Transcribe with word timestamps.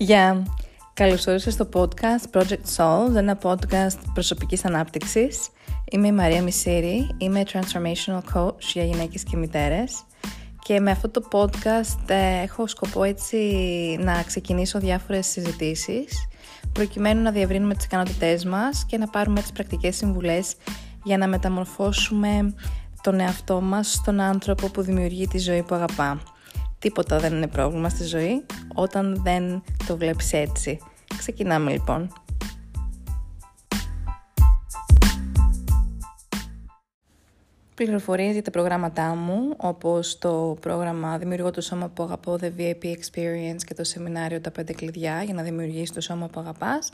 Γεια! 0.00 0.42
Καλώς 0.94 1.26
όρισες 1.26 1.52
στο 1.52 1.68
podcast 1.72 2.38
Project 2.38 2.76
Solve, 2.76 3.14
ένα 3.14 3.38
podcast 3.42 3.98
προσωπικής 4.14 4.64
ανάπτυξης. 4.64 5.48
Είμαι 5.90 6.06
η 6.06 6.12
Μαρία 6.12 6.42
Μισήρη, 6.42 7.10
είμαι 7.18 7.42
Transformational 7.52 8.20
Coach 8.34 8.60
για 8.72 8.84
γυναίκες 8.84 9.22
και 9.22 9.36
μητέρες 9.36 10.02
και 10.58 10.80
με 10.80 10.90
αυτό 10.90 11.08
το 11.08 11.28
podcast 11.32 12.10
ε, 12.10 12.42
έχω 12.42 12.66
σκοπό 12.66 13.02
έτσι 13.02 13.36
να 14.00 14.22
ξεκινήσω 14.22 14.78
διάφορες 14.78 15.26
συζητήσεις 15.26 16.28
προκειμένου 16.72 17.22
να 17.22 17.30
διευρύνουμε 17.30 17.74
τις 17.74 17.84
ικανότητές 17.84 18.44
μας 18.44 18.84
και 18.86 18.98
να 18.98 19.08
πάρουμε 19.08 19.40
τις 19.40 19.52
πρακτικές 19.52 19.96
συμβουλές 19.96 20.54
για 21.04 21.18
να 21.18 21.28
μεταμορφώσουμε 21.28 22.54
τον 23.02 23.20
εαυτό 23.20 23.60
μας 23.60 23.92
στον 23.92 24.20
άνθρωπο 24.20 24.68
που 24.68 24.82
δημιουργεί 24.82 25.26
τη 25.26 25.38
ζωή 25.38 25.62
που 25.62 25.74
αγαπά. 25.74 26.20
Τίποτα 26.78 27.18
δεν 27.18 27.34
είναι 27.34 27.46
πρόβλημα 27.46 27.88
στη 27.88 28.04
ζωή 28.04 28.44
όταν 28.78 29.20
δεν 29.22 29.62
το 29.86 29.96
βλέπεις 29.96 30.32
έτσι. 30.32 30.78
Ξεκινάμε 31.18 31.70
λοιπόν. 31.70 32.12
Πληροφορίες 37.74 38.32
για 38.32 38.42
τα 38.42 38.50
προγράμματά 38.50 39.14
μου, 39.14 39.54
όπως 39.56 40.18
το 40.18 40.56
πρόγραμμα 40.60 41.18
Δημιουργώ 41.18 41.50
το 41.50 41.60
σώμα 41.60 41.88
που 41.88 42.02
αγαπώ, 42.02 42.38
The 42.40 42.50
VIP 42.58 42.84
Experience 42.84 43.62
και 43.66 43.74
το 43.74 43.84
σεμινάριο 43.84 44.40
Τα 44.40 44.52
5 44.60 44.72
κλειδιά 44.72 45.22
για 45.22 45.34
να 45.34 45.42
δημιουργήσεις 45.42 45.92
το 45.92 46.00
σώμα 46.00 46.26
που 46.28 46.40
αγαπάς, 46.40 46.90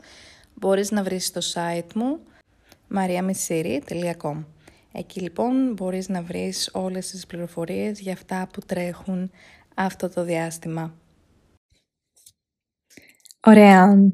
μπορείς 0.53 0.91
να 0.91 1.03
βρεις 1.03 1.25
στο 1.25 1.41
site 1.53 1.93
μου 1.95 2.19
mariamisiri.com 2.95 4.43
Εκεί 4.91 5.19
λοιπόν 5.19 5.73
μπορείς 5.73 6.09
να 6.09 6.21
βρεις 6.21 6.69
όλες 6.73 7.09
τις 7.09 7.25
πληροφορίες 7.25 7.99
για 7.99 8.13
αυτά 8.13 8.47
που 8.53 8.61
τρέχουν 8.65 9.31
αυτό 9.75 10.09
το 10.09 10.23
διάστημα. 10.23 10.93
Ωραία. 13.47 14.11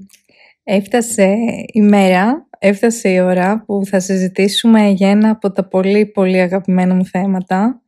Έφτασε 0.63 1.35
η 1.65 1.81
μέρα, 1.81 2.47
έφτασε 2.59 3.09
η 3.09 3.19
ώρα 3.19 3.63
που 3.65 3.81
θα 3.85 3.99
συζητήσουμε 3.99 4.89
για 4.89 5.09
ένα 5.09 5.29
από 5.29 5.51
τα 5.51 5.67
πολύ 5.67 6.05
πολύ 6.05 6.39
αγαπημένα 6.39 6.93
μου 6.95 7.05
θέματα. 7.05 7.81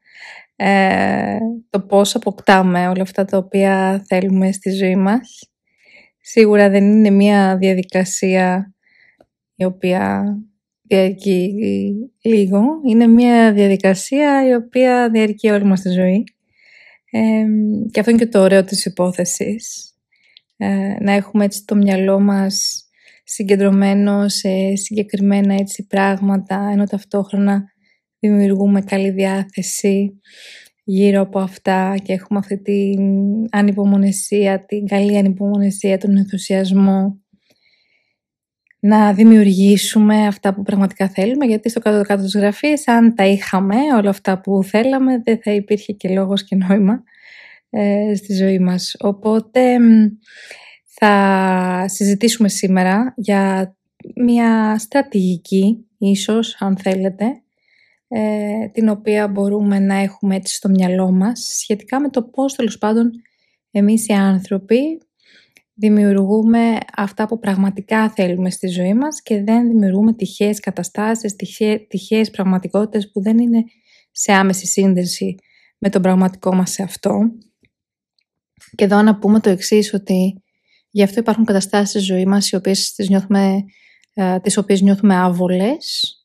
Ε, 0.56 1.38
το 1.70 1.82
πώς 1.82 2.16
αποκτάμε 2.16 2.88
όλα 2.88 3.02
αυτά 3.02 3.26
τα 3.26 3.38
οποία 3.38 4.04
θέλουμε 4.08 4.52
στη 4.52 4.72
ζωή 4.72 4.96
μας. 4.96 5.52
Σίγουρα 6.22 6.70
δεν 6.70 6.84
είναι 6.84 7.10
μια 7.10 7.58
διαδικασία 7.58 8.74
η 9.56 9.66
οποία 9.66 10.24
διαρκεί 10.82 11.54
λίγο. 12.22 12.64
Είναι 12.88 13.08
μια 13.08 13.54
διαδικασία 13.54 14.48
η 14.48 14.54
οποία 14.54 15.10
διαρκεί 15.10 15.50
όλη 15.50 15.64
μας 15.64 15.82
τη 15.82 15.90
ζωή 15.90 16.24
και 17.92 18.00
αυτό 18.00 18.12
είναι 18.12 18.20
και 18.20 18.28
το 18.28 18.42
ωραίο 18.42 18.64
της 18.64 18.86
υπόθεσης. 18.86 19.93
Ε, 20.64 20.96
να 21.00 21.12
έχουμε 21.12 21.46
έτσι 21.46 21.66
το 21.66 21.76
μυαλό 21.76 22.20
μας 22.20 22.86
συγκεντρωμένο 23.24 24.30
σε 24.30 24.76
συγκεκριμένα 24.76 25.54
έτσι 25.54 25.88
πράγματα, 25.88 26.70
ενώ 26.72 26.84
ταυτόχρονα 26.84 27.64
δημιουργούμε 28.20 28.82
καλή 28.82 29.10
διάθεση 29.10 30.20
γύρω 30.84 31.22
από 31.22 31.40
αυτά 31.40 31.96
και 32.04 32.14
έχουμε 32.14 32.40
αυτή 32.40 32.62
την 32.62 33.02
ανυπομονεσία, 33.52 34.66
την 34.66 34.88
καλή 34.88 35.18
ανυπομονεσία, 35.18 35.98
τον 35.98 36.18
ενθουσιασμό 36.18 37.22
να 38.80 39.14
δημιουργήσουμε 39.14 40.28
αυτά 40.28 40.54
που 40.54 40.64
πραγματικά 40.64 41.10
θέλουμε, 41.10 41.46
γιατί 41.46 41.70
στο 41.70 41.80
κάτω-κάτω 41.80 42.24
της 42.24 42.36
γραφής, 42.36 42.88
αν 42.88 43.16
τα 43.16 43.26
είχαμε 43.26 43.76
όλα 43.98 44.10
αυτά 44.10 44.42
που 44.42 44.64
θέλαμε, 44.64 45.22
δεν 45.24 45.42
θα 45.42 45.52
υπήρχε 45.52 45.94
και 45.94 46.10
λόγος 46.10 46.44
και 46.44 46.56
νόημα 46.56 47.04
ε, 47.76 48.16
στη 48.16 48.34
ζωή 48.34 48.60
μας. 48.60 48.96
Οπότε 49.00 49.78
θα 51.00 51.86
συζητήσουμε 51.88 52.50
σήμερα 52.50 53.14
για 53.18 53.76
μια 54.16 54.78
στρατηγική, 54.80 55.88
ίσως, 55.98 56.56
αν 56.60 56.78
θέλετε, 56.78 57.26
ε, 58.08 58.68
την 58.72 58.90
οποία 58.90 59.28
μπορούμε 59.28 59.80
να 59.80 59.96
έχουμε 59.96 60.36
έτσι 60.36 60.56
στο 60.56 60.70
μυαλό 60.70 61.12
μας, 61.12 61.40
σχετικά 61.60 62.00
με 62.00 62.10
το 62.10 62.24
πώς, 62.24 62.56
τέλος 62.56 62.78
πάντων, 62.78 63.12
εμείς 63.72 64.08
οι 64.08 64.14
άνθρωποι 64.14 64.78
δημιουργούμε 65.74 66.78
αυτά 66.96 67.26
που 67.26 67.40
πραγματικά 67.40 68.10
θέλουμε 68.10 68.50
στη 68.50 68.68
ζωή 68.68 68.94
μας 68.94 69.22
και 69.22 69.44
δεν 69.44 69.68
δημιουργούμε 69.68 70.14
τυχαίες 70.14 70.60
καταστάσεις, 70.60 71.36
τυχαίες 71.88 72.30
πραγματικότητες 72.30 73.12
που 73.12 73.22
δεν 73.22 73.40
είναι 73.40 73.64
σε 74.12 74.32
άμεση 74.32 74.66
σύνδεση 74.66 75.36
με 75.78 75.90
τον 75.90 76.02
πραγματικό 76.02 76.56
μας 76.56 76.80
αυτό. 76.80 77.20
Και 78.76 78.84
εδώ 78.84 79.02
να 79.02 79.18
πούμε 79.18 79.40
το 79.40 79.50
εξής 79.50 79.94
ότι 79.94 80.44
γι' 80.90 81.04
αυτό 81.04 81.20
υπάρχουν 81.20 81.46
καταστάσεις 81.46 81.90
στη 81.90 82.00
ζωή 82.00 82.26
μας 82.26 82.50
οι 82.50 82.56
οποίες 82.56 82.94
τις, 82.94 83.10
νιώθουμε, 83.10 83.64
ε, 84.14 84.40
τις 84.40 84.58
οποίες 84.58 84.82
νιώθουμε 84.82 85.16
άβολες, 85.16 86.16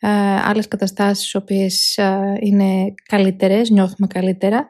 ε, 0.00 0.08
άλλες 0.44 0.68
καταστάσεις 0.68 1.32
οι 1.32 1.36
οποίες 1.36 1.96
ε, 1.96 2.38
είναι 2.40 2.94
καλύτερες, 3.08 3.70
νιώθουμε 3.70 4.06
καλύτερα, 4.06 4.68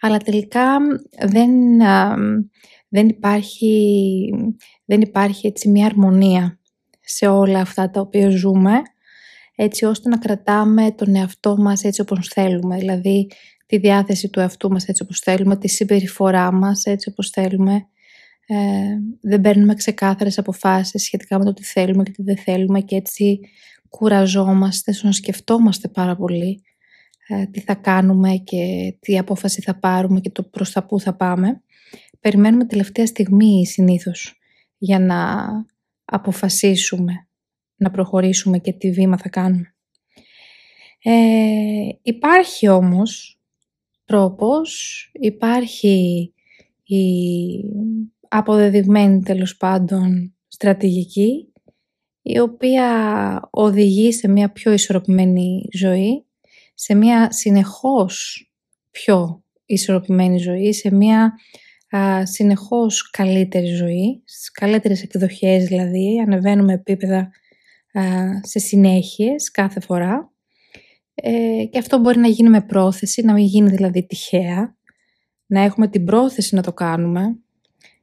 αλλά 0.00 0.16
τελικά 0.16 0.78
δεν 1.26 1.50
δεν 2.90 3.08
υπάρχει, 3.08 4.30
δεν 4.84 5.00
υπάρχει 5.00 5.46
έτσι 5.46 5.68
μια 5.68 5.86
αρμονία 5.86 6.60
σε 7.00 7.26
όλα 7.26 7.60
αυτά 7.60 7.90
τα 7.90 8.00
οποία 8.00 8.28
ζούμε 8.30 8.82
έτσι 9.54 9.84
ώστε 9.84 10.08
να 10.08 10.18
κρατάμε 10.18 10.90
τον 10.90 11.14
εαυτό 11.14 11.56
μας 11.56 11.84
έτσι 11.84 12.00
όπως 12.00 12.28
θέλουμε. 12.28 12.76
Δηλαδή 12.76 13.30
τη 13.70 13.78
διάθεση 13.78 14.28
του 14.28 14.40
εαυτού 14.40 14.70
μας 14.70 14.84
έτσι 14.84 15.02
όπως 15.02 15.18
θέλουμε 15.18 15.56
τη 15.56 15.68
συμπεριφορά 15.68 16.52
μας 16.52 16.84
έτσι 16.84 17.08
όπως 17.08 17.30
θέλουμε 17.30 17.86
ε, 18.46 18.56
δεν 19.20 19.40
παίρνουμε 19.40 19.74
ξεκάθαρες 19.74 20.38
αποφάσεις 20.38 21.02
σχετικά 21.02 21.38
με 21.38 21.44
το 21.44 21.52
τι 21.52 21.64
θέλουμε 21.64 22.02
και 22.02 22.10
τι 22.10 22.22
δεν 22.22 22.36
θέλουμε 22.36 22.80
και 22.80 22.96
έτσι 22.96 23.40
κουραζόμαστε 23.88 24.92
στο 24.92 25.06
να 25.06 25.12
σκεφτόμαστε 25.12 25.88
πάρα 25.88 26.16
πολύ 26.16 26.62
ε, 27.28 27.46
τι 27.46 27.60
θα 27.60 27.74
κάνουμε 27.74 28.36
και 28.36 28.94
τι 29.00 29.18
απόφαση 29.18 29.60
θα 29.62 29.78
πάρουμε 29.78 30.20
και 30.20 30.30
το 30.30 30.42
προς 30.42 30.72
τα 30.72 30.86
που 30.86 31.00
θα 31.00 31.14
πάμε 31.14 31.62
περιμένουμε 32.20 32.64
τελευταία 32.64 33.06
στιγμή 33.06 33.66
συνήθως 33.66 34.38
για 34.78 34.98
να 34.98 35.48
αποφασίσουμε 36.04 37.28
να 37.76 37.90
προχωρήσουμε 37.90 38.58
και 38.58 38.72
τι 38.72 38.90
βήμα 38.90 39.18
θα 39.18 39.28
κάνουμε. 39.28 39.74
Ε, 41.02 41.88
υπάρχει 42.02 42.68
όμως 42.68 43.39
τρόπος, 44.10 45.10
υπάρχει 45.12 46.32
η 46.84 47.04
αποδεδειγμένη 48.28 49.22
τέλος 49.22 49.56
πάντων 49.56 50.34
στρατηγική 50.48 51.52
η 52.22 52.38
οποία 52.38 52.88
οδηγεί 53.50 54.12
σε 54.12 54.28
μια 54.28 54.52
πιο 54.52 54.72
ισορροπημένη 54.72 55.68
ζωή, 55.72 56.24
σε 56.74 56.94
μια 56.94 57.32
συνεχώς 57.32 58.44
πιο 58.90 59.44
ισορροπημένη 59.64 60.38
ζωή, 60.38 60.72
σε 60.72 60.94
μια 60.94 61.32
α, 61.96 62.26
συνεχώς 62.26 63.10
καλύτερη 63.10 63.66
ζωή, 63.66 64.22
στις 64.24 64.50
καλύτερες 64.50 65.02
εκδοχές 65.02 65.64
δηλαδή, 65.64 66.20
ανεβαίνουμε 66.26 66.72
επίπεδα 66.72 67.30
σε 68.42 68.58
συνέχειες 68.58 69.50
κάθε 69.50 69.80
φορά 69.80 70.32
ε, 71.22 71.64
και 71.64 71.78
αυτό 71.78 71.98
μπορεί 71.98 72.18
να 72.18 72.28
γίνει 72.28 72.48
με 72.48 72.60
πρόθεση, 72.60 73.22
να 73.22 73.32
μην 73.32 73.44
γίνει 73.44 73.70
δηλαδή 73.70 74.06
τυχαία, 74.06 74.76
να 75.46 75.60
έχουμε 75.60 75.88
την 75.88 76.04
πρόθεση 76.04 76.54
να 76.54 76.62
το 76.62 76.72
κάνουμε, 76.72 77.38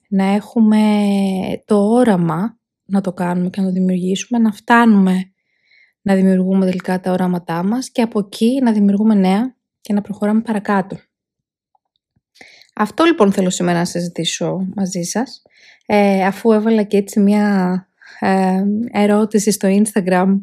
να 0.10 0.26
έχουμε 0.26 0.82
το 1.66 1.76
όραμα 1.76 2.60
να 2.86 3.02
το 3.02 3.14
κάνουμε 3.14 3.50
και 3.50 3.62
να 3.62 3.68
το 3.68 3.74
δημιουργήσουμε, 3.74 4.40
να 4.40 4.52
φτάνουμε 4.52 5.32
να 6.02 6.16
δημιουργούμε 6.16 6.66
τελικά 6.66 7.00
τα 7.00 7.12
οράματά 7.12 7.64
μας 7.64 7.90
και 7.90 8.02
από 8.02 8.20
εκεί 8.20 8.60
να 8.64 8.72
δημιουργούμε 8.72 9.14
νέα 9.14 9.56
και 9.82 9.94
να 9.94 10.02
προχωράμε 10.02 10.42
παρακάτω. 10.42 10.98
Αυτό 12.76 13.04
λοιπόν 13.04 13.32
θέλω 13.32 13.50
σήμερα 13.50 13.78
να 13.78 13.86
συζητήσω 13.86 14.68
μαζί 14.76 15.02
σας, 15.02 15.42
ε, 15.86 16.26
αφού 16.26 16.52
έβαλα 16.52 16.84
και 16.84 16.98
έτσι 16.98 17.20
μια 17.20 17.88
ε, 18.20 18.64
ερώτηση 18.92 19.52
στο 19.52 19.68
Instagram 19.72 20.42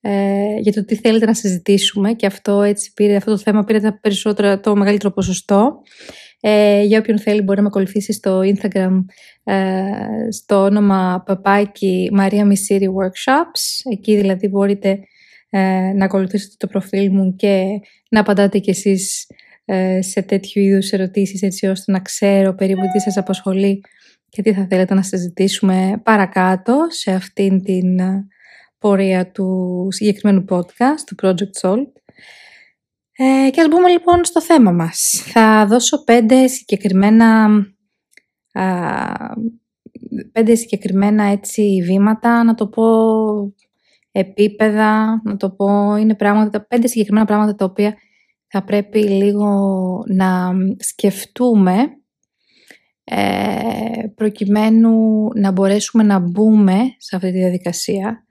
ε, 0.00 0.56
για 0.58 0.72
το 0.72 0.84
τι 0.84 0.94
θέλετε 0.94 1.26
να 1.26 1.34
συζητήσουμε 1.34 2.12
και 2.12 2.26
αυτό, 2.26 2.62
έτσι 2.62 2.92
πήρε, 2.92 3.16
αυτό 3.16 3.30
το 3.30 3.38
θέμα 3.38 3.64
πήρε 3.64 3.80
τα 3.80 3.98
περισσότερα, 4.00 4.60
το 4.60 4.76
μεγαλύτερο 4.76 5.12
ποσοστό. 5.12 5.82
Ε, 6.40 6.82
για 6.82 6.98
όποιον 6.98 7.18
θέλει 7.18 7.42
μπορεί 7.42 7.56
να 7.56 7.62
με 7.62 7.68
ακολουθήσει 7.68 8.12
στο 8.12 8.40
Instagram 8.40 9.04
ε, 9.44 9.82
στο 10.30 10.62
όνομα 10.62 11.22
παπάκι 11.26 12.08
Μαρία 12.12 12.44
Μισήρη 12.44 12.86
Workshops. 12.86 13.92
Εκεί 13.92 14.16
δηλαδή 14.16 14.48
μπορείτε 14.48 14.98
ε, 15.50 15.92
να 15.94 16.04
ακολουθήσετε 16.04 16.54
το 16.58 16.66
προφίλ 16.66 17.10
μου 17.12 17.34
και 17.36 17.80
να 18.10 18.20
απαντάτε 18.20 18.58
κι 18.58 18.70
εσείς 18.70 19.26
ε, 19.64 20.02
σε 20.02 20.22
τέτοιου 20.22 20.62
είδους 20.62 20.90
ερωτήσεις 20.90 21.42
έτσι 21.42 21.66
ώστε 21.66 21.92
να 21.92 22.00
ξέρω 22.00 22.54
περίπου 22.54 22.82
τι 22.92 23.00
σας 23.00 23.16
απασχολεί 23.16 23.80
και 24.28 24.42
τι 24.42 24.52
θα 24.52 24.66
θέλετε 24.70 24.94
να 24.94 25.02
συζητήσουμε 25.02 26.00
παρακάτω 26.02 26.86
σε 26.88 27.10
αυτήν 27.10 27.62
την 27.62 27.98
ε, 27.98 28.26
πορεία 28.80 29.30
του 29.30 29.86
συγκεκριμένου 29.90 30.44
podcast, 30.48 31.00
του 31.06 31.14
Project 31.22 31.60
Salt. 31.60 31.92
Ε, 33.12 33.50
και 33.50 33.60
ας 33.60 33.68
μπούμε 33.68 33.88
λοιπόν 33.88 34.24
στο 34.24 34.42
θέμα 34.42 34.72
μας. 34.72 35.22
Θα 35.32 35.66
δώσω 35.66 36.04
πέντε 36.04 36.46
συγκεκριμένα 36.46 37.48
α, 38.52 38.64
πέντε 40.32 40.54
συγκεκριμένα 40.54 41.24
έτσι 41.24 41.82
βήματα, 41.84 42.44
να 42.44 42.54
το 42.54 42.68
πω 42.68 42.84
επίπεδα, 44.12 45.20
να 45.24 45.36
το 45.36 45.50
πω 45.50 45.96
είναι 45.96 46.14
πράγματα, 46.14 46.66
πέντε 46.66 46.86
συγκεκριμένα 46.86 47.26
πράγματα 47.26 47.54
τα 47.54 47.64
οποία 47.64 47.96
θα 48.46 48.64
πρέπει 48.64 48.98
λίγο 48.98 49.50
να 50.06 50.52
σκεφτούμε 50.78 51.74
ε, 53.04 54.06
προκειμένου 54.14 55.28
να 55.34 55.50
μπορέσουμε 55.50 56.02
να 56.02 56.18
μπούμε 56.18 56.78
σε 56.98 57.16
αυτή 57.16 57.30
τη 57.30 57.38
διαδικασία 57.38 58.24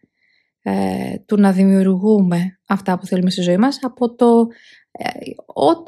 ε, 0.62 1.16
του 1.26 1.40
να 1.40 1.52
δημιουργούμε 1.52 2.60
αυτά 2.68 3.00
που 3.00 3.06
θέλουμε 3.06 3.30
στη 3.30 3.42
ζωή 3.42 3.58
μας 3.58 3.80
από 3.82 4.16
το 4.16 4.48
ε, 4.92 5.10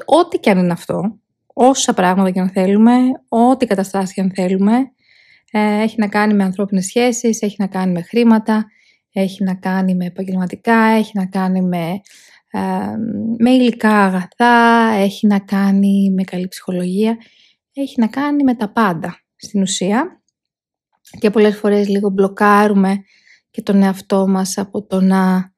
ό,τι 0.04 0.38
και 0.38 0.50
αν 0.50 0.58
είναι 0.58 0.72
αυτό, 0.72 1.18
όσα 1.46 1.94
πράγματα 1.94 2.30
και 2.30 2.40
αν 2.40 2.48
θέλουμε, 2.48 2.96
ό,τι 3.28 3.66
καταστάσεις 3.66 4.14
και 4.14 4.20
αν 4.20 4.32
θέλουμε, 4.34 4.72
ε, 5.50 5.82
έχει 5.82 5.94
να 5.98 6.08
κάνει 6.08 6.34
με 6.34 6.44
ανθρώπινες 6.44 6.84
σχέσεις, 6.84 7.42
έχει 7.42 7.56
να 7.58 7.66
κάνει 7.66 7.92
με 7.92 8.02
χρήματα, 8.02 8.66
έχει 9.12 9.44
να 9.44 9.54
κάνει 9.54 9.94
με 9.94 10.04
επαγγελματικά, 10.04 10.76
έχει 10.76 11.12
να 11.14 11.26
κάνει 11.26 11.62
με, 11.62 12.00
με 13.38 13.50
υλικά 13.50 14.04
αγαθά, 14.04 14.92
έχει 14.92 15.26
να 15.26 15.38
κάνει 15.38 16.10
με 16.16 16.22
καλή 16.22 16.48
ψυχολογία, 16.48 17.16
έχει 17.72 18.00
να 18.00 18.06
κάνει 18.06 18.42
με 18.42 18.54
τα 18.54 18.72
πάντα 18.72 19.20
στην 19.36 19.62
ουσία. 19.62 20.22
Και 21.18 21.30
πολλές 21.30 21.56
φορές 21.56 21.88
λίγο 21.88 22.10
μπλοκάρουμε 22.10 23.04
και 23.52 23.62
τον 23.62 23.82
εαυτό 23.82 24.28
μας 24.28 24.58
από 24.58 24.82
το 24.82 25.00
να 25.00 25.52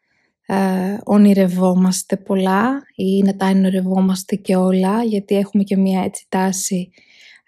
ε, 0.46 0.96
ονειρευόμαστε 1.05 2.17
πολλά 2.17 2.82
ή 2.94 3.23
να 3.23 3.37
τα 3.37 3.46
ονειρευόμαστε 3.46 4.37
και 4.37 4.56
όλα 4.56 5.05
γιατί 5.05 5.37
έχουμε 5.37 5.62
και 5.62 5.76
μια 5.76 6.02
έτσι 6.02 6.26
τάση 6.29 6.91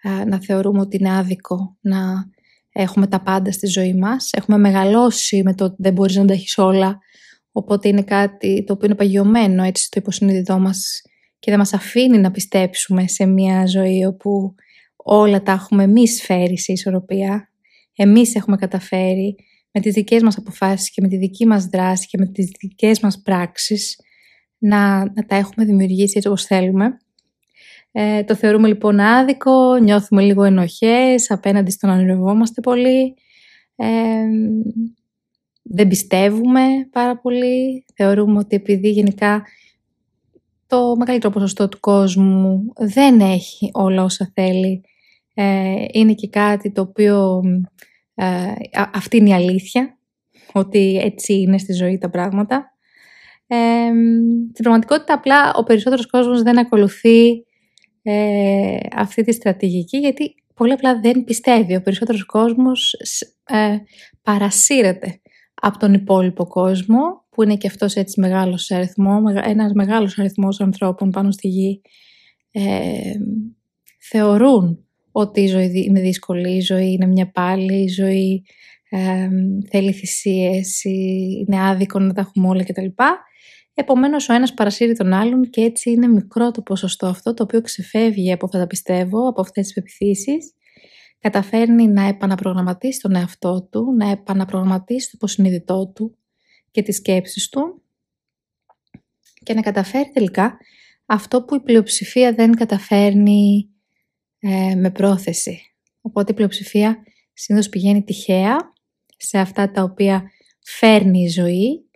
ε, 0.03 0.25
να 0.25 0.41
θεωρούμε 0.41 0.81
ότι 0.81 0.97
είναι 0.97 1.17
άδικο 1.17 1.77
να 1.81 1.99
έχουμε 2.73 3.07
τα 3.07 3.21
πάντα 3.21 3.53
στη 3.53 3.67
ζωή 3.67 3.95
μας. 3.95 4.31
Έχουμε 4.33 4.59
μεγαλώσει 4.59 5.43
με 5.43 5.55
το 5.55 5.65
ότι 5.65 5.77
δεν 5.79 5.93
μπορείς 5.93 6.17
να 6.17 6.25
τα 6.25 6.33
έχεις 6.33 6.59
όλα 6.59 6.99
οπότε 7.53 7.89
είναι 7.89 8.03
κάτι 8.03 8.65
το 8.67 8.73
οποίο 8.73 8.87
είναι 8.87 8.97
παγιωμένο 8.97 9.63
έτσι 9.63 9.85
στο 9.85 9.99
υποσυνείδητό 10.01 10.59
μας 10.59 11.03
και 11.39 11.51
δεν 11.51 11.59
μας 11.59 11.73
αφήνει 11.73 12.19
να 12.19 12.31
πιστέψουμε 12.31 13.09
σε 13.09 13.27
μια 13.27 13.67
ζωή 13.67 14.05
όπου 14.05 14.55
όλα 14.97 15.43
τα 15.43 15.53
έχουμε 15.53 15.83
εμείς 15.83 16.23
φέρει 16.23 16.59
σε 16.59 16.73
ισορροπία. 16.73 17.51
Εμείς 17.97 18.35
έχουμε 18.35 18.57
καταφέρει 18.57 19.37
με 19.77 19.83
τις 19.83 19.95
δικές 19.95 20.23
μας 20.23 20.37
αποφάσεις 20.37 20.91
και 20.91 21.01
με 21.01 21.09
τη 21.09 21.17
δική 21.17 21.47
μας 21.47 21.67
δράση 21.67 22.07
και 22.07 22.19
με 22.19 22.27
τις 22.27 22.51
δικές 22.61 23.01
μας 23.01 23.21
πράξεις 23.23 24.01
να, 24.59 24.99
να 24.99 25.27
τα 25.27 25.37
έχουμε 25.37 25.65
δημιουργήσει 25.67 26.13
έτσι 26.17 26.29
όπως 26.29 26.45
θέλουμε. 26.45 26.97
Ε, 27.93 28.25
το 28.25 28.35
θεωρούμε 28.35 28.69
λοιπόν 28.69 29.01
άδικο, 29.01 29.77
νιώθουμε 29.77 30.23
λίγο 30.23 30.45
ενοχές 30.45 31.31
απέναντι 31.31 31.71
στο 31.71 31.87
να 31.87 31.93
ονειρευόμαστε 31.93 32.61
πολύ. 32.61 33.15
Ε, 33.77 33.87
δεν 35.63 35.89
πιστεύουμε 35.89 36.61
πάρα 36.91 37.19
πολύ. 37.19 37.85
Θεωρούμε 37.95 38.39
ότι 38.39 38.57
επειδή 38.57 38.91
γενικά 38.91 39.43
το 40.67 40.97
μεγαλύτερο 40.97 41.33
ποσοστό 41.33 41.69
του 41.69 41.81
κόσμου 41.81 42.73
δεν 42.79 43.21
έχει 43.21 43.71
όλα 43.73 44.03
όσα 44.03 44.31
θέλει. 44.35 44.81
Ε, 45.35 45.85
είναι 45.93 46.13
και 46.13 46.29
κάτι 46.29 46.73
το 46.73 46.81
οποίο 46.81 47.43
ε, 48.17 48.53
αυτή 48.93 49.17
είναι 49.17 49.29
η 49.29 49.33
αλήθεια, 49.33 49.99
ότι 50.53 51.01
έτσι 51.05 51.35
είναι 51.35 51.59
στη 51.59 51.73
ζωή 51.73 51.99
τα 51.99 52.11
πράγματα. 52.11 52.71
Ε, 53.47 53.57
στην 54.53 54.63
πραγματικότητα 54.63 55.15
απλά 55.15 55.53
ο 55.55 55.63
περισσότερος 55.63 56.07
κόσμος 56.07 56.43
δεν 56.43 56.59
ακολουθεί 56.59 57.45
ε, 58.03 58.77
αυτή 58.97 59.23
τη 59.23 59.33
στρατηγική 59.33 59.99
γιατί 59.99 60.35
πολύ 60.55 60.73
απλά 60.73 61.01
δεν 61.01 61.25
πιστεύει. 61.25 61.77
Ο 61.77 61.83
περισσότερος 61.83 62.25
κόσμος 62.25 62.93
ε, 63.45 63.77
παρασύρεται 64.23 65.21
από 65.55 65.79
τον 65.79 65.95
υπόλοιπο 65.95 66.47
κόσμο 66.47 67.25
που 67.31 67.43
είναι 67.43 67.57
και 67.57 67.67
αυτός 67.67 67.95
έτσι 67.95 68.21
μεγάλος 68.21 68.71
αριθμό, 68.71 69.23
ένας 69.45 69.73
μεγάλος 69.73 70.19
αριθμός 70.19 70.61
ανθρώπων 70.61 71.11
πάνω 71.11 71.31
στη 71.31 71.49
γη 71.49 71.83
ε, 72.51 73.13
θεωρούν 73.99 74.86
ότι 75.19 75.41
η 75.41 75.47
ζωή 75.47 75.85
είναι 75.87 76.01
δύσκολη, 76.01 76.57
η 76.57 76.61
ζωή 76.61 76.93
είναι 76.93 77.07
μια 77.07 77.31
πάλι, 77.31 77.83
η 77.83 77.89
ζωή 77.89 78.45
ε, 78.89 79.29
θέλει 79.71 79.93
θυσίες, 79.93 80.85
είναι 80.85 81.69
άδικο 81.69 81.99
να 81.99 82.13
τα 82.13 82.21
έχουμε 82.21 82.49
όλα 82.49 82.65
κτλ. 82.65 82.87
Επομένως 83.75 84.29
ο 84.29 84.33
ένας 84.33 84.55
παρασύρει 84.55 84.97
τον 84.97 85.13
άλλον 85.13 85.51
και 85.51 85.61
έτσι 85.61 85.91
είναι 85.91 86.07
μικρό 86.07 86.51
το 86.51 86.63
ποσοστό 86.63 87.07
αυτό 87.07 87.35
το 87.35 87.43
οποίο 87.43 87.61
ξεφεύγει 87.61 88.33
από 88.33 88.45
αυτά 88.47 88.59
τα 88.59 88.67
πιστεύω, 88.67 89.29
από 89.29 89.41
αυτές 89.41 89.65
τις 89.65 89.75
πεπιθήσεις 89.75 90.53
καταφέρνει 91.19 91.89
να 91.89 92.03
επαναπρογραμματίσει 92.03 93.01
τον 93.01 93.15
εαυτό 93.15 93.69
του, 93.71 93.95
να 93.99 94.11
επαναπρογραμματίσει 94.11 95.07
το 95.07 95.13
υποσυνείδητό 95.15 95.93
του 95.95 96.17
και 96.71 96.83
τις 96.83 96.97
σκέψεις 96.97 97.49
του 97.49 97.83
και 99.43 99.55
να 99.55 99.61
καταφέρει 99.61 100.11
τελικά 100.13 100.57
αυτό 101.07 101.43
που 101.43 101.55
η 101.55 101.61
πλειοψηφία 101.61 102.33
δεν 102.33 102.53
καταφέρνει 102.53 103.71
ε, 104.49 104.75
με 104.75 104.91
πρόθεση. 104.91 105.61
Οπότε 106.01 106.33
η 106.33 106.35
πλειοψηφία 106.35 107.03
συνήθως 107.33 107.69
πηγαίνει 107.69 108.03
τυχαία 108.03 108.57
σε 109.17 109.39
αυτά 109.39 109.71
τα 109.71 109.83
οποία 109.83 110.31
φέρνει 110.65 111.23
η 111.23 111.29
ζωή, 111.29 111.91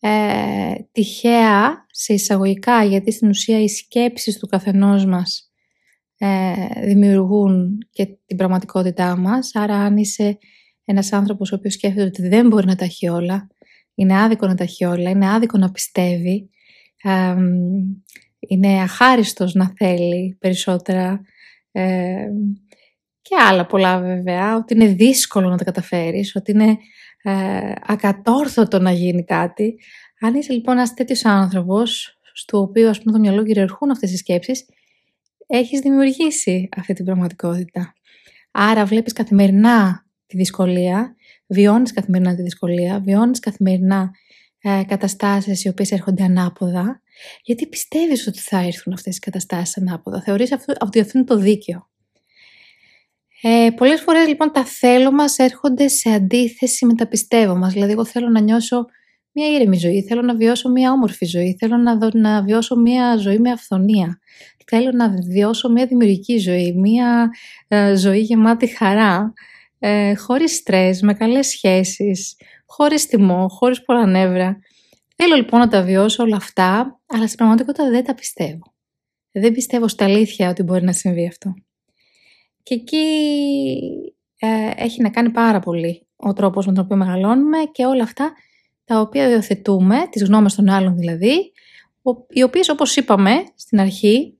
ε, 0.00 0.74
τυχαία 0.92 1.86
σε 1.90 2.12
εισαγωγικά 2.12 2.84
γιατί 2.84 3.12
στην 3.12 3.28
ουσία 3.28 3.60
οι 3.60 3.68
σκέψεις 3.68 4.38
του 4.38 4.46
καθενός 4.46 5.04
μας 5.04 5.52
ε, 6.18 6.52
δημιουργούν 6.84 7.78
και 7.90 8.06
την 8.26 8.36
πραγματικότητά 8.36 9.16
μας. 9.16 9.50
Άρα 9.54 9.74
αν 9.74 9.96
είσαι 9.96 10.38
ένας 10.84 11.12
άνθρωπος 11.12 11.52
ο 11.52 11.54
οποίος 11.54 11.74
σκέφτεται 11.74 12.06
ότι 12.06 12.28
δεν 12.28 12.46
μπορεί 12.46 12.66
να 12.66 12.76
τα 12.76 12.84
έχει 12.84 13.08
όλα, 13.08 13.48
είναι 13.94 14.20
άδικο 14.20 14.46
να 14.46 14.54
τα 14.54 14.64
έχει 14.64 14.84
όλα, 14.84 15.10
είναι 15.10 15.30
άδικο 15.30 15.58
να 15.58 15.70
πιστεύει, 15.70 16.50
ε, 17.02 17.34
είναι 18.38 18.82
αχάριστος 18.82 19.54
να 19.54 19.72
θέλει 19.76 20.36
περισσότερα 20.40 21.22
ε, 21.72 22.28
και 23.22 23.36
άλλα 23.48 23.66
πολλά 23.66 24.00
βέβαια, 24.00 24.56
ότι 24.56 24.74
είναι 24.74 24.86
δύσκολο 24.86 25.48
να 25.48 25.56
τα 25.56 25.64
καταφέρεις, 25.64 26.36
ότι 26.36 26.50
είναι 26.50 26.76
ε, 27.22 27.72
ακατόρθωτο 27.86 28.78
να 28.78 28.90
γίνει 28.90 29.24
κάτι. 29.24 29.78
Αν 30.20 30.34
είσαι 30.34 30.52
λοιπόν 30.52 30.76
ένας 30.76 30.94
τέτοιος 30.94 31.24
άνθρωπος, 31.24 32.18
στο 32.32 32.58
οποίο 32.60 32.88
ας 32.88 32.98
πούμε 32.98 33.12
το 33.12 33.18
μυαλό 33.18 33.44
κυριαρχούν 33.44 33.90
αυτές 33.90 34.12
οι 34.12 34.16
σκέψεις, 34.16 34.66
έχεις 35.46 35.80
δημιουργήσει 35.80 36.68
αυτή 36.76 36.92
την 36.92 37.04
πραγματικότητα. 37.04 37.94
Άρα 38.50 38.84
βλέπεις 38.84 39.12
καθημερινά 39.12 40.06
τη 40.26 40.36
δυσκολία, 40.36 41.16
βιώνεις 41.46 41.92
καθημερινά 41.92 42.34
τη 42.34 42.42
δυσκολία, 42.42 43.00
βιώνεις 43.00 43.40
καθημερινά 43.40 44.10
ε, 44.58 44.82
καταστάσεις 44.86 45.64
οι 45.64 45.68
οποίες 45.68 45.92
έρχονται 45.92 46.22
ανάποδα, 46.22 47.02
γιατί 47.42 47.66
πιστεύεις 47.66 48.26
ότι 48.26 48.38
θα 48.38 48.58
έρθουν 48.58 48.92
αυτές 48.92 49.16
οι 49.16 49.20
καταστάσεις 49.20 49.76
ανάποδα; 49.76 50.22
Θεωρείς 50.22 50.52
ότι 50.80 51.00
αυτό 51.00 51.18
είναι 51.18 51.26
το 51.26 51.36
δίκαιο; 51.36 51.88
Ε, 53.42 53.70
πολλές 53.76 54.00
φορές 54.00 54.26
λοιπόν 54.26 54.52
τα 54.52 54.64
θέλω 54.64 55.12
μας 55.12 55.38
έρχονται 55.38 55.88
σε 55.88 56.10
αντίθεση 56.10 56.86
με 56.86 56.94
τα 56.94 57.08
πιστεύω 57.08 57.56
μας. 57.56 57.72
Δηλαδή 57.72 57.92
εγώ 57.92 58.04
θέλω 58.04 58.28
να 58.28 58.40
νιώσω 58.40 58.84
μια 59.32 59.48
ήρεμη 59.48 59.76
ζωή, 59.78 60.02
θέλω 60.02 60.22
να 60.22 60.34
βιώσω 60.34 60.68
μια 60.68 60.92
όμορφη 60.92 61.24
ζωή, 61.24 61.56
θέλω 61.58 61.76
να, 61.76 61.96
δω, 61.96 62.08
να 62.12 62.42
βιώσω 62.42 62.76
μια 62.76 63.16
ζωή 63.16 63.38
με 63.38 63.50
αυθονία. 63.50 64.18
Θέλω 64.66 64.90
να 64.92 65.08
βιώσω 65.08 65.70
μια 65.70 65.86
δημιουργική 65.86 66.38
ζωή, 66.38 66.72
μια 66.72 67.30
ε, 67.68 67.96
ζωή 67.96 68.20
γεμάτη 68.20 68.66
χαρά, 68.66 69.32
ε, 69.78 70.14
χωρίς 70.14 70.54
στρες, 70.54 71.00
με 71.00 71.14
καλές 71.14 71.46
σχέσεις, 71.46 72.36
χωρίς 72.66 73.06
τιμό, 73.06 73.48
χωρίς 73.48 73.82
πολλά 73.82 74.06
νεύρα. 74.06 74.58
Θέλω 75.22 75.34
λοιπόν 75.34 75.60
να 75.60 75.68
τα 75.68 75.82
βιώσω 75.82 76.22
όλα 76.22 76.36
αυτά, 76.36 77.00
αλλά 77.06 77.26
στην 77.26 77.36
πραγματικότητα 77.36 77.90
δεν 77.90 78.04
τα 78.04 78.14
πιστεύω. 78.14 78.74
Δεν 79.30 79.52
πιστεύω 79.52 79.88
στα 79.88 80.04
αλήθεια 80.04 80.50
ότι 80.50 80.62
μπορεί 80.62 80.84
να 80.84 80.92
συμβεί 80.92 81.26
αυτό. 81.26 81.54
Και 82.62 82.74
εκεί 82.74 83.06
ε, 84.38 84.70
έχει 84.76 85.02
να 85.02 85.10
κάνει 85.10 85.30
πάρα 85.30 85.60
πολύ 85.60 86.06
ο 86.16 86.32
τρόπος 86.32 86.66
με 86.66 86.72
τον 86.72 86.84
οποίο 86.84 86.96
μεγαλώνουμε 86.96 87.58
και 87.72 87.84
όλα 87.84 88.02
αυτά 88.02 88.32
τα 88.84 89.00
οποία 89.00 89.28
διοθετούμε, 89.28 89.96
τις 90.10 90.24
γνώμες 90.24 90.54
των 90.54 90.68
άλλων 90.68 90.96
δηλαδή, 90.96 91.52
οι 92.28 92.42
οποίες 92.42 92.68
όπως 92.68 92.96
είπαμε 92.96 93.44
στην 93.54 93.80
αρχή, 93.80 94.38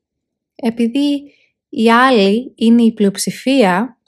επειδή 0.54 1.32
οι 1.68 1.90
άλλοι 1.90 2.52
είναι 2.56 2.82
η 2.82 2.92
πλειοψηφία, 2.92 4.00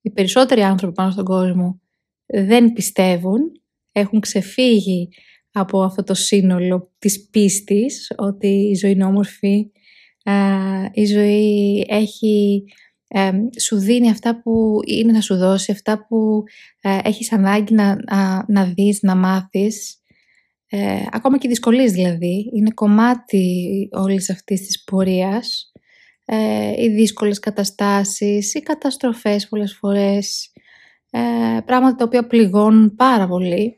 οι 0.00 0.10
περισσότεροι 0.10 0.62
άνθρωποι 0.62 0.94
πάνω 0.94 1.10
στον 1.10 1.24
κόσμο 1.24 1.80
δεν 2.26 2.72
πιστεύουν, 2.72 3.60
έχουν 3.92 4.20
ξεφύγει 4.20 5.08
από 5.58 5.82
αυτό 5.82 6.02
το 6.02 6.14
σύνολο 6.14 6.92
της 6.98 7.28
πίστης 7.30 8.12
ότι 8.16 8.46
η 8.46 8.74
ζωή 8.74 8.90
είναι 8.90 9.04
όμορφη, 9.04 9.70
η 10.92 11.04
ζωή 11.04 11.84
έχει, 11.88 12.64
σου 13.60 13.78
δίνει 13.78 14.10
αυτά 14.10 14.42
που 14.42 14.78
είναι 14.86 15.12
να 15.12 15.20
σου 15.20 15.36
δώσει, 15.36 15.72
αυτά 15.72 16.06
που 16.06 16.42
ε, 16.80 16.98
έχεις 17.02 17.32
ανάγκη 17.32 17.74
να, 17.74 17.96
να, 18.10 18.44
να 18.48 18.64
δεις, 18.64 18.98
να 19.02 19.14
μάθεις. 19.14 20.00
Ε, 20.68 21.02
ακόμα 21.10 21.38
και 21.38 21.46
οι 21.46 21.50
δυσκολίες 21.50 21.92
δηλαδή, 21.92 22.50
είναι 22.54 22.70
κομμάτι 22.70 23.88
όλης 23.92 24.30
αυτής 24.30 24.60
της 24.60 24.84
πορείας. 24.84 25.72
Ε, 26.24 26.82
οι 26.82 26.88
δύσκολες 26.88 27.38
καταστάσεις, 27.38 28.54
οι 28.54 28.60
καταστροφές 28.60 29.48
πολλές 29.48 29.76
φορές, 29.80 30.52
ε, 31.10 31.20
πράγματα 31.64 31.96
τα 31.96 32.04
οποία 32.04 32.26
πληγώνουν 32.26 32.94
πάρα 32.94 33.26
πολύ. 33.26 33.76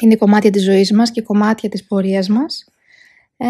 Είναι 0.00 0.16
κομμάτια 0.16 0.50
της 0.50 0.64
ζωής 0.64 0.92
μας 0.92 1.10
και 1.10 1.22
κομμάτια 1.22 1.68
της 1.68 1.86
πορείας 1.86 2.28
μας. 2.28 2.64
Ε, 3.36 3.46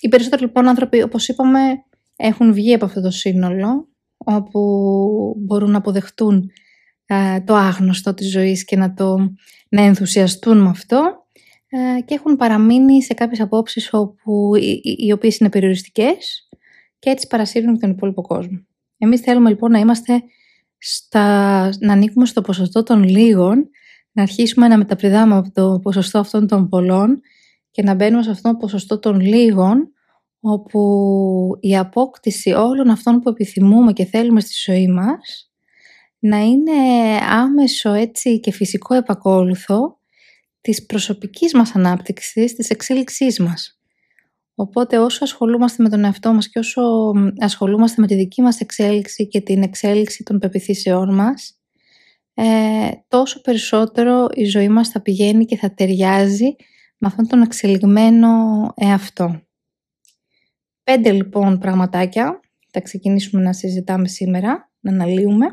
οι 0.00 0.08
περισσότεροι 0.08 0.42
λοιπόν 0.42 0.68
άνθρωποι, 0.68 1.02
όπως 1.02 1.28
είπαμε, 1.28 1.60
έχουν 2.16 2.52
βγει 2.52 2.74
από 2.74 2.84
αυτό 2.84 3.00
το 3.00 3.10
σύνολο, 3.10 3.88
όπου 4.16 4.60
μπορούν 5.38 5.70
να 5.70 5.78
αποδεχτούν 5.78 6.50
ε, 7.06 7.40
το 7.40 7.54
άγνωστο 7.54 8.14
της 8.14 8.30
ζωής 8.30 8.64
και 8.64 8.76
να, 8.76 8.94
το, 8.94 9.16
να 9.68 9.82
ενθουσιαστούν 9.82 10.58
με 10.58 10.68
αυτό 10.68 11.26
ε, 11.68 12.00
και 12.00 12.14
έχουν 12.14 12.36
παραμείνει 12.36 13.02
σε 13.02 13.14
κάποιες 13.14 13.40
απόψεις 13.40 13.88
όπου, 13.92 14.54
οι, 14.56 14.80
οι 14.82 15.12
οποίες 15.12 15.38
είναι 15.38 15.50
περιοριστικές 15.50 16.48
και 16.98 17.10
έτσι 17.10 17.26
παρασύρουν 17.26 17.78
τον 17.78 17.90
υπόλοιπο 17.90 18.22
κόσμο. 18.22 18.66
Εμείς 18.98 19.20
θέλουμε 19.20 19.48
λοιπόν 19.48 19.70
να 19.70 19.78
είμαστε 19.78 20.22
στα, 20.78 21.68
να 21.80 21.92
ανήκουμε 21.92 22.26
στο 22.26 22.40
ποσοστό 22.40 22.82
των 22.82 23.02
λίγων, 23.02 23.70
να 24.16 24.22
αρχίσουμε 24.22 24.68
να 24.68 24.78
μεταπηδάμε 24.78 25.36
από 25.36 25.50
το 25.52 25.80
ποσοστό 25.82 26.18
αυτών 26.18 26.46
των 26.46 26.68
πολλών 26.68 27.20
και 27.70 27.82
να 27.82 27.94
μπαίνουμε 27.94 28.22
σε 28.22 28.30
αυτό 28.30 28.50
το 28.50 28.56
ποσοστό 28.56 28.98
των 28.98 29.20
λίγων 29.20 29.92
όπου 30.40 30.80
η 31.60 31.76
απόκτηση 31.76 32.50
όλων 32.50 32.90
αυτών 32.90 33.20
που 33.20 33.28
επιθυμούμε 33.28 33.92
και 33.92 34.04
θέλουμε 34.04 34.40
στη 34.40 34.70
ζωή 34.70 34.88
μας 34.88 35.50
να 36.18 36.38
είναι 36.38 36.72
άμεσο 37.30 37.92
έτσι 37.92 38.40
και 38.40 38.52
φυσικό 38.52 38.94
επακόλουθο 38.94 39.98
της 40.60 40.86
προσωπικής 40.86 41.54
μας 41.54 41.74
ανάπτυξης, 41.74 42.54
της 42.54 42.70
εξέλιξής 42.70 43.38
μας. 43.38 43.80
Οπότε 44.54 44.98
όσο 44.98 45.24
ασχολούμαστε 45.24 45.82
με 45.82 45.88
τον 45.88 46.04
εαυτό 46.04 46.32
μας 46.32 46.48
και 46.48 46.58
όσο 46.58 47.12
ασχολούμαστε 47.38 48.00
με 48.00 48.06
τη 48.06 48.14
δική 48.14 48.42
μας 48.42 48.60
εξέλιξη 48.60 49.28
και 49.28 49.40
την 49.40 49.62
εξέλιξη 49.62 50.22
των 50.22 50.38
πεπιθήσεών 50.38 51.14
μας, 51.14 51.55
ε, 52.38 52.90
τόσο 53.08 53.40
περισσότερο 53.40 54.28
η 54.34 54.44
ζωή 54.44 54.68
μας 54.68 54.88
θα 54.88 55.02
πηγαίνει 55.02 55.44
και 55.44 55.56
θα 55.56 55.74
ταιριάζει 55.74 56.56
με 56.98 57.08
αυτόν 57.08 57.26
τον 57.26 57.42
εξελιγμένο 57.42 58.28
εαυτό. 58.76 59.40
Πέντε 60.84 61.12
λοιπόν 61.12 61.58
πραγματάκια 61.58 62.40
θα 62.70 62.80
ξεκινήσουμε 62.80 63.42
να 63.42 63.52
συζητάμε 63.52 64.08
σήμερα, 64.08 64.70
να 64.80 64.92
αναλύουμε. 64.92 65.46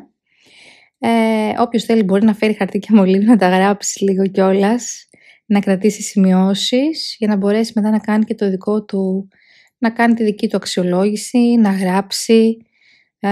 Ε, 0.98 1.54
Όποιος 1.58 1.84
θέλει 1.84 2.04
μπορεί 2.04 2.26
να 2.26 2.34
φέρει 2.34 2.54
χαρτί 2.54 2.80
και 2.80 2.94
μολύβι 2.94 3.26
να 3.26 3.38
τα 3.38 3.50
γράψει 3.50 4.04
λίγο 4.04 4.28
κιόλας, 4.28 5.08
να 5.46 5.60
κρατήσει 5.60 6.02
σημειώσεις 6.02 7.16
για 7.20 7.28
να 7.28 7.36
μπορέσει 7.36 7.72
μετά 7.76 7.90
να 7.90 8.00
κάνει 8.00 8.24
και 8.24 8.36
το 8.36 8.50
δικό 8.50 8.84
του, 8.84 9.28
να 9.78 9.90
κάνει 9.90 10.14
τη 10.14 10.24
δική 10.24 10.48
του 10.50 10.58
αξιολόγηση, 10.58 11.56
να 11.56 11.72
γράψει, 11.72 12.58
ε, 13.20 13.28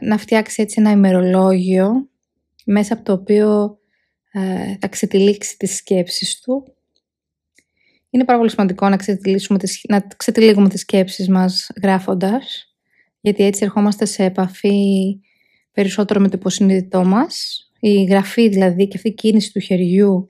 να 0.00 0.18
φτιάξει 0.18 0.62
έτσι 0.62 0.76
ένα 0.78 0.90
ημερολόγιο 0.90 2.08
μέσα 2.66 2.94
από 2.94 3.04
το 3.04 3.12
οποίο 3.12 3.78
ε, 4.32 4.76
θα 4.80 4.88
ξετυλίξει 4.88 5.56
τις 5.56 5.76
σκέψεις 5.76 6.40
του 6.40 6.76
είναι 8.16 8.24
πάρα 8.24 8.38
πολύ 8.38 8.50
σημαντικό 8.50 8.88
να, 8.88 8.96
τις, 9.58 9.80
να 9.88 10.06
ξετυλίγουμε 10.16 10.68
τις 10.68 10.80
σκέψεις 10.80 11.28
μας 11.28 11.70
γράφοντας, 11.82 12.74
γιατί 13.20 13.44
έτσι 13.44 13.64
ερχόμαστε 13.64 14.04
σε 14.04 14.24
επαφή 14.24 15.20
περισσότερο 15.72 16.20
με 16.20 16.28
το 16.28 16.36
υποσυνείδητό 16.38 17.04
μας. 17.04 17.60
Η 17.80 18.04
γραφή 18.04 18.48
δηλαδή 18.48 18.88
και 18.88 18.96
αυτή 18.96 19.08
η 19.08 19.14
κίνηση 19.14 19.52
του 19.52 19.60
χεριού 19.60 20.28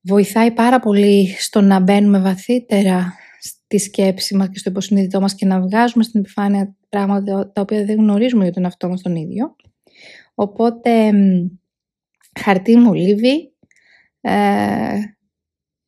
βοηθάει 0.00 0.50
πάρα 0.50 0.80
πολύ 0.80 1.34
στο 1.38 1.60
να 1.60 1.80
μπαίνουμε 1.80 2.18
βαθύτερα 2.18 3.14
στη 3.40 3.78
σκέψη 3.78 4.36
μας 4.36 4.48
και 4.48 4.58
στο 4.58 4.70
υποσυνείδητό 4.70 5.20
μας 5.20 5.34
και 5.34 5.46
να 5.46 5.60
βγάζουμε 5.60 6.04
στην 6.04 6.20
επιφάνεια 6.20 6.76
πράγματα 6.88 7.52
τα 7.52 7.60
οποία 7.60 7.84
δεν 7.84 7.96
γνωρίζουμε 7.96 8.42
για 8.44 8.52
τον 8.52 8.64
εαυτό 8.64 8.88
μας 8.88 9.02
τον 9.02 9.16
ίδιο. 9.16 9.56
Οπότε 10.38 11.12
χαρτί 12.40 12.76
μολύβι, 12.76 13.52
ε, 14.20 14.98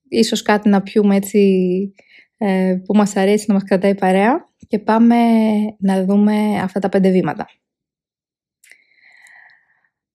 ίσως 0.09 0.43
κάτι 0.43 0.69
να 0.69 0.83
πιούμε 0.83 1.17
έτσι 1.17 1.93
ε, 2.39 2.77
που 2.85 2.97
μας 2.97 3.17
αρέσει 3.17 3.45
να 3.49 3.55
μας 3.55 3.63
κρατάει 3.63 3.95
παρέα 3.95 4.49
και 4.69 4.79
πάμε 4.79 5.17
να 5.79 6.05
δούμε 6.05 6.59
αυτά 6.59 6.81
τα 6.81 6.89
πέντε 6.89 7.11
βήματα. 7.11 7.47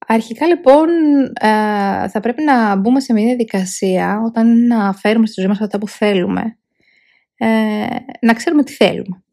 Αρχικά 0.07 0.47
λοιπόν 0.47 0.89
ε, 1.39 2.07
θα 2.07 2.19
πρέπει 2.21 2.43
να 2.43 2.75
μπούμε 2.75 2.99
σε 2.99 3.13
μια 3.13 3.25
διαδικασία 3.25 4.21
όταν 4.25 4.67
να 4.67 4.93
φέρουμε 4.93 5.25
στη 5.25 5.39
ζωή 5.41 5.49
μας 5.49 5.61
αυτά 5.61 5.77
που 5.77 5.87
θέλουμε 5.87 6.57
ε, 7.37 7.85
να 8.21 8.33
ξέρουμε 8.33 8.63
τι 8.63 8.71
θέλουμε. 8.71 9.23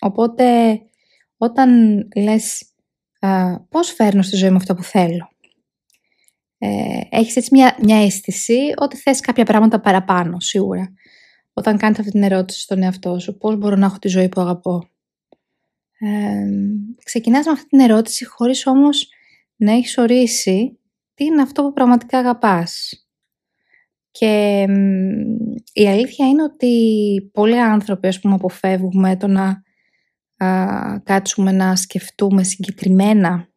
Οπότε 0.00 0.78
όταν 1.36 1.70
λες 2.16 2.72
πώς 3.68 3.92
φέρνω 3.92 4.22
στη 4.22 4.36
ζωή 4.36 4.50
μου 4.50 4.56
αυτά 4.56 4.74
που 4.74 4.82
θέλω; 4.82 5.28
Ε, 6.58 7.00
έχεις 7.10 7.36
έτσι 7.36 7.48
μια, 7.52 7.76
μια 7.82 8.02
αίσθηση 8.04 8.72
ότι 8.76 8.96
θες 8.96 9.20
κάποια 9.20 9.44
πράγματα 9.44 9.80
παραπάνω, 9.80 10.40
σίγουρα. 10.40 10.92
Όταν 11.52 11.76
κάνεις 11.78 11.98
αυτή 11.98 12.10
την 12.10 12.22
ερώτηση 12.22 12.60
στον 12.60 12.82
εαυτό 12.82 13.18
σου, 13.18 13.36
πώς 13.38 13.56
μπορώ 13.56 13.76
να 13.76 13.86
έχω 13.86 13.98
τη 13.98 14.08
ζωή 14.08 14.28
που 14.28 14.40
αγαπώ; 14.40 14.88
Ε, 16.00 16.48
ξεκινάς 17.04 17.46
με 17.46 17.52
αυτή 17.52 17.66
την 17.66 17.80
ερώτηση 17.80 18.24
χωρίς 18.26 18.66
όμως 18.66 19.08
να 19.56 19.72
έχεις 19.72 19.98
ορίσει 19.98 20.78
τι 21.14 21.24
είναι 21.24 21.42
αυτό 21.42 21.62
που 21.62 21.72
πραγματικά 21.72 22.18
αγαπάς. 22.18 23.02
Και 24.10 24.66
η 25.72 25.88
αλήθεια 25.88 26.28
είναι 26.28 26.42
ότι 26.42 27.30
πολλοί 27.32 27.60
άνθρωποι 27.60 28.06
ας 28.06 28.20
πούμε 28.20 28.34
αποφεύγουμε 28.34 29.16
το 29.16 29.26
να 29.26 29.62
α, 30.44 30.98
κάτσουμε 31.04 31.52
να 31.52 31.76
σκεφτούμε 31.76 32.42
συγκεκριμένα 32.42 33.48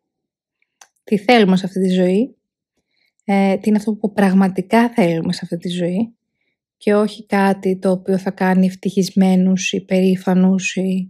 τι 1.04 1.18
θέλουμε 1.18 1.58
σε 1.58 1.66
αυτή 1.66 1.80
τη 1.80 1.90
ζωή 1.90 2.36
ε, 3.24 3.58
τι 3.58 3.70
είναι 3.70 3.78
αυτό 3.78 3.94
που 3.94 4.12
πραγματικά 4.12 4.90
θέλουμε 4.90 5.34
σε 5.34 5.40
αυτή 5.44 5.58
τη 5.58 5.70
ζωή 5.70 6.16
και 6.78 6.96
όχι 6.96 7.26
κάτι 7.26 7.78
το 7.78 7.92
οποίο 7.92 8.18
θα 8.18 8.32
κάνει 8.32 8.66
ευτυχισμένους 8.66 9.72
ή 9.72 9.86
περήφανους 9.86 10.76
ή 10.76 11.10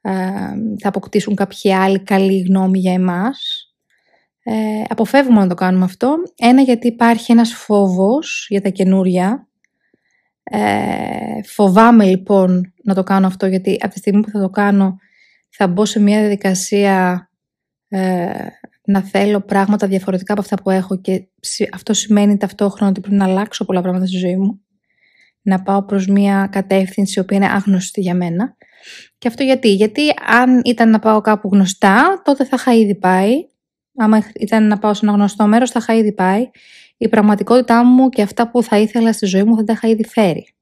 ε, 0.00 0.12
θα 0.78 0.88
αποκτήσουν 0.88 1.34
κάποιοι 1.34 1.74
άλλοι 1.74 2.02
καλή 2.02 2.40
γνώμη 2.40 2.78
για 2.78 2.92
εμάς. 2.92 3.64
Ε, 4.42 4.82
αποφεύγουμε 4.88 5.40
να 5.40 5.48
το 5.48 5.54
κάνουμε 5.54 5.84
αυτό. 5.84 6.16
Ένα 6.36 6.62
γιατί 6.62 6.86
υπάρχει 6.86 7.32
ένας 7.32 7.52
φόβος 7.52 8.46
για 8.48 8.60
τα 8.60 8.68
καινούρια. 8.68 9.48
Ε, 10.52 11.42
φοβάμαι 11.44 12.04
λοιπόν 12.04 12.72
να 12.82 12.94
το 12.94 13.02
κάνω 13.02 13.26
αυτό 13.26 13.46
γιατί 13.46 13.78
από 13.80 13.92
τη 13.92 13.98
στιγμή 13.98 14.22
που 14.22 14.30
θα 14.30 14.40
το 14.40 14.50
κάνω 14.50 14.96
θα 15.48 15.66
μπω 15.66 15.84
σε 15.84 16.00
μια 16.00 16.20
διαδικασία 16.20 17.28
ε, 17.88 18.46
να 18.84 19.02
θέλω 19.02 19.40
πράγματα 19.40 19.86
διαφορετικά 19.86 20.32
από 20.32 20.42
αυτά 20.42 20.56
που 20.62 20.70
έχω 20.70 21.00
και 21.00 21.28
αυτό 21.72 21.94
σημαίνει 21.94 22.36
ταυτόχρονα 22.36 22.90
ότι 22.90 23.00
πρέπει 23.00 23.16
να 23.16 23.24
αλλάξω 23.24 23.64
πολλά 23.64 23.80
πράγματα 23.80 24.06
στη 24.06 24.16
ζωή 24.16 24.36
μου. 24.36 24.60
Να 25.42 25.62
πάω 25.62 25.84
προς 25.84 26.06
μια 26.06 26.48
κατεύθυνση 26.52 27.18
η 27.18 27.22
οποία 27.22 27.36
είναι 27.36 27.50
άγνωστη 27.50 28.00
για 28.00 28.14
μένα. 28.14 28.56
Και 29.18 29.28
αυτό 29.28 29.42
γιατί; 29.42 29.68
Γιατί 29.68 30.02
αν 30.26 30.60
ήταν 30.64 30.90
να 30.90 30.98
πάω 30.98 31.20
κάπου 31.20 31.48
γνωστά, 31.52 32.22
τότε 32.24 32.44
θα 32.44 32.56
είχα 32.58 32.74
ήδη 32.74 32.94
πάει. 32.94 33.32
Άμα 33.96 34.22
ήταν 34.40 34.66
να 34.66 34.78
πάω 34.78 34.94
σε 34.94 35.06
ένα 35.06 35.14
γνωστό 35.14 35.46
μέρος, 35.46 35.70
θα 35.70 35.78
είχα 35.82 35.94
ήδη 35.94 36.12
πάει. 36.12 36.50
Η 37.02 37.08
πραγματικότητά 37.08 37.84
μου 37.84 38.08
και 38.08 38.22
αυτά 38.22 38.50
που 38.50 38.62
θα 38.62 38.78
ήθελα 38.78 39.12
στη 39.12 39.26
ζωή 39.26 39.42
μου 39.42 39.56
θα 39.56 39.64
τα 39.64 39.72
είχα 39.72 39.88
ήδη 39.88 40.04
φέρει. 40.04 40.54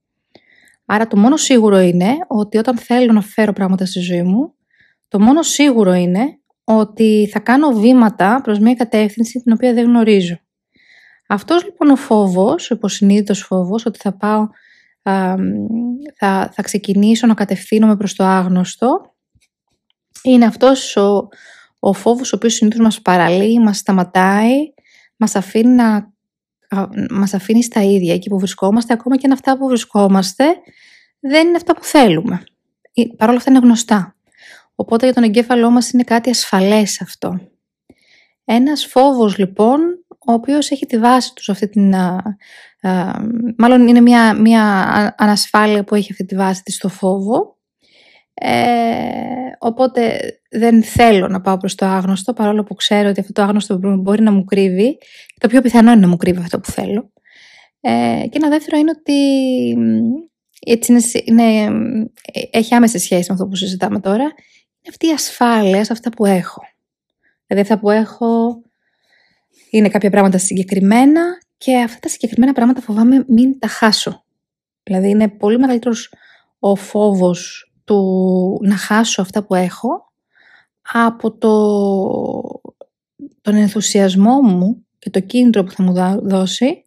Άρα 0.85 1.07
το 1.07 1.17
μόνο 1.17 1.37
σίγουρο 1.37 1.79
είναι 1.79 2.17
ότι 2.27 2.59
όταν 2.59 2.77
θέλω 2.77 3.13
να 3.13 3.21
φέρω 3.21 3.53
πράγματα 3.53 3.87
στη 3.87 4.01
ζωή 4.01 4.23
μου, 4.23 4.55
το 5.09 5.21
μόνο 5.21 5.43
σίγουρο 5.43 5.93
είναι 5.93 6.39
ότι 6.65 7.29
θα 7.33 7.39
κάνω 7.39 7.69
βήματα 7.71 8.41
προς 8.43 8.59
μια 8.59 8.75
κατεύθυνση 8.75 9.41
την 9.43 9.53
οποία 9.53 9.73
δεν 9.75 9.85
γνωρίζω. 9.85 10.39
Αυτός 11.29 11.65
λοιπόν 11.65 11.91
ο 11.91 11.97
φόβος, 11.97 12.71
ο 12.71 12.75
υποσυνείδητος 12.75 13.41
φόβος, 13.41 13.87
ότι 13.87 13.99
θα 13.99 14.17
πάω, 14.17 14.49
θα, 16.17 16.51
θα 16.53 16.63
ξεκινήσω 16.63 17.27
να 17.27 17.35
κατευθύνομαι 17.35 17.97
προς 17.97 18.15
το 18.15 18.25
άγνωστο, 18.25 19.15
είναι 20.23 20.45
αυτός 20.45 20.97
ο, 20.97 21.29
ο 21.79 21.93
φόβος 21.93 22.33
ο 22.33 22.37
οποίος 22.37 22.55
συνήθως 22.55 22.81
μας 22.81 23.03
παραλύει, 23.03 23.59
μας 23.63 23.79
σταματάει, 23.79 24.57
μας 25.17 25.37
αφήνει, 25.37 25.75
να, 25.75 26.17
μας 27.11 27.35
αφήνεις 27.35 27.65
στα 27.65 27.83
ίδια 27.83 28.15
εκεί 28.15 28.29
που 28.29 28.39
βρισκόμαστε, 28.39 28.93
ακόμα 28.93 29.17
και 29.17 29.27
αν 29.27 29.33
αυτά 29.33 29.59
που 29.59 29.67
βρισκόμαστε 29.67 30.45
δεν 31.21 31.47
είναι 31.47 31.57
αυτά 31.57 31.75
που 31.75 31.85
θέλουμε. 31.85 32.43
Παρ' 33.17 33.29
όλα 33.29 33.39
αυτά 33.39 33.51
είναι 33.51 33.61
γνωστά. 33.61 34.17
Οπότε 34.75 35.05
για 35.05 35.15
τον 35.15 35.23
εγκέφαλό 35.23 35.71
μας 35.71 35.91
είναι 35.91 36.03
κάτι 36.03 36.31
ασφαλές 36.31 37.01
αυτό. 37.01 37.41
Ένας 38.45 38.87
φόβος 38.87 39.39
λοιπόν, 39.39 39.81
ο 40.19 40.33
οποίος 40.33 40.71
έχει 40.71 40.87
τη 40.87 40.99
βάση 40.99 41.35
του 41.35 41.43
σε 41.43 41.51
αυτή 41.51 41.69
την... 41.69 41.95
μάλλον 43.59 43.89
είναι 43.89 44.01
μια, 44.01 44.35
μια 44.35 45.15
ανασφάλεια 45.19 45.85
που 45.85 45.95
έχει 45.95 46.13
αυτή 46.13 46.25
τη 46.25 46.37
βάση 46.37 46.63
της 46.63 46.75
στο 46.75 46.89
φόβο. 46.89 47.58
Ε, 48.41 49.53
οπότε 49.59 50.21
δεν 50.51 50.83
θέλω 50.83 51.29
να 51.29 51.41
πάω 51.41 51.57
προς 51.57 51.75
το 51.75 51.87
άγνωστο, 51.87 52.33
παρόλο 52.33 52.63
που 52.63 52.75
ξέρω 52.75 53.09
ότι 53.09 53.21
αυτό 53.21 53.33
το 53.33 53.43
άγνωστο 53.43 53.79
μπορεί 53.79 54.23
να 54.23 54.33
μου 54.33 54.45
κρύβει. 54.45 54.99
Το 55.41 55.49
πιο 55.49 55.61
πιθανό 55.61 55.91
είναι 55.91 56.01
να 56.01 56.09
μου 56.09 56.17
κρύβει 56.17 56.39
αυτό 56.39 56.61
που 56.61 56.71
θέλω. 56.71 57.13
Ε, 57.81 58.23
και 58.31 58.39
ένα 58.39 58.49
δεύτερο 58.49 58.79
είναι 58.79 58.91
ότι 58.99 59.21
έτσι 60.67 60.93
είναι, 60.93 61.01
είναι, 61.25 61.73
έχει 62.51 62.75
άμεση 62.75 62.99
σχέση 62.99 63.25
με 63.29 63.35
αυτό 63.35 63.47
που 63.47 63.55
συζητάμε 63.55 64.01
τώρα 64.01 64.35
αυτή 64.89 65.07
η 65.07 65.11
ασφάλεια 65.11 65.85
σε 65.85 65.93
αυτά 65.93 66.11
που 66.11 66.27
έχω. 66.27 66.61
Δηλαδή 67.47 67.71
αυτά 67.71 67.79
που 67.79 67.91
έχω 67.91 68.63
είναι 69.71 69.89
κάποια 69.89 70.11
πράγματα 70.11 70.39
συγκεκριμένα 70.39 71.23
και 71.57 71.77
αυτά 71.79 71.99
τα 72.01 72.09
συγκεκριμένα 72.09 72.53
πράγματα 72.53 72.81
φοβάμαι 72.81 73.25
μην 73.29 73.59
τα 73.59 73.69
χάσω. 73.69 74.25
Δηλαδή 74.83 75.09
είναι 75.09 75.29
πολύ 75.29 75.59
μεγαλύτερος 75.59 76.13
ο 76.59 76.75
φόβος 76.75 77.68
του 77.89 78.59
να 78.63 78.77
χάσω 78.77 79.23
αυτά 79.23 79.43
που 79.43 79.55
έχω 79.55 80.13
από 80.93 81.33
το, 81.33 81.53
τον 83.41 83.55
ενθουσιασμό 83.55 84.41
μου 84.41 84.87
και 84.99 85.11
το 85.11 85.21
κίνητρο 85.21 85.65
που 85.65 85.71
θα 85.71 85.83
μου 85.83 85.93
δώσει 86.23 86.85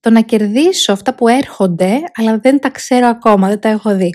το 0.00 0.10
να 0.10 0.20
κερδίσω 0.20 0.92
αυτά 0.92 1.14
που 1.14 1.28
έρχονται 1.28 2.00
αλλά 2.14 2.38
δεν 2.38 2.60
τα 2.60 2.70
ξέρω 2.70 3.06
ακόμα, 3.06 3.48
δεν 3.48 3.60
τα 3.60 3.68
έχω 3.68 3.96
δει. 3.96 4.14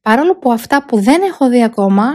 Παρόλο 0.00 0.38
που 0.38 0.52
αυτά 0.52 0.84
που 0.84 1.00
δεν 1.00 1.22
έχω 1.22 1.48
δει 1.48 1.62
ακόμα 1.62 2.12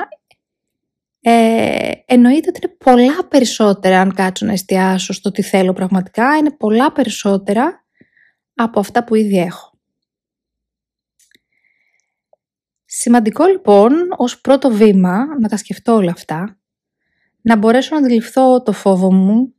ε, 1.22 1.92
εννοείται 2.06 2.50
ότι 2.50 2.60
είναι 2.64 2.76
πολλά 2.78 3.28
περισσότερα 3.28 4.00
αν 4.00 4.14
κάτσω 4.14 4.46
να 4.46 4.52
εστιάσω 4.52 5.14
στο 5.14 5.32
τι 5.32 5.42
θέλω 5.42 5.74
πραγματικά, 5.74 6.38
είναι 6.38 6.52
πολλά 6.52 6.92
περισσότερα 6.92 7.86
από 8.56 8.80
αυτά 8.80 9.04
που 9.04 9.16
ήδη 9.16 9.38
έχω. 9.38 9.71
Σημαντικό 12.94 13.46
λοιπόν 13.46 13.92
ως 14.18 14.42
πρώτο 14.42 14.70
βήμα 14.70 15.26
να 15.40 15.50
τα 15.50 15.58
σκεφτώ 15.58 15.94
όλα 15.94 16.12
αυτά, 16.12 16.60
να 17.42 17.56
μπορέσω 17.56 17.96
να 17.96 18.02
αντιληφθώ 18.06 18.62
το 18.62 18.72
φόβο 18.72 19.14
μου, 19.14 19.54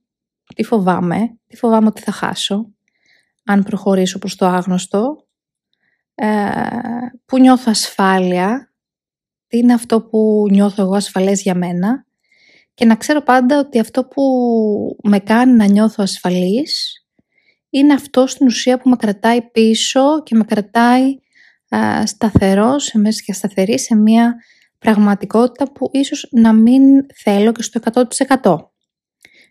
τι 0.54 0.62
φοβάμαι, 0.62 1.38
τι 1.46 1.56
φοβάμαι 1.56 1.86
ότι 1.86 2.00
θα 2.00 2.12
χάσω, 2.12 2.72
αν 3.44 3.62
προχωρήσω 3.62 4.18
προς 4.18 4.36
το 4.36 4.46
άγνωστο, 4.46 5.26
ε, 6.14 6.50
που 7.24 7.38
νιώθω 7.38 7.70
ασφάλεια, 7.70 8.72
τι 9.46 9.58
είναι 9.58 9.72
αυτό 9.72 10.02
που 10.02 10.46
νιώθω 10.50 10.82
εγώ 10.82 10.94
ασφαλές 10.94 11.42
για 11.42 11.54
μένα 11.54 12.06
και 12.74 12.84
να 12.84 12.96
ξέρω 12.96 13.22
πάντα 13.22 13.58
ότι 13.58 13.78
αυτό 13.78 14.04
που 14.04 14.22
με 15.02 15.18
κάνει 15.18 15.52
να 15.52 15.64
νιώθω 15.64 16.02
ασφαλής 16.02 17.04
είναι 17.70 17.92
αυτό 17.92 18.26
στην 18.26 18.46
ουσία 18.46 18.78
που 18.78 18.88
με 18.88 18.96
κρατάει 18.96 19.42
πίσω 19.42 20.22
και 20.22 20.34
με 20.34 20.44
κρατάει 20.44 21.16
σταθερό 22.04 22.78
σε 22.78 22.98
μέσα 22.98 23.20
και 23.24 23.32
σταθερή 23.32 23.78
σε 23.78 23.94
μια 23.94 24.34
πραγματικότητα 24.78 25.72
που 25.72 25.90
ίσως 25.92 26.28
να 26.30 26.52
μην 26.52 26.82
θέλω 27.14 27.52
και 27.52 27.62
στο 27.62 27.80
100%. 28.40 28.56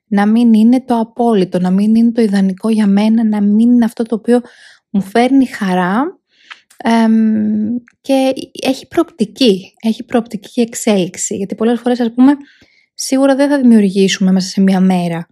Να 0.08 0.26
μην 0.26 0.54
είναι 0.54 0.82
το 0.82 0.98
απόλυτο, 1.00 1.60
να 1.60 1.70
μην 1.72 1.96
είναι 1.96 2.12
το 2.12 2.22
ιδανικό 2.22 2.70
για 2.70 2.88
μένα, 2.88 3.24
να 3.24 3.42
μην 3.42 3.72
είναι 3.72 3.86
αυτό 3.86 4.04
το 4.04 4.16
οποίο 4.16 4.42
μου 4.90 5.02
φέρνει 5.02 5.46
χαρά 5.46 6.20
και 8.02 8.34
έχει 8.62 8.88
προοπτική, 8.88 9.74
έχει 9.82 10.04
προοπτική 10.04 10.62
εξέλιξη. 10.62 11.36
Γιατί 11.36 11.56
πολλές 11.56 11.80
φορές 11.80 12.00
ας 12.00 12.14
πούμε 12.14 12.34
σίγουρα 12.94 13.36
δεν 13.36 13.50
θα 13.50 13.58
δημιουργήσουμε 13.58 14.32
μέσα 14.32 14.48
σε 14.48 14.62
μία 14.62 14.80
μέρα 14.80 15.28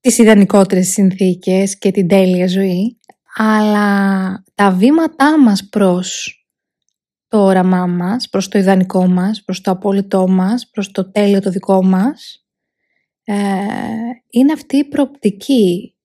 τις 0.00 0.18
ιδανικότερες 0.18 0.88
συνθήκες 0.88 1.78
και 1.78 1.90
την 1.90 2.08
τέλεια 2.08 2.46
ζωή, 2.46 2.98
αλλά 3.34 4.42
τα 4.54 4.70
βήματά 4.70 5.40
μας 5.40 5.68
προς 5.68 6.36
το 7.28 7.44
όραμά 7.44 7.86
μας, 7.86 8.28
προς 8.28 8.48
το 8.48 8.58
ιδανικό 8.58 9.06
μας, 9.06 9.42
προς 9.44 9.60
το 9.60 9.70
απόλυτό 9.70 10.28
μας, 10.28 10.70
προς 10.70 10.90
το 10.90 11.10
τέλειο 11.10 11.40
το 11.40 11.50
δικό 11.50 11.84
μας, 11.84 12.46
ε, 13.24 13.34
είναι 14.30 14.52
αυτή 14.52 14.76
η 14.76 14.84
προοπτική 14.84 15.96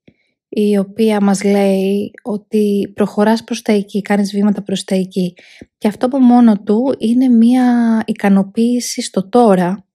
η 0.50 0.78
οποία 0.78 1.22
μας 1.22 1.44
λέει 1.44 2.12
ότι 2.24 2.92
προχωράς 2.96 3.44
προς 3.44 3.62
τα 3.62 3.72
εκεί, 3.72 4.02
κάνεις 4.02 4.32
βήματα 4.32 4.64
προς 4.64 4.84
τα 4.84 4.96
εκεί. 4.96 5.34
Και 5.78 5.88
αυτό 5.88 6.06
από 6.06 6.20
μόνο 6.20 6.62
του 6.62 6.96
είναι 6.98 7.28
μια 7.28 8.04
ικανοποίηση 8.06 9.02
στο 9.02 9.30
τώρα, 9.30 9.86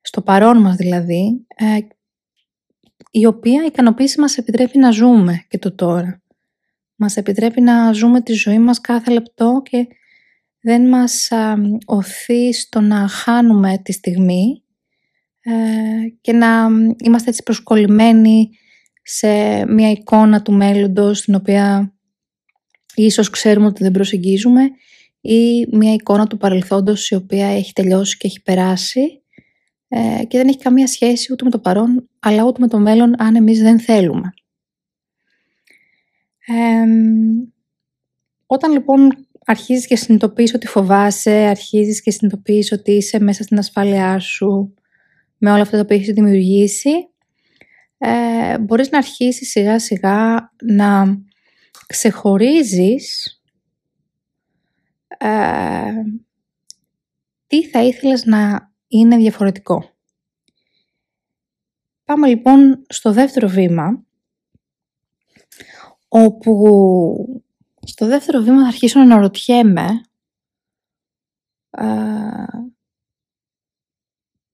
στο 0.00 0.22
παρόν 0.22 0.60
μας 0.60 0.76
δηλαδή, 0.76 1.46
ε, 1.56 1.78
η 3.10 3.26
οποία 3.26 3.64
ικανοποίηση 3.64 4.20
μας 4.20 4.38
επιτρέπει 4.38 4.78
να 4.78 4.90
ζούμε 4.90 5.44
και 5.48 5.58
το 5.58 5.74
τώρα. 5.74 6.21
Μας 7.02 7.16
επιτρέπει 7.16 7.60
να 7.60 7.92
ζούμε 7.92 8.20
τη 8.20 8.32
ζωή 8.32 8.58
μας 8.58 8.80
κάθε 8.80 9.10
λεπτό 9.10 9.62
και 9.70 9.86
δεν 10.60 10.88
μας 10.88 11.28
οθεί 11.84 12.52
στο 12.52 12.80
να 12.80 13.08
χάνουμε 13.08 13.78
τη 13.84 13.92
στιγμή 13.92 14.62
ε, 15.40 15.52
και 16.20 16.32
να 16.32 16.68
είμαστε 17.04 17.30
έτσι 17.30 17.42
προσκολλημένοι 17.42 18.50
σε 19.02 19.28
μια 19.66 19.90
εικόνα 19.90 20.42
του 20.42 20.52
μέλλοντος 20.52 21.20
την 21.20 21.34
οποία 21.34 21.94
ίσως 22.94 23.30
ξέρουμε 23.30 23.66
ότι 23.66 23.82
δεν 23.82 23.92
προσεγγίζουμε 23.92 24.70
ή 25.20 25.66
μια 25.70 25.92
εικόνα 25.92 26.26
του 26.26 26.36
παρελθόντος 26.36 27.10
η 27.10 27.14
οποία 27.14 27.46
έχει 27.46 27.72
τελειώσει 27.72 28.16
και 28.16 28.26
έχει 28.26 28.42
περάσει 28.42 29.22
ε, 29.88 30.24
και 30.24 30.38
δεν 30.38 30.48
έχει 30.48 30.58
καμία 30.58 30.86
σχέση 30.86 31.32
ούτε 31.32 31.44
με 31.44 31.50
το 31.50 31.58
παρόν 31.58 32.08
αλλά 32.18 32.44
ούτε 32.44 32.60
με 32.60 32.68
το 32.68 32.78
μέλλον 32.78 33.22
αν 33.22 33.36
εμείς 33.36 33.60
δεν 33.60 33.80
θέλουμε. 33.80 34.32
Όταν 38.46 38.72
λοιπόν 38.72 39.26
αρχίζεις 39.44 39.86
και 39.86 39.96
συνειδητοποιείς 39.96 40.54
ότι 40.54 40.66
φοβάσαι, 40.66 41.30
αρχίζεις 41.30 42.02
και 42.02 42.10
συνειδητοποιείς 42.10 42.72
ότι 42.72 42.92
είσαι 42.92 43.20
μέσα 43.20 43.42
στην 43.42 43.58
ασφάλειά 43.58 44.18
σου 44.18 44.74
με 45.38 45.52
όλα 45.52 45.62
αυτά 45.62 45.76
τα 45.76 45.82
οποία 45.82 45.96
έχεις 45.96 46.12
δημιουργήσει 46.12 46.90
ε, 48.04 48.58
μπορείς 48.58 48.90
να 48.90 48.98
αρχίσεις 48.98 49.50
σιγά 49.50 49.78
σιγά 49.78 50.50
να 50.62 51.18
ξεχωρίζεις 51.86 53.36
ε, 55.18 55.92
τι 57.46 57.66
θα 57.68 57.82
ήθελες 57.82 58.24
να 58.24 58.72
είναι 58.88 59.16
διαφορετικό. 59.16 59.90
Πάμε 62.04 62.28
λοιπόν 62.28 62.82
στο 62.88 63.12
δεύτερο 63.12 63.48
βήμα, 63.48 64.04
όπου 66.14 67.42
στο 67.86 68.06
δεύτερο 68.06 68.40
βήμα 68.40 68.60
θα 68.62 68.66
αρχίσω 68.66 68.98
να 68.98 69.04
αναρωτιέμαι 69.04 69.88
ε, 71.70 71.86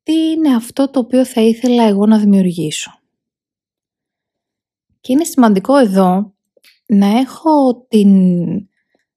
τι 0.02 0.12
είναι 0.12 0.54
αυτό 0.54 0.90
το 0.90 0.98
οποίο 0.98 1.24
θα 1.24 1.40
ήθελα 1.40 1.82
εγώ 1.82 2.06
να 2.06 2.18
δημιουργήσω. 2.18 3.00
Και 5.00 5.12
είναι 5.12 5.24
σημαντικό 5.24 5.76
εδώ 5.76 6.34
να 6.86 7.06
έχω 7.06 7.86
την 7.88 8.10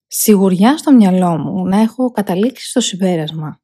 σιγουριά 0.08 0.77
στο 0.77 0.91
μυαλό 0.91 1.38
μου, 1.38 1.65
να 1.65 1.77
έχω 1.77 2.12
καταλήξει 2.12 2.69
στο 2.69 2.80
συμπέρασμα 2.80 3.62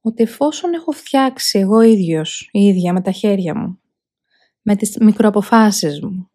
ότι 0.00 0.22
εφόσον 0.22 0.72
έχω 0.74 0.92
φτιάξει 0.92 1.58
εγώ 1.58 1.80
ίδιος, 1.80 2.48
η 2.52 2.64
ίδια 2.64 2.92
με 2.92 3.00
τα 3.00 3.10
χέρια 3.10 3.56
μου, 3.56 3.80
με 4.62 4.76
τις 4.76 4.96
μικροαποφάσεις 5.00 6.00
μου, 6.02 6.31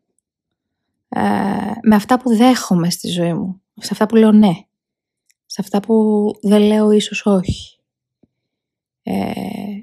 ε, 1.10 1.22
με 1.82 1.96
αυτά 1.96 2.20
που 2.20 2.36
δέχομαι 2.36 2.90
στη 2.90 3.08
ζωή 3.08 3.34
μου, 3.34 3.62
σε 3.76 3.90
αυτά 3.92 4.06
που 4.06 4.16
λέω 4.16 4.32
ναι, 4.32 4.54
σε 5.46 5.62
αυτά 5.62 5.80
που 5.80 6.26
δεν 6.42 6.62
λέω 6.62 6.92
ίσως 6.92 7.26
όχι. 7.26 7.80
Ε, 9.04 9.32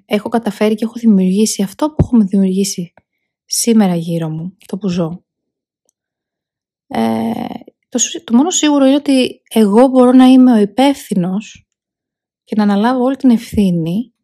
έχω 0.06 0.28
καταφέρει 0.28 0.74
και 0.74 0.84
έχω 0.84 0.94
δημιουργήσει 0.96 1.62
αυτό 1.62 1.90
που 1.90 1.96
έχουμε 1.98 2.24
δημιουργήσει 2.24 2.92
σήμερα 3.44 3.94
γύρω 3.94 4.28
μου, 4.28 4.56
το 4.66 4.78
που 4.78 4.88
ζω. 4.88 5.24
Ε, 6.86 7.44
το, 7.88 7.98
το 8.24 8.36
μόνο 8.36 8.50
σίγουρο 8.50 8.84
είναι 8.84 8.94
ότι 8.94 9.42
εγώ 9.48 9.86
μπορώ 9.86 10.12
να 10.12 10.24
είμαι 10.24 10.52
ο 10.52 10.60
υπεύθυνος 10.60 11.68
και 12.44 12.54
να 12.56 12.62
αναλάβω 12.62 13.02
όλη 13.02 13.16
την 13.16 13.30
ευθύνη 13.30 14.14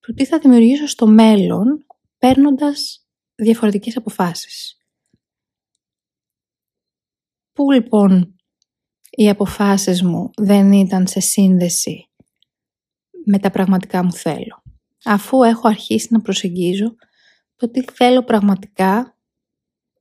του 0.00 0.14
τι 0.14 0.24
θα 0.24 0.38
δημιουργήσω 0.38 0.86
στο 0.86 1.06
μέλλον 1.06 1.86
παίρνοντας 2.18 3.06
διαφορετικές 3.34 3.96
αποφάσεις. 3.96 4.77
Πού 7.58 7.70
λοιπόν 7.70 8.34
οι 9.10 9.28
αποφάσεις 9.28 10.02
μου 10.02 10.30
δεν 10.36 10.72
ήταν 10.72 11.06
σε 11.06 11.20
σύνδεση 11.20 12.08
με 13.24 13.38
τα 13.38 13.50
πραγματικά 13.50 14.04
μου 14.04 14.12
θέλω; 14.12 14.62
Αφού 15.04 15.42
έχω 15.42 15.68
αρχίσει 15.68 16.08
να 16.10 16.20
προσεγγίζω 16.20 16.94
το 17.56 17.70
τι 17.70 17.82
θέλω 17.92 18.22
πραγματικά 18.22 19.16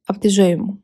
από 0.05 0.19
τη 0.19 0.27
ζωή 0.27 0.55
μου. 0.55 0.83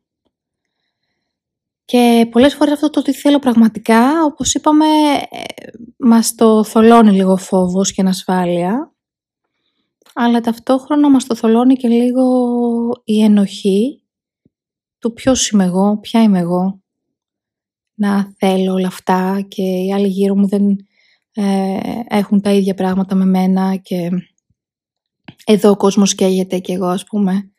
Και 1.86 2.27
πολλές 2.31 2.55
φορές 2.55 2.73
αυτό 2.73 2.89
το 2.89 3.01
τι 3.01 3.13
θέλω 3.13 3.39
πραγματικά, 3.39 4.23
όπως 4.23 4.53
είπαμε, 4.53 4.86
ε, 5.29 5.43
μας 5.97 6.36
το 6.36 6.63
θολώνει 6.63 7.12
λίγο 7.12 7.38
φόβος 7.38 7.93
και 7.93 8.01
ανασφάλεια, 8.01 8.93
αλλά 10.13 10.41
ταυτόχρονα 10.41 11.09
μας 11.09 11.25
το 11.25 11.36
θολώνει 11.36 11.75
και 11.75 11.88
λίγο 11.88 12.25
η 13.03 13.23
ενοχή 13.23 14.03
του 15.04 15.13
ποιος 15.13 15.50
είμαι 15.50 15.63
εγώ, 15.63 15.98
ποια 15.98 16.22
είμαι 16.22 16.39
εγώ, 16.39 16.82
να 17.94 18.34
θέλω 18.38 18.74
όλα 18.74 18.88
αυτά 18.88 19.46
και 19.48 19.62
οι 19.62 19.94
άλλοι 19.94 20.08
γύρω 20.08 20.36
μου 20.36 20.48
δεν 20.48 20.78
ε, 21.34 21.78
έχουν 22.08 22.42
τα 22.42 22.52
ίδια 22.52 22.74
πράγματα 22.74 23.16
με 23.16 23.26
μένα 23.26 23.76
και 23.76 24.10
εδώ 25.46 25.70
ο 25.70 25.76
κόσμος 25.76 26.16
καίγεται 26.16 26.60
και 26.60 26.74
εγώ 26.74 26.88
ας 26.88 27.04
πούμε 27.04 27.52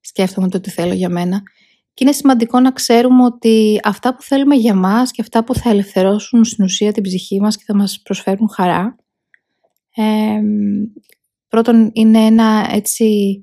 σκέφτομαι 0.00 0.48
το 0.48 0.60
τι 0.60 0.70
θέλω 0.70 0.92
για 0.92 1.08
μένα. 1.08 1.42
Και 1.94 2.04
είναι 2.04 2.12
σημαντικό 2.12 2.60
να 2.60 2.72
ξέρουμε 2.72 3.24
ότι 3.24 3.80
αυτά 3.82 4.14
που 4.14 4.22
θέλουμε 4.22 4.54
για 4.54 4.74
μας 4.74 5.10
και 5.10 5.22
αυτά 5.22 5.44
που 5.44 5.54
θα 5.54 5.70
ελευθερώσουν 5.70 6.44
στην 6.44 6.64
ουσία 6.64 6.92
την 6.92 7.02
ψυχή 7.02 7.40
μας 7.40 7.56
και 7.56 7.62
θα 7.66 7.76
μας 7.76 8.00
προσφέρουν 8.02 8.48
χαρά 8.48 8.96
πρώτον 11.48 11.90
είναι 11.92 12.18
ένα 12.18 12.68
έτσι 12.70 13.40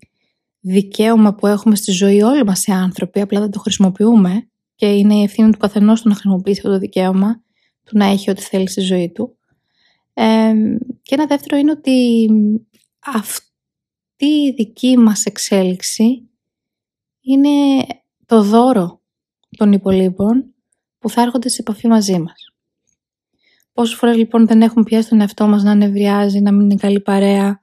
δικαίωμα 0.59 1.35
που 1.35 1.47
έχουμε 1.47 1.75
στη 1.75 1.91
ζωή 1.91 2.21
όλοι 2.21 2.43
μας 2.43 2.65
οι 2.65 2.71
άνθρωποι, 2.71 3.21
απλά 3.21 3.39
δεν 3.39 3.51
το 3.51 3.59
χρησιμοποιούμε 3.59 4.49
και 4.75 4.95
είναι 4.95 5.15
η 5.15 5.23
ευθύνη 5.23 5.51
του 5.51 5.57
καθενός 5.57 6.01
του 6.01 6.07
να 6.07 6.13
χρησιμοποιήσει 6.13 6.59
αυτό 6.59 6.71
το 6.71 6.79
δικαίωμα, 6.79 7.43
του 7.85 7.97
να 7.97 8.05
έχει 8.05 8.29
ό,τι 8.29 8.41
θέλει 8.41 8.69
στη 8.69 8.81
ζωή 8.81 9.11
του. 9.11 9.37
Ε, 10.13 10.53
και 11.01 11.15
ένα 11.15 11.25
δεύτερο 11.25 11.57
είναι 11.57 11.71
ότι 11.71 12.27
αυτή 13.05 14.25
η 14.25 14.53
δική 14.53 14.97
μας 14.97 15.25
εξέλιξη 15.25 16.29
είναι 17.21 17.85
το 18.25 18.43
δώρο 18.43 19.01
των 19.57 19.71
υπολείπων 19.71 20.53
που 20.99 21.09
θα 21.09 21.21
έρχονται 21.21 21.49
σε 21.49 21.61
επαφή 21.61 21.87
μαζί 21.87 22.19
μας. 22.19 22.53
Πόσες 23.73 23.95
φορές 23.95 24.15
λοιπόν 24.15 24.47
δεν 24.47 24.61
έχουμε 24.61 24.83
πιάσει 24.83 25.09
τον 25.09 25.21
εαυτό 25.21 25.47
μας 25.47 25.63
να 25.63 25.75
νευριάζει, 25.75 26.39
να 26.39 26.51
μην 26.51 26.61
είναι 26.61 26.75
καλή 26.75 26.99
παρέα, 26.99 27.47
ε, 27.47 27.59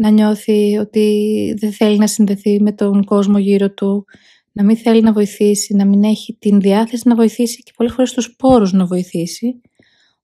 να 0.00 0.08
νιώθει 0.10 0.76
ότι 0.76 1.54
δεν 1.58 1.72
θέλει 1.72 1.98
να 1.98 2.06
συνδεθεί 2.06 2.60
με 2.60 2.72
τον 2.72 3.04
κόσμο 3.04 3.38
γύρω 3.38 3.70
του, 3.70 4.04
να 4.52 4.64
μην 4.64 4.76
θέλει 4.76 5.00
να 5.00 5.12
βοηθήσει, 5.12 5.74
να 5.74 5.84
μην 5.84 6.04
έχει 6.04 6.36
την 6.38 6.60
διάθεση 6.60 7.08
να 7.08 7.14
βοηθήσει 7.14 7.62
και 7.62 7.72
πολλές 7.76 7.92
φορές 7.92 8.12
τους 8.12 8.36
πόρους 8.36 8.72
να 8.72 8.86
βοηθήσει, 8.86 9.60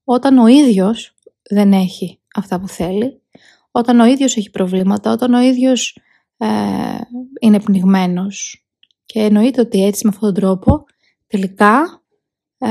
όταν 0.05 0.38
ο 0.38 0.46
ίδιος 0.46 1.14
δεν 1.51 1.72
έχει 1.72 2.20
αυτά 2.35 2.61
που 2.61 2.68
θέλει, 2.68 3.20
όταν 3.70 4.01
ο 4.01 4.07
ίδιος 4.07 4.37
έχει 4.37 4.51
προβλήματα, 4.51 5.12
όταν 5.12 5.35
ο 5.35 5.40
ίδιος 5.40 5.99
ε, 6.37 6.46
είναι 7.40 7.61
πνιγμένος. 7.61 8.66
Και 9.05 9.20
εννοείται 9.20 9.61
ότι 9.61 9.85
έτσι 9.85 10.07
με 10.07 10.12
αυτόν 10.14 10.35
τον 10.35 10.42
τρόπο 10.42 10.85
τελικά 11.27 12.03
ε, 12.59 12.68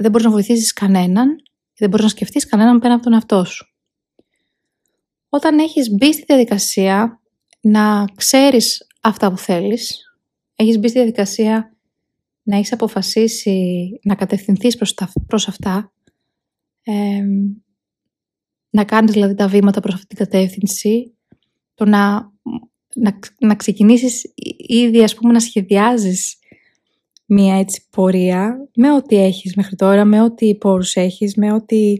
δεν 0.00 0.10
μπορείς 0.10 0.26
να 0.26 0.32
βοηθήσεις 0.32 0.72
κανέναν 0.72 1.36
και 1.72 1.78
δεν 1.78 1.88
μπορείς 1.88 2.04
να 2.04 2.10
σκεφτείς 2.10 2.46
κανέναν 2.46 2.78
πέρα 2.78 2.94
από 2.94 3.02
τον 3.02 3.12
εαυτό 3.12 3.44
σου. 3.44 3.73
Όταν 5.34 5.58
έχεις 5.58 5.90
μπει 5.90 6.12
στη 6.12 6.24
διαδικασία 6.26 7.20
να 7.60 8.04
ξέρεις 8.14 8.86
αυτά 9.00 9.30
που 9.30 9.38
θέλεις, 9.38 10.14
έχεις 10.54 10.78
μπει 10.78 10.88
στη 10.88 10.98
διαδικασία 10.98 11.76
να 12.42 12.56
έχεις 12.56 12.72
αποφασίσει 12.72 13.88
να 14.02 14.14
κατευθυνθείς 14.14 14.76
προς, 14.76 14.94
τα, 14.94 15.12
προς 15.26 15.48
αυτά, 15.48 15.92
ε, 16.82 17.24
να 18.70 18.84
κάνεις 18.84 19.12
δηλαδή 19.12 19.34
τα 19.34 19.48
βήματα 19.48 19.80
προς 19.80 19.94
αυτή 19.94 20.06
την 20.06 20.16
κατεύθυνση, 20.16 21.16
το 21.74 21.84
να, 21.84 22.32
να, 22.94 23.18
να 23.38 23.54
ξεκινήσεις 23.54 24.32
ήδη 24.68 25.02
ας 25.02 25.14
πούμε 25.14 25.32
να 25.32 25.40
σχεδιάζεις 25.40 26.38
μία 27.26 27.58
έτσι 27.58 27.86
πορεία 27.90 28.68
με 28.76 28.92
ό,τι 28.92 29.16
έχεις 29.16 29.56
μέχρι 29.56 29.76
τώρα, 29.76 30.04
με 30.04 30.22
ό,τι 30.22 30.56
πόρους 30.56 30.94
έχεις, 30.94 31.36
με 31.36 31.52
ό,τι 31.52 31.96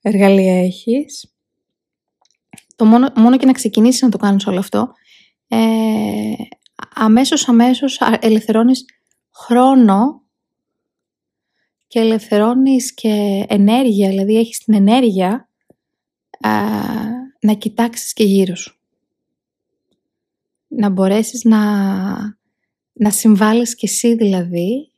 εργαλεία 0.00 0.62
έχεις. 0.62 1.29
Το 2.80 2.86
μόνο, 2.86 3.12
μόνο 3.16 3.36
και 3.36 3.46
να 3.46 3.52
ξεκινήσεις 3.52 4.02
να 4.02 4.08
το 4.08 4.18
κάνεις 4.18 4.46
όλο 4.46 4.58
αυτό, 4.58 4.92
ε, 5.48 5.58
αμέσως 6.94 7.48
αμέσως 7.48 8.00
ελευθερώνεις 8.20 8.84
χρόνο 9.34 10.22
και 11.86 11.98
ελευθερώνεις 11.98 12.94
και 12.94 13.44
ενέργεια, 13.48 14.08
δηλαδή 14.08 14.36
έχεις 14.36 14.58
την 14.58 14.74
ενέργεια 14.74 15.48
να 17.40 17.52
κοιτάξεις 17.58 18.12
και 18.12 18.24
γύρω 18.24 18.54
σου. 18.54 18.78
Να 20.66 20.88
μπορέσεις 20.88 21.44
να 21.44 21.60
να 22.92 23.10
συμβάλλεις 23.10 23.74
και 23.74 23.86
εσύ 23.86 24.14
δηλαδή 24.14 24.92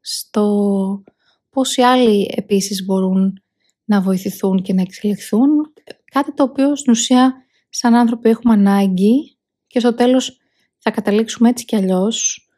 στο 0.00 1.02
πώς 1.50 1.76
οι 1.76 1.82
άλλοι 1.82 2.34
επίσης 2.36 2.84
μπορούν 2.84 3.42
να 3.84 4.00
βοηθηθούν 4.00 4.62
και 4.62 4.72
να 4.72 4.82
εξελιχθούν. 4.82 5.69
Κάτι 6.10 6.34
το 6.34 6.42
οποίο 6.42 6.76
στην 6.76 6.92
ουσία 6.92 7.34
σαν 7.68 7.94
άνθρωποι 7.94 8.28
έχουμε 8.28 8.54
ανάγκη 8.54 9.36
και 9.66 9.80
στο 9.80 9.94
τέλος 9.94 10.38
θα 10.78 10.90
καταλήξουμε 10.90 11.48
έτσι 11.48 11.64
κι 11.64 11.76
αλλιώς 11.76 12.50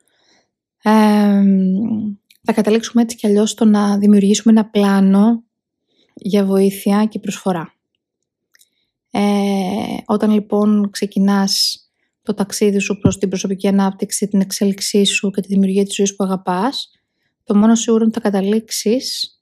θα 2.43 2.53
καταλήξουμε 2.55 3.03
έτσι 3.03 3.17
κι 3.17 3.27
αλλιώς 3.27 3.51
στο 3.51 3.65
να 3.65 3.99
δημιουργήσουμε 3.99 4.53
ένα 4.53 4.71
πλάνο 4.71 5.45
για 6.15 6.45
βοήθεια 6.45 7.05
και 7.05 7.19
προσφορά. 7.19 7.75
Ε, 9.11 9.21
όταν 10.07 10.31
λοιπόν 10.31 10.91
ξεκινάς 10.91 11.77
το 12.23 12.35
ταξίδι 12.35 12.79
σου 12.79 12.99
προς 12.99 13.19
την 13.19 13.29
προσωπική 13.29 13.69
ανάπτυξη, 13.69 14.29
την 14.29 14.41
εξέλιξή 14.41 15.05
σου 15.05 15.31
και 15.31 15.41
τη 15.41 15.49
δημιουργία 15.49 15.85
της 15.85 15.95
ζωής 15.95 16.17
που 16.17 16.25
αγαπάς, 16.25 16.91
το 17.45 17.55
μόνο 17.55 17.75
σίγουρο 17.75 18.05
είναι 18.05 18.13
ότι 18.17 18.23
θα 18.23 18.31
καταλήξεις 18.31 19.37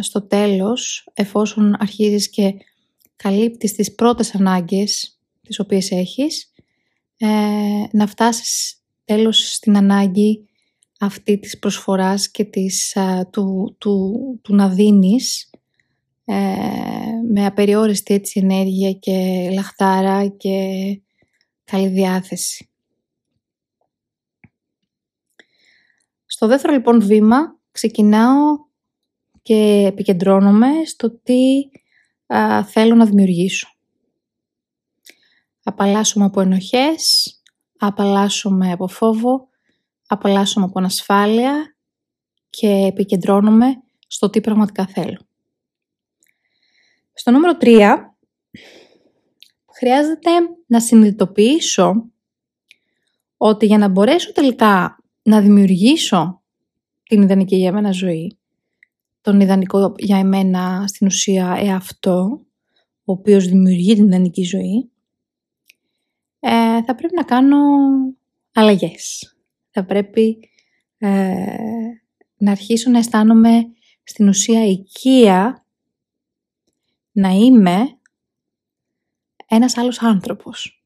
στο 0.00 0.22
τέλος, 0.22 1.08
εφόσον 1.12 1.76
αρχίζεις 1.78 2.30
και 2.30 2.54
καλύπτεις 3.22 3.72
τις 3.72 3.94
πρώτες 3.94 4.34
ανάγκες 4.34 5.20
τις 5.42 5.58
οποίες 5.58 5.90
έχεις, 5.90 6.52
ε, 7.16 7.26
να 7.92 8.06
φτάσεις 8.06 8.82
τέλος 9.04 9.52
στην 9.52 9.76
ανάγκη 9.76 10.48
αυτή 11.00 11.38
της 11.38 11.58
προσφοράς 11.58 12.30
και 12.30 12.44
της, 12.44 12.96
του, 13.30 13.76
του, 13.78 14.14
του 14.42 14.54
να 14.54 14.68
δίνεις 14.68 15.50
ε, 16.24 16.34
με 17.32 17.46
απεριόριστη 17.46 18.14
έτσι 18.14 18.40
ενέργεια 18.40 18.92
και 18.92 19.48
λαχτάρα 19.52 20.26
και 20.26 20.58
καλή 21.64 21.88
διάθεση. 21.88 22.70
Στο 26.26 26.46
δεύτερο 26.46 26.72
λοιπόν 26.72 27.02
βήμα 27.02 27.58
ξεκινάω 27.70 28.56
και 29.42 29.84
επικεντρώνομαι 29.86 30.68
στο 30.84 31.10
τι 31.10 31.62
θέλω 32.66 32.94
να 32.94 33.06
δημιουργήσω. 33.06 33.68
Απαλλάσσομαι 35.62 36.24
από 36.24 36.40
ενοχές, 36.40 37.34
απαλλάσσομαι 37.78 38.72
από 38.72 38.88
φόβο, 38.88 39.48
απαλλάσσομαι 40.06 40.66
από 40.66 40.78
ανασφάλεια 40.78 41.76
και 42.50 42.68
επικεντρώνομαι 42.68 43.82
στο 44.06 44.30
τι 44.30 44.40
πραγματικά 44.40 44.86
θέλω. 44.86 45.26
Στο 47.12 47.30
νούμερο 47.30 47.56
3 47.60 47.96
χρειάζεται 49.74 50.30
να 50.66 50.80
συνειδητοποιήσω 50.80 52.10
ότι 53.36 53.66
για 53.66 53.78
να 53.78 53.88
μπορέσω 53.88 54.32
τελικά 54.32 54.96
να 55.22 55.40
δημιουργήσω 55.40 56.42
την 57.02 57.22
ιδανική 57.22 57.56
για 57.56 57.72
μένα 57.72 57.90
ζωή, 57.92 58.38
τον 59.22 59.40
ιδανικό 59.40 59.94
για 59.98 60.18
εμένα 60.18 60.84
στην 60.86 61.06
ουσία 61.06 61.56
εαυτό, 61.58 62.46
ο 63.04 63.12
οποίος 63.12 63.46
δημιουργεί 63.46 63.94
την 63.94 64.06
ιδανική 64.06 64.42
ζωή, 64.42 64.90
ε, 66.40 66.82
θα 66.82 66.94
πρέπει 66.94 67.14
να 67.14 67.24
κάνω 67.24 67.56
αλλαγές. 68.52 69.36
Θα 69.70 69.84
πρέπει 69.84 70.50
ε, 70.98 71.46
να 72.36 72.50
αρχίσω 72.50 72.90
να 72.90 72.98
αισθάνομαι 72.98 73.62
στην 74.02 74.28
ουσία 74.28 74.66
οικία 74.66 75.66
να 77.12 77.28
είμαι 77.28 77.98
ένας 79.46 79.76
άλλος 79.76 80.02
άνθρωπος. 80.02 80.84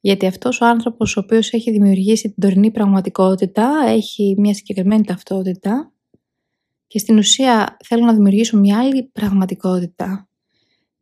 Γιατί 0.00 0.26
αυτός 0.26 0.60
ο 0.60 0.66
άνθρωπος 0.66 1.16
ο 1.16 1.20
οποίος 1.20 1.52
έχει 1.52 1.70
δημιουργήσει 1.70 2.32
την 2.32 2.42
τωρινή 2.42 2.70
πραγματικότητα 2.70 3.82
έχει 3.86 4.34
μια 4.38 4.54
συγκεκριμένη 4.54 5.04
ταυτότητα 5.04 5.92
και 6.90 6.98
στην 6.98 7.18
ουσία 7.18 7.76
θέλω 7.84 8.04
να 8.04 8.12
δημιουργήσω 8.12 8.56
μια 8.58 8.78
άλλη 8.78 9.02
πραγματικότητα. 9.02 10.28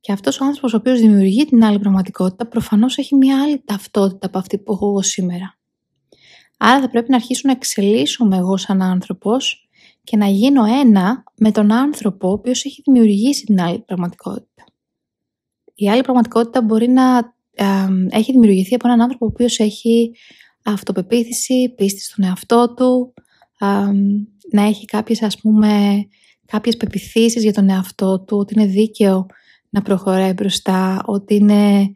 Και 0.01 0.12
αυτός 0.12 0.40
ο 0.40 0.44
άνθρωπος 0.44 0.74
ο 0.74 0.77
οποίος 0.77 1.01
δημιουργεί 1.01 1.44
την 1.44 1.64
άλλη 1.64 1.79
πραγματικότητα 1.79 2.46
προφανώς 2.46 2.98
έχει 2.98 3.14
μια 3.14 3.42
άλλη 3.42 3.62
ταυτότητα 3.64 4.27
από 4.27 4.38
αυτή 4.38 4.59
που 4.59 4.72
έχω 4.72 4.87
εγώ 4.87 5.03
σήμερα. 5.03 5.59
Άρα 6.59 6.81
θα 6.81 6.90
πρέπει 6.90 7.11
να 7.11 7.16
αρχίσω 7.16 7.40
να 7.44 7.53
εξελίσσομαι 7.53 8.37
εγώ 8.37 8.57
σαν 8.57 8.83
άνθρωπος 8.83 9.68
και 10.05 10.16
να 10.16 10.27
γίνω 10.27 10.64
ένα 10.64 11.24
με 11.37 11.51
τον 11.51 11.72
άνθρωπο 11.72 12.29
ο 12.29 12.33
οποίος 12.33 12.64
έχει 12.64 12.83
δημιουργήσει 12.85 13.44
την 13.44 13.61
άλλη 13.61 13.79
πραγματικότητα. 13.79 14.64
Η 15.74 15.90
άλλη 15.90 16.03
πραγματικότητα 16.03 16.62
μπορεί 16.62 16.88
να 16.88 17.37
έχει 18.11 18.33
δημιουργηθεί 18.33 18.74
από 18.74 18.88
έναν 18.88 19.01
άνθρωπο 19.01 19.24
ο 19.24 19.29
οποίος 19.29 19.59
έχει 19.59 20.14
αυτοπεποίθηση, 20.64 21.74
πίστη 21.77 22.01
στον 22.01 22.24
εαυτό 22.24 22.74
του, 22.74 23.14
να 24.53 24.62
έχει 24.62 24.85
κάποιες 24.85 25.23
ας 25.23 25.38
πούμε 25.38 26.05
κάποιες 26.47 26.77
πεπιθήσεις 26.77 27.42
για 27.42 27.53
τον 27.53 27.68
εαυτό 27.68 28.21
του, 28.21 28.37
ότι 28.37 28.55
είναι 28.55 28.66
δίκαιο 28.66 29.27
να 29.71 29.83
προχωράει 29.83 30.33
μπροστά, 30.33 31.03
ότι 31.07 31.35
είναι, 31.35 31.94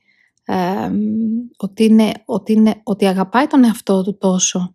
ότι, 1.57 1.85
είναι, 1.85 2.12
ότι, 2.25 2.53
είναι, 2.53 2.81
ότι 2.83 3.07
αγαπάει 3.07 3.46
τον 3.46 3.64
εαυτό 3.64 4.03
του 4.03 4.18
τόσο 4.18 4.75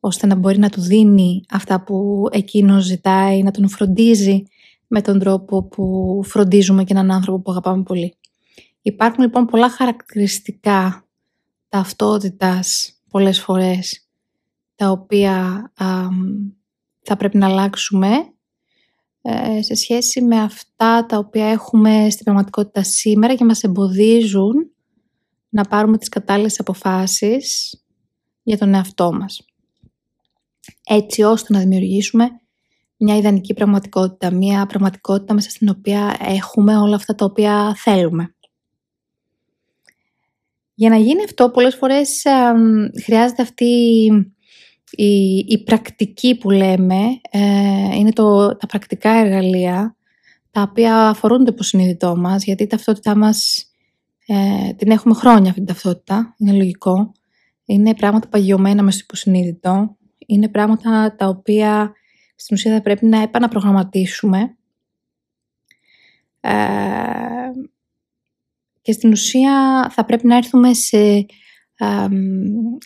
ώστε 0.00 0.26
να 0.26 0.34
μπορεί 0.34 0.58
να 0.58 0.68
του 0.68 0.80
δίνει 0.80 1.44
αυτά 1.50 1.84
που 1.84 2.24
εκείνος 2.30 2.84
ζητάει, 2.84 3.42
να 3.42 3.50
τον 3.50 3.68
φροντίζει 3.68 4.42
με 4.86 5.02
τον 5.02 5.18
τρόπο 5.18 5.62
που 5.62 6.20
φροντίζουμε 6.24 6.84
και 6.84 6.92
έναν 6.92 7.10
άνθρωπο 7.10 7.42
που 7.42 7.50
αγαπάμε 7.50 7.82
πολύ. 7.82 8.14
Υπάρχουν 8.82 9.24
λοιπόν 9.24 9.46
πολλά 9.46 9.70
χαρακτηριστικά 9.70 11.06
ταυτότητας 11.68 12.92
πολλές 13.10 13.40
φορές 13.40 14.05
τα 14.76 14.90
οποία 14.90 15.72
θα 17.02 17.16
πρέπει 17.16 17.36
να 17.36 17.46
αλλάξουμε 17.46 18.10
ε, 19.22 19.62
σε 19.62 19.74
σχέση 19.74 20.22
με 20.22 20.40
αυτά 20.40 21.06
τα 21.06 21.18
οποία 21.18 21.46
έχουμε 21.46 22.10
στην 22.10 22.24
πραγματικότητα 22.24 22.82
σήμερα 22.82 23.34
και 23.34 23.44
μας 23.44 23.62
εμποδίζουν 23.62 24.70
να 25.48 25.62
πάρουμε 25.64 25.98
τις 25.98 26.08
κατάλληλες 26.08 26.60
αποφάσεις 26.60 27.74
για 28.42 28.58
τον 28.58 28.74
εαυτό 28.74 29.12
μας. 29.12 29.44
Έτσι 30.86 31.22
ώστε 31.22 31.52
να 31.52 31.58
δημιουργήσουμε 31.58 32.30
μια 32.96 33.16
ιδανική 33.16 33.54
πραγματικότητα, 33.54 34.30
μια 34.30 34.66
πραγματικότητα 34.66 35.34
μέσα 35.34 35.50
στην 35.50 35.68
οποία 35.68 36.16
έχουμε 36.20 36.76
όλα 36.78 36.94
αυτά 36.96 37.14
τα 37.14 37.24
οποία 37.24 37.74
θέλουμε. 37.74 38.34
Για 40.74 40.88
να 40.88 40.96
γίνει 40.96 41.24
αυτό 41.24 41.50
πολλές 41.50 41.74
φορές 41.74 42.22
χρειάζεται 43.04 43.42
αυτή 43.42 44.08
η, 44.96 45.36
η 45.48 45.62
πρακτική 45.64 46.36
που 46.36 46.50
λέμε, 46.50 47.20
ε, 47.30 47.96
είναι 47.96 48.12
το, 48.12 48.56
τα 48.56 48.66
πρακτικά 48.66 49.10
εργαλεία 49.10 49.96
τα 50.50 50.62
οποία 50.62 51.08
αφορούν 51.08 51.44
το 51.44 51.50
υποσυνείδητό 51.52 52.16
μας 52.16 52.44
γιατί 52.44 52.62
η 52.62 52.66
ταυτότητά 52.66 53.16
μας 53.16 53.66
ε, 54.26 54.72
την 54.72 54.90
έχουμε 54.90 55.14
χρόνια 55.14 55.48
αυτή 55.48 55.64
την 55.64 55.66
ταυτότητα, 55.66 56.34
είναι 56.38 56.52
λογικό. 56.52 57.12
Είναι 57.64 57.94
πράγματα 57.94 58.28
παγιωμένα 58.28 58.82
μέσα 58.82 58.96
στο 58.96 59.06
υποσυνείδητο. 59.08 59.96
Είναι 60.26 60.48
πράγματα 60.48 61.14
τα 61.16 61.26
οποία 61.26 61.92
στην 62.36 62.56
ουσία 62.56 62.72
θα 62.72 62.82
πρέπει 62.82 63.06
να 63.06 63.22
επαναπρογραμματίσουμε. 63.22 64.56
Ε, 66.40 66.56
και 68.82 68.92
στην 68.92 69.10
ουσία 69.10 69.86
θα 69.90 70.04
πρέπει 70.04 70.26
να 70.26 70.36
έρθουμε 70.36 70.74
σε 70.74 71.26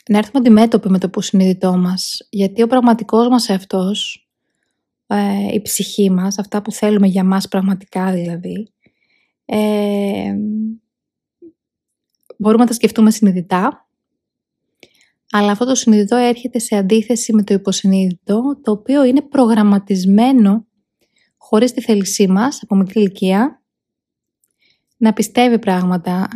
να 0.09 0.19
έρθουμε 0.19 0.39
αντιμέτωποι 0.39 0.89
με 0.89 0.99
το 0.99 1.07
υποσυνείδητό 1.07 1.77
μας. 1.77 2.27
Γιατί 2.31 2.63
ο 2.63 2.67
πραγματικός 2.67 3.29
μας 3.29 3.49
εαυτός, 3.49 4.29
ε, 5.07 5.55
η 5.55 5.63
ψυχή 5.63 6.11
μας, 6.11 6.39
αυτά 6.39 6.63
που 6.63 6.73
θέλουμε 6.73 7.07
για 7.07 7.25
μας 7.25 7.49
πραγματικά 7.49 8.13
δηλαδή, 8.13 8.73
ε, 9.45 10.35
μπορούμε 12.39 12.63
να 12.63 12.69
τα 12.69 12.75
σκεφτούμε 12.75 13.11
συνειδητά, 13.11 13.89
αλλά 15.31 15.51
αυτό 15.51 15.65
το 15.65 15.75
συνειδητό 15.75 16.17
έρχεται 16.17 16.59
σε 16.59 16.77
αντίθεση 16.77 17.33
με 17.33 17.43
το 17.43 17.55
υποσυνείδητο, 17.55 18.59
το 18.63 18.71
οποίο 18.71 19.05
είναι 19.05 19.23
προγραμματισμένο 19.23 20.67
χωρίς 21.37 21.73
τη 21.73 21.81
θέλησή 21.81 22.29
μας 22.29 22.63
από 22.63 22.75
μικρή 22.75 23.01
ηλικία 23.01 23.63
να 24.97 25.13
πιστεύει 25.13 25.59
πράγματα 25.59 26.29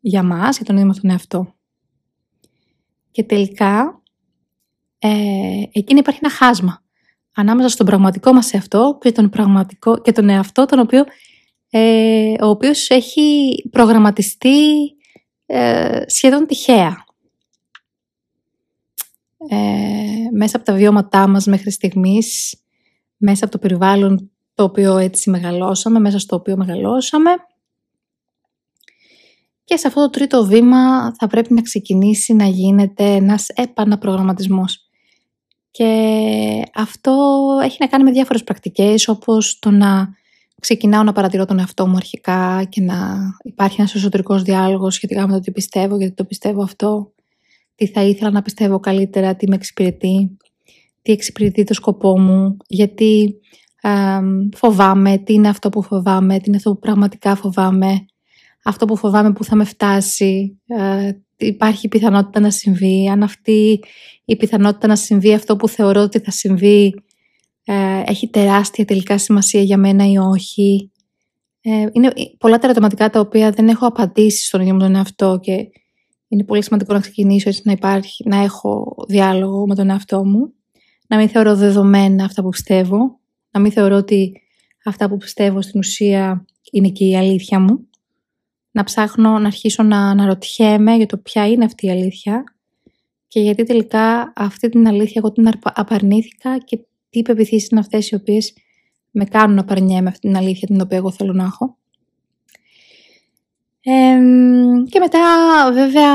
για 0.00 0.22
μας, 0.22 0.56
για 0.56 0.64
τον 0.64 0.74
ίδιο 0.74 0.86
μας 0.86 1.00
τον 1.00 1.10
εαυτό. 1.10 1.54
Και 3.10 3.22
τελικά 3.22 4.02
ε, 4.98 5.08
εκείνη 5.72 5.98
υπάρχει 5.98 6.20
ένα 6.22 6.32
χάσμα 6.32 6.82
ανάμεσα 7.34 7.68
στον 7.68 7.86
πραγματικό 7.86 8.32
μας 8.32 8.52
εαυτό 8.52 8.98
και 9.00 9.12
τον, 9.12 9.28
πραγματικό, 9.28 10.00
και 10.00 10.12
τον 10.12 10.28
εαυτό 10.28 10.64
τον 10.64 10.78
οποίο, 10.78 11.04
ε, 11.70 12.32
ο 12.40 12.46
οποίος 12.46 12.90
έχει 12.90 13.54
προγραμματιστεί 13.70 14.66
ε, 15.46 16.02
σχεδόν 16.06 16.46
τυχαία. 16.46 17.04
Ε, 19.48 19.56
μέσα 20.32 20.56
από 20.56 20.66
τα 20.66 20.74
βιώματά 20.74 21.28
μας 21.28 21.46
μέχρι 21.46 21.70
στιγμής, 21.70 22.56
μέσα 23.16 23.44
από 23.44 23.52
το 23.52 23.58
περιβάλλον 23.58 24.30
το 24.54 24.62
οποίο 24.62 24.96
έτσι 24.96 25.30
μεγαλώσαμε, 25.30 25.98
μέσα 25.98 26.18
στο 26.18 26.36
οποίο 26.36 26.56
μεγαλώσαμε. 26.56 27.30
Και 29.70 29.76
σε 29.76 29.86
αυτό 29.86 30.00
το 30.00 30.10
τρίτο 30.10 30.44
βήμα 30.44 31.14
θα 31.14 31.26
πρέπει 31.26 31.54
να 31.54 31.62
ξεκινήσει 31.62 32.34
να 32.34 32.44
γίνεται 32.44 33.04
ένας 33.04 33.48
επαναπρογραμματισμός. 33.48 34.88
Και 35.70 35.86
αυτό 36.74 37.12
έχει 37.62 37.76
να 37.80 37.86
κάνει 37.86 38.04
με 38.04 38.10
διάφορες 38.10 38.44
πρακτικές 38.44 39.08
όπως 39.08 39.58
το 39.58 39.70
να 39.70 40.08
ξεκινάω 40.60 41.02
να 41.02 41.12
παρατηρώ 41.12 41.44
τον 41.44 41.58
εαυτό 41.58 41.86
μου 41.86 41.96
αρχικά 41.96 42.64
και 42.68 42.80
να 42.80 43.18
υπάρχει 43.42 43.80
ένας 43.80 43.94
εσωτερικός 43.94 44.42
διάλογος 44.42 44.94
σχετικά 44.94 45.26
με 45.26 45.32
το 45.32 45.40
τι 45.40 45.52
πιστεύω, 45.52 45.96
γιατί 45.96 46.14
το 46.14 46.24
πιστεύω 46.24 46.62
αυτό, 46.62 47.12
τι 47.74 47.86
θα 47.86 48.02
ήθελα 48.02 48.30
να 48.30 48.42
πιστεύω 48.42 48.80
καλύτερα, 48.80 49.36
τι 49.36 49.48
με 49.48 49.54
εξυπηρετεί, 49.54 50.36
τι 51.02 51.12
εξυπηρετεί 51.12 51.64
το 51.64 51.74
σκοπό 51.74 52.18
μου, 52.18 52.56
γιατί 52.66 53.34
φοβάμαι, 54.56 55.18
τι 55.18 55.32
είναι 55.32 55.48
αυτό 55.48 55.68
που 55.68 55.82
φοβάμαι, 55.82 56.36
τι 56.38 56.44
είναι 56.46 56.56
αυτό 56.56 56.72
που 56.72 56.78
πραγματικά 56.78 57.34
φοβάμαι, 57.34 58.04
αυτό 58.64 58.86
που 58.86 58.96
φοβάμαι 58.96 59.32
που 59.32 59.44
θα 59.44 59.56
με 59.56 59.64
φτάσει, 59.64 60.60
ε, 60.66 61.10
υπάρχει 61.36 61.88
πιθανότητα 61.88 62.40
να 62.40 62.50
συμβεί, 62.50 63.08
αν 63.08 63.22
αυτή 63.22 63.80
η 64.24 64.36
πιθανότητα 64.36 64.86
να 64.86 64.96
συμβεί 64.96 65.34
αυτό 65.34 65.56
που 65.56 65.68
θεωρώ 65.68 66.02
ότι 66.02 66.18
θα 66.18 66.30
συμβεί 66.30 66.94
ε, 67.64 68.02
έχει 68.06 68.28
τεράστια 68.28 68.84
τελικά 68.84 69.18
σημασία 69.18 69.62
για 69.62 69.76
μένα 69.76 70.10
ή 70.10 70.18
όχι. 70.18 70.90
Ε, 71.60 71.86
είναι 71.92 72.12
πολλά 72.38 72.58
τα 72.58 72.66
ερωτηματικά 72.66 73.10
τα 73.10 73.20
οποία 73.20 73.50
δεν 73.50 73.68
έχω 73.68 73.86
απαντήσει 73.86 74.46
στον 74.46 74.60
ίδιο 74.60 74.72
μου 74.72 74.80
τον 74.80 74.94
εαυτό 74.94 75.38
και 75.42 75.68
είναι 76.28 76.44
πολύ 76.44 76.62
σημαντικό 76.62 76.92
να 76.92 77.00
ξεκινήσω 77.00 77.48
έτσι 77.48 77.62
να, 77.64 77.72
υπάρχει, 77.72 78.28
να 78.28 78.36
έχω 78.36 78.94
διάλογο 79.08 79.66
με 79.66 79.74
τον 79.74 79.90
εαυτό 79.90 80.24
μου. 80.24 80.52
Να 81.06 81.16
μην 81.16 81.28
θεωρώ 81.28 81.56
δεδομένα 81.56 82.24
αυτά 82.24 82.42
που 82.42 82.48
πιστεύω. 82.48 83.20
Να 83.50 83.60
μην 83.60 83.72
θεωρώ 83.72 83.96
ότι 83.96 84.32
αυτά 84.84 85.08
που 85.08 85.16
πιστεύω 85.16 85.62
στην 85.62 85.80
ουσία 85.80 86.44
είναι 86.72 86.88
και 86.88 87.04
η 87.04 87.16
αλήθεια 87.16 87.60
μου. 87.60 87.88
Να 88.70 88.84
ψάχνω 88.84 89.38
να 89.38 89.46
αρχίσω 89.46 89.82
να 89.82 90.10
αναρωτιέμαι 90.10 90.96
για 90.96 91.06
το 91.06 91.16
ποια 91.18 91.48
είναι 91.48 91.64
αυτή 91.64 91.86
η 91.86 91.90
αλήθεια 91.90 92.44
και 93.28 93.40
γιατί 93.40 93.62
τελικά 93.62 94.32
αυτή 94.36 94.68
την 94.68 94.86
αλήθεια 94.86 95.14
εγώ 95.14 95.32
την 95.32 95.48
απαρνήθηκα 95.62 96.58
και 96.58 96.78
τι 97.10 97.22
πεπιθήσεις 97.22 97.68
είναι 97.68 97.80
αυτές 97.80 98.10
οι 98.10 98.14
οποίες 98.14 98.54
με 99.10 99.24
κάνουν 99.24 99.56
να 99.56 99.64
παρνιέμαι 99.64 100.08
αυτή 100.08 100.20
την 100.20 100.36
αλήθεια 100.36 100.66
την 100.66 100.80
οποία 100.80 100.96
εγώ 100.96 101.10
θέλω 101.10 101.32
να 101.32 101.44
έχω. 101.44 101.76
και 104.90 104.98
μετά 104.98 105.20
βέβαια 105.72 106.12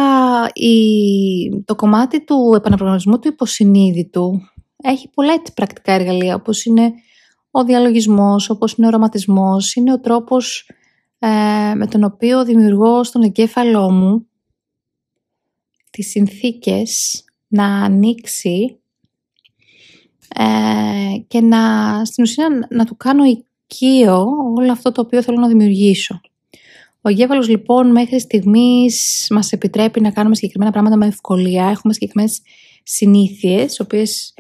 η, 0.54 1.64
το 1.66 1.76
κομμάτι 1.76 2.24
του 2.24 2.54
επαναπρογραμματισμού 2.56 3.20
του 3.20 3.28
υποσυνείδητου 3.28 4.42
έχει 4.84 5.10
πολλά 5.10 5.34
έτσι 5.34 5.54
πρακτικά 5.54 5.92
εργαλεία 5.94 6.36
όπως 6.36 6.66
είναι 6.66 6.94
ο 7.52 7.64
διαλογισμός, 7.64 8.50
όπως 8.50 8.74
είναι 8.74 8.86
ο 8.86 8.90
οραματισμός, 8.90 9.76
είναι 9.76 9.94
ο 9.94 10.00
τρόπος 10.00 10.70
ε, 11.20 11.74
με 11.76 11.88
τον 11.88 12.04
οποίο 12.04 12.46
δημιουργώ 12.46 13.04
στον 13.04 13.22
εγκέφαλό 13.22 13.92
μου 13.92 14.28
τις 15.90 16.10
συνθήκες 16.10 17.24
να 17.48 17.66
ανοίξει 17.66 18.80
ε, 20.36 21.18
και 21.28 21.42
να, 21.42 21.60
στην 22.06 22.24
ουσία 22.24 22.48
να, 22.70 22.86
του 22.86 22.98
κάνω 22.98 23.24
οικείο 23.24 24.26
όλο 24.58 24.72
αυτό 24.72 24.92
το 24.92 25.02
οποίο 25.02 25.22
θέλω 25.22 25.40
να 25.40 25.48
δημιουργήσω. 25.48 26.22
Ο 27.02 27.10
εγκέφαλος 27.10 27.50
λοιπόν 27.50 27.92
μέχρι 27.92 28.20
στιγμής 28.20 29.28
μας 29.30 29.52
επιτρέπει 29.52 30.02
να 30.02 30.12
κάνουμε 30.12 30.36
συγκεκριμένα 30.36 30.72
πράγματα 30.72 30.98
με 30.98 31.06
ευκολία. 31.06 31.66
Έχουμε 31.66 31.94
συγκεκριμένες 31.94 32.42
συνήθειες, 32.84 33.66
τις 33.66 33.80
οποίες 33.80 34.34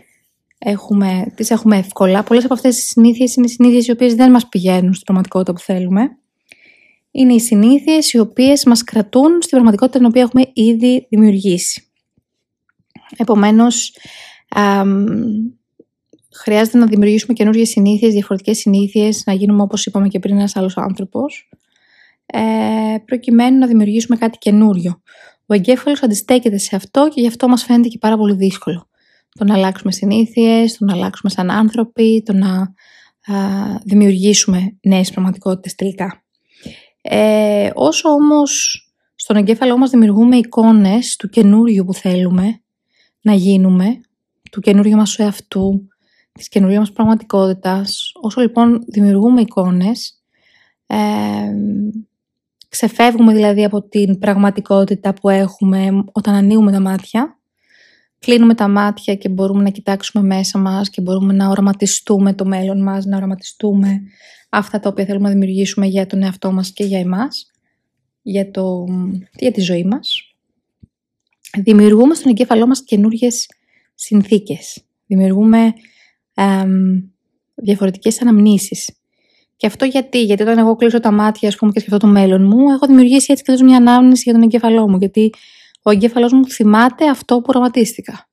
έχουμε, 0.57 1.31
τις 1.35 1.49
έχουμε 1.49 1.77
εύκολα. 1.77 2.23
Πολλές 2.23 2.43
από 2.43 2.53
αυτές 2.53 2.75
τις 2.75 2.85
συνήθειες 2.85 3.35
είναι 3.35 3.47
συνήθειες 3.47 3.87
οι 3.87 3.91
οποίες 3.91 4.15
δεν 4.15 4.31
μας 4.31 4.49
πηγαίνουν 4.49 4.93
στην 4.93 5.03
πραγματικότητα 5.03 5.53
που 5.53 5.59
θέλουμε. 5.59 6.17
Είναι 7.17 7.33
οι 7.33 7.39
συνήθειες 7.39 8.13
οι 8.13 8.19
οποίες 8.19 8.65
μας 8.65 8.83
κρατούν 8.83 9.31
στην 9.31 9.49
πραγματικότητα 9.49 9.97
την 9.97 10.07
οποία 10.07 10.21
έχουμε 10.21 10.49
ήδη 10.53 11.07
δημιουργήσει. 11.09 11.87
Επομένως, 13.17 13.97
χρειάζεται 16.33 16.77
να 16.77 16.85
δημιουργήσουμε 16.85 17.33
καινούργιες 17.33 17.69
συνήθειες, 17.69 18.13
διαφορετικές 18.13 18.57
συνήθειες, 18.57 19.23
να 19.25 19.33
γίνουμε 19.33 19.61
όπως 19.61 19.85
είπαμε 19.85 20.07
και 20.07 20.19
πριν 20.19 20.37
ένας 20.37 20.55
άλλος 20.55 20.77
άνθρωπος, 20.77 21.49
ε, 22.25 22.39
προκειμένου 23.05 23.57
να 23.57 23.67
δημιουργήσουμε 23.67 24.17
κάτι 24.17 24.37
καινούριο. 24.37 25.01
Ο 25.45 25.53
εγκέφαλος 25.53 26.03
αντιστέκεται 26.03 26.57
σε 26.57 26.75
αυτό 26.75 27.07
και 27.13 27.21
γι' 27.21 27.27
αυτό 27.27 27.47
μας 27.47 27.63
φαίνεται 27.63 27.87
και 27.87 27.97
πάρα 27.97 28.17
πολύ 28.17 28.35
δύσκολο. 28.35 28.89
Το 29.29 29.43
να 29.43 29.53
αλλάξουμε 29.53 29.91
συνήθειες, 29.91 30.77
το 30.77 30.85
να 30.85 30.93
αλλάξουμε 30.93 31.31
σαν 31.31 31.49
άνθρωποι, 31.49 32.23
το 32.25 32.33
να 32.33 32.73
δημιουργήσουμε 33.83 34.77
νέες 34.81 35.11
πραγματικότητες 35.11 35.75
τελικά. 35.75 36.24
Ε, 37.07 37.69
όσο 37.73 38.09
όμως 38.09 38.79
στον 39.15 39.35
εγκέφαλό 39.35 39.77
μας 39.77 39.89
δημιουργούμε 39.89 40.35
εικόνες 40.35 41.15
του 41.15 41.29
καινούριου 41.29 41.85
που 41.85 41.93
θέλουμε 41.93 42.61
να 43.21 43.33
γίνουμε, 43.33 43.99
του 44.51 44.61
καινούριου 44.61 44.97
μας 44.97 45.19
εαυτού, 45.19 45.87
της 46.31 46.49
καινούργια 46.49 46.79
μας 46.79 46.91
πραγματικότητας. 46.91 48.11
Όσο 48.21 48.41
λοιπόν 48.41 48.83
δημιουργούμε 48.87 49.41
εικόνες, 49.41 50.23
ε, 50.87 50.97
ξεφεύγουμε 52.69 53.33
δηλαδή 53.33 53.63
από 53.63 53.81
την 53.81 54.19
πραγματικότητα 54.19 55.13
που 55.13 55.29
έχουμε 55.29 56.03
όταν 56.11 56.33
ανοίγουμε 56.33 56.71
τα 56.71 56.79
μάτια, 56.79 57.39
κλείνουμε 58.19 58.53
τα 58.55 58.67
μάτια 58.67 59.15
και 59.15 59.29
μπορούμε 59.29 59.63
να 59.63 59.69
κοιτάξουμε 59.69 60.25
μέσα 60.25 60.59
μας 60.59 60.89
και 60.89 61.01
μπορούμε 61.01 61.33
να 61.33 61.49
οραματιστούμε 61.49 62.33
το 62.33 62.45
μέλλον 62.45 62.83
μας, 62.83 63.05
να 63.05 63.17
οραματιστούμε 63.17 64.01
αυτά 64.57 64.79
τα 64.79 64.89
οποία 64.89 65.05
θέλουμε 65.05 65.27
να 65.27 65.33
δημιουργήσουμε 65.33 65.85
για 65.85 66.05
τον 66.05 66.23
εαυτό 66.23 66.51
μας 66.51 66.71
και 66.71 66.83
για 66.83 66.99
εμάς, 66.99 67.51
για, 68.21 68.51
το, 68.51 68.85
για 69.35 69.51
τη 69.51 69.61
ζωή 69.61 69.83
μας. 69.83 70.35
Δημιουργούμε 71.57 72.15
στον 72.15 72.31
εγκέφαλό 72.31 72.67
μας 72.67 72.83
καινούργιες 72.83 73.49
συνθήκες. 73.95 74.83
Δημιουργούμε 75.05 75.73
διαφορετικές 77.55 78.21
αναμνήσεις. 78.21 78.89
Και 79.57 79.67
αυτό 79.67 79.85
γιατί, 79.85 80.23
γιατί 80.23 80.43
όταν 80.43 80.57
εγώ 80.57 80.75
κλείσω 80.75 80.99
τα 80.99 81.11
μάτια 81.11 81.47
ας 81.47 81.55
πούμε, 81.55 81.71
και 81.71 81.79
σκεφτώ 81.79 81.97
το 81.97 82.07
μέλλον 82.07 82.43
μου, 82.43 82.69
έχω 82.69 82.85
δημιουργήσει 82.85 83.31
έτσι 83.31 83.43
και 83.43 83.63
μια 83.63 83.77
ανάμνηση 83.77 84.21
για 84.25 84.33
τον 84.33 84.41
εγκέφαλό 84.41 84.89
μου. 84.89 84.97
Γιατί 84.97 85.33
ο 85.81 85.91
εγκέφαλός 85.91 86.33
μου 86.33 86.47
θυμάται 86.47 87.09
αυτό 87.09 87.35
που 87.35 87.45
οραματίστηκα. 87.47 88.29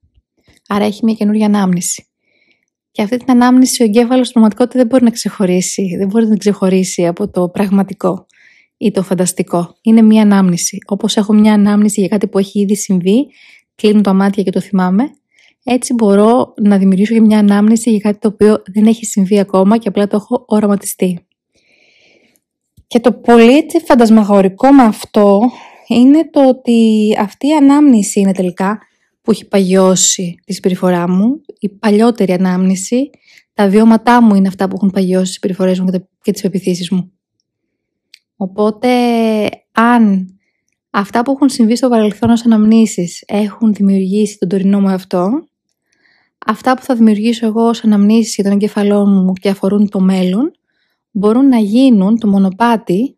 Άρα 0.68 0.85
έχει 0.85 1.04
μια 1.04 1.14
καινούργια 1.14 1.46
ανάμνηση. 1.46 2.06
Και 2.92 3.02
αυτή 3.02 3.16
την 3.16 3.31
ανάμνηση 3.31 3.83
ο 3.83 3.85
εγκέφαλος 3.85 4.28
στην 4.28 4.33
πραγματικότητα 4.33 4.78
δεν 4.78 4.87
μπορεί 4.87 5.05
να 5.05 5.11
ξεχωρίσει. 5.11 5.96
Δεν 5.98 6.09
μπορεί 6.09 6.26
να 6.26 6.37
ξεχωρίσει 6.37 7.07
από 7.07 7.31
το 7.31 7.48
πραγματικό 7.48 8.26
ή 8.76 8.90
το 8.90 9.02
φανταστικό. 9.02 9.76
Είναι 9.83 10.02
μια 10.02 10.22
ανάμνηση. 10.22 10.78
Όπως 10.87 11.16
έχω 11.16 11.33
μια 11.33 11.52
ανάμνηση 11.52 12.00
για 12.00 12.09
κάτι 12.09 12.28
που 12.28 12.38
έχει 12.38 12.61
ήδη 12.61 12.76
συμβεί, 12.76 13.26
κλείνω 13.74 14.00
τα 14.00 14.12
μάτια 14.12 14.42
και 14.42 14.50
το 14.50 14.61
θυμάμαι. 14.61 15.05
Έτσι 15.64 15.94
μπορώ 15.94 16.55
να 16.62 16.78
δημιουργήσω 16.78 17.14
και 17.14 17.20
μια 17.20 17.38
ανάμνηση 17.38 17.90
για 17.90 17.98
κάτι 17.98 18.18
το 18.18 18.28
οποίο 18.28 18.62
δεν 18.74 18.87
έχει 18.87 19.05
συμβεί 19.05 19.38
ακόμα 19.38 19.78
και 19.78 19.88
απλά 19.88 20.07
το 20.07 20.16
έχω 20.16 20.44
οραματιστεί. 20.46 21.26
Και 22.87 23.00
το 23.00 23.12
πολύ 23.12 23.57
έτσι 23.57 23.78
φαντασμαγορικό 23.78 24.72
με 24.72 24.83
αυτό 24.83 25.40
είναι 25.87 26.28
το 26.31 26.48
ότι 26.48 27.09
αυτή 27.18 27.46
η 27.46 27.52
ανάμνηση 27.52 28.20
είναι 28.20 28.33
τελικά 28.33 28.78
που 29.22 29.30
έχει 29.30 29.48
παγιώσει 29.48 30.35
τη 30.44 30.52
συμπεριφορά 30.52 31.08
μου, 31.08 31.40
η 31.58 31.68
παλιότερη 31.68 32.32
ανάμνηση, 32.32 33.11
τα 33.54 33.68
βιώματά 33.68 34.22
μου 34.22 34.35
είναι 34.35 34.48
αυτά 34.48 34.68
που 34.68 34.74
έχουν 34.76 34.90
παγιώσει 34.90 35.24
τις 35.24 35.32
συμπεριφορές 35.32 35.80
μου 35.80 35.90
και 36.22 36.32
τις 36.32 36.42
πεπιθήσεις 36.42 36.90
μου. 36.90 37.12
Οπότε, 38.37 38.88
αν 39.72 40.26
αυτά 40.90 41.22
που 41.22 41.30
έχουν 41.30 41.48
συμβεί 41.48 41.76
στο 41.76 41.88
παρελθόν 41.88 42.30
ως 42.30 42.44
αναμνήσεις 42.44 43.24
έχουν 43.26 43.72
δημιουργήσει 43.72 44.38
τον 44.38 44.48
τωρινό 44.48 44.80
μου 44.80 44.88
αυτό, 44.88 45.30
αυτά 46.46 46.74
που 46.74 46.82
θα 46.82 46.94
δημιουργήσω 46.94 47.46
εγώ 47.46 47.68
ως 47.68 47.85
αναμνήσεις 47.85 48.35
για 48.35 48.44
τον 48.44 48.52
εγκεφαλό 48.52 49.06
μου 49.06 49.32
και 49.32 49.48
αφορούν 49.48 49.88
το 49.88 50.00
μέλλον, 50.00 50.52
μπορούν 51.11 51.48
να 51.48 51.58
γίνουν 51.58 52.18
το 52.18 52.28
μονοπάτι 52.28 53.16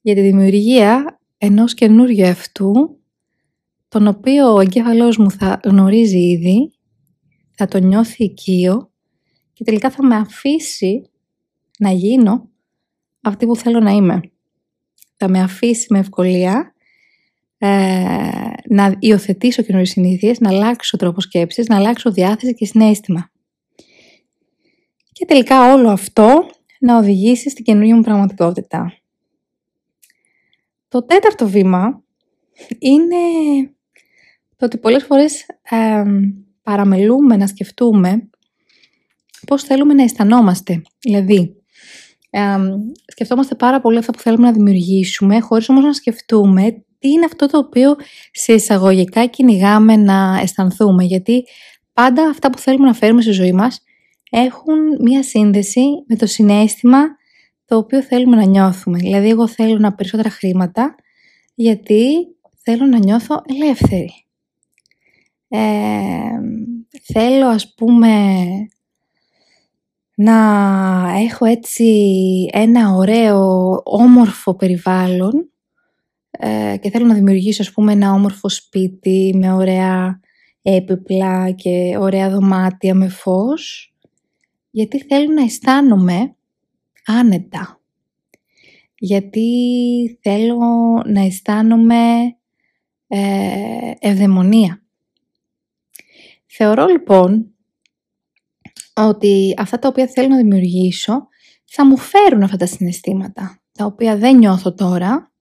για 0.00 0.14
τη 0.14 0.20
δημιουργία 0.20 1.20
ενός 1.38 1.74
καινούριου 1.74 2.26
αυτού 2.26 2.98
τον 3.94 4.06
οποίο 4.06 4.52
ο 4.54 4.60
εγκέφαλός 4.60 5.16
μου 5.16 5.30
θα 5.30 5.60
γνωρίζει 5.64 6.18
ήδη, 6.18 6.72
θα 7.54 7.66
το 7.66 7.78
νιώθει 7.78 8.24
οικείο 8.24 8.90
και 9.52 9.64
τελικά 9.64 9.90
θα 9.90 10.06
με 10.06 10.16
αφήσει 10.16 11.10
να 11.78 11.90
γίνω 11.90 12.48
αυτή 13.20 13.46
που 13.46 13.56
θέλω 13.56 13.80
να 13.80 13.90
είμαι. 13.90 14.20
Θα 15.16 15.28
με 15.28 15.40
αφήσει 15.40 15.86
με 15.90 15.98
ευκολία 15.98 16.74
ε, 17.58 17.68
να 18.68 18.96
υιοθετήσω 18.98 19.62
καινούριες 19.62 19.90
συνήθειες, 19.90 20.40
να 20.40 20.48
αλλάξω 20.48 20.96
τρόπο 20.96 21.20
σκέψης, 21.20 21.66
να 21.66 21.76
αλλάξω 21.76 22.12
διάθεση 22.12 22.54
και 22.54 22.66
συνέστημα. 22.66 23.30
Και 25.12 25.24
τελικά 25.24 25.72
όλο 25.72 25.90
αυτό 25.90 26.46
να 26.80 26.98
οδηγήσει 26.98 27.50
στην 27.50 27.64
καινούργια 27.64 27.94
μου 27.96 28.02
πραγματικότητα. 28.02 28.98
Το 30.88 31.04
τέταρτο 31.04 31.48
βήμα 31.48 32.02
είναι 32.78 33.16
το 34.56 34.64
ότι 34.64 34.78
πολλές 34.78 35.04
φορές 35.04 35.46
παραμελούμε 36.62 37.36
να 37.36 37.46
σκεφτούμε 37.46 38.28
πώς 39.46 39.62
θέλουμε 39.62 39.94
να 39.94 40.02
αισθανόμαστε. 40.02 40.82
Δηλαδή, 41.00 41.56
σκεφτόμαστε 43.06 43.54
πάρα 43.54 43.80
πολύ 43.80 43.98
αυτά 43.98 44.12
που 44.12 44.18
θέλουμε 44.20 44.46
να 44.46 44.52
δημιουργήσουμε, 44.52 45.40
χωρίς 45.40 45.68
όμως 45.68 45.84
να 45.84 45.92
σκεφτούμε 45.92 46.84
τι 46.98 47.08
είναι 47.10 47.24
αυτό 47.24 47.46
το 47.46 47.58
οποίο 47.58 47.96
σε 48.32 48.52
εισαγωγικά 48.52 49.26
κυνηγάμε 49.26 49.96
να 49.96 50.38
αισθανθούμε. 50.42 51.04
Γιατί 51.04 51.44
πάντα 51.92 52.28
αυτά 52.28 52.50
που 52.50 52.58
θέλουμε 52.58 52.86
να 52.86 52.94
φέρουμε 52.94 53.22
στη 53.22 53.30
ζωή 53.30 53.52
μας 53.52 53.82
έχουν 54.30 54.78
μία 55.00 55.22
σύνδεση 55.22 55.82
με 56.06 56.16
το 56.16 56.26
συνέστημα 56.26 57.00
το 57.64 57.76
οποίο 57.76 58.02
θέλουμε 58.02 58.36
να 58.36 58.44
νιώθουμε. 58.44 58.98
Δηλαδή, 58.98 59.28
εγώ 59.28 59.48
θέλω 59.48 59.78
να 59.78 59.94
περισσότερα 59.94 60.30
χρήματα 60.30 60.94
γιατί 61.54 62.04
θέλω 62.62 62.86
να 62.86 62.98
νιώθω 62.98 63.42
ελεύθερη 63.46 64.23
θέλω 67.12 67.46
ας 67.46 67.74
πούμε 67.74 68.36
να 70.14 70.36
έχω 71.18 71.44
έτσι 71.44 71.86
ένα 72.52 72.90
ωραίο 72.90 73.80
όμορφο 73.84 74.54
περιβάλλον 74.54 75.50
ε, 76.30 76.76
και 76.80 76.90
θέλω 76.90 77.06
να 77.06 77.14
δημιουργήσω 77.14 77.62
ας 77.62 77.72
πούμε 77.72 77.92
ένα 77.92 78.12
όμορφο 78.12 78.48
σπίτι 78.48 79.34
με 79.36 79.52
ωραία 79.52 80.20
έπιπλα 80.62 81.50
και 81.50 81.96
ωραία 82.00 82.30
δωμάτια 82.30 82.94
με 82.94 83.08
φως 83.08 83.94
γιατί 84.70 84.98
θέλω 84.98 85.32
να 85.32 85.42
αισθάνομαι 85.42 86.36
άνετα. 87.06 87.80
Γιατί 88.98 89.48
θέλω 90.22 90.58
να 91.06 91.20
αισθάνομαι 91.20 92.36
ε, 93.06 93.92
ευδαιμονία 93.98 94.83
Θεωρώ 96.56 96.86
λοιπόν 96.86 97.54
ότι 98.94 99.54
αυτά 99.58 99.78
τα 99.78 99.88
οποία 99.88 100.06
θέλω 100.06 100.28
να 100.28 100.36
δημιουργήσω 100.36 101.28
θα 101.64 101.86
μου 101.86 101.96
φέρουν 101.96 102.42
αυτά 102.42 102.56
τα 102.56 102.66
συναισθήματα, 102.66 103.62
τα 103.72 103.84
οποία 103.84 104.16
δεν 104.16 104.36
νιώθω 104.36 104.74
τώρα 104.74 105.32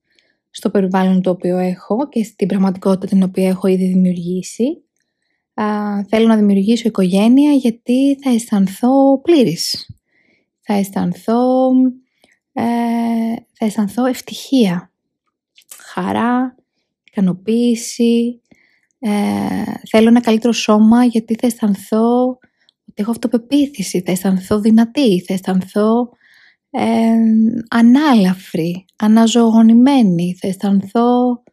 στο 0.49 0.69
περιβάλλον 0.69 1.21
το 1.21 1.29
οποίο 1.29 1.57
έχω 1.57 2.09
και 2.09 2.23
στην 2.23 2.47
πραγματικότητα 2.47 3.07
την 3.07 3.23
οποία 3.23 3.47
έχω 3.47 3.67
ήδη 3.67 3.85
δημιουργήσει. 3.85 4.83
Α, 5.53 5.65
θέλω 6.07 6.27
να 6.27 6.35
δημιουργήσω 6.35 6.87
οικογένεια 6.87 7.51
γιατί 7.51 8.17
θα 8.23 8.29
αισθανθώ 8.29 9.21
πλήρης. 9.21 9.89
Θα 10.59 10.73
αισθανθώ, 10.73 11.69
ε, 12.53 12.63
θα 13.53 13.65
αισθανθώ 13.65 14.05
ευτυχία, 14.05 14.91
χαρά, 15.77 16.55
ικανοποίηση, 17.03 18.41
ε, 19.05 19.73
θέλω 19.89 20.07
ένα 20.07 20.21
καλύτερο 20.21 20.53
σώμα 20.53 21.03
γιατί 21.03 21.35
θα 21.35 21.47
αισθανθώ 21.47 22.37
ότι 22.87 23.01
έχω 23.01 23.11
αυτοπεποίθηση, 23.11 24.01
θα 24.05 24.11
αισθανθώ 24.11 24.59
δυνατή, 24.59 25.23
θα 25.27 25.33
αισθανθώ 25.33 26.09
ε, 26.69 27.13
ανάλαφρη, 27.69 28.85
αναζωογονημένη, 28.95 30.37
θα 30.39 30.47
αισθανθώ 30.47 31.43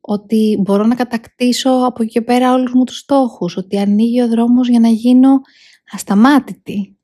ότι 0.00 0.58
μπορώ 0.60 0.86
να 0.86 0.94
κατακτήσω 0.94 1.70
από 1.70 2.02
εκεί 2.02 2.12
και 2.12 2.22
πέρα 2.22 2.52
όλους 2.52 2.72
μου 2.72 2.84
τους 2.84 2.98
στόχους, 2.98 3.56
ότι 3.56 3.78
ανοίγει 3.78 4.22
ο 4.22 4.28
δρόμος 4.28 4.68
για 4.68 4.80
να 4.80 4.88
γίνω 4.88 5.40
ασταμάτητη. 5.92 6.98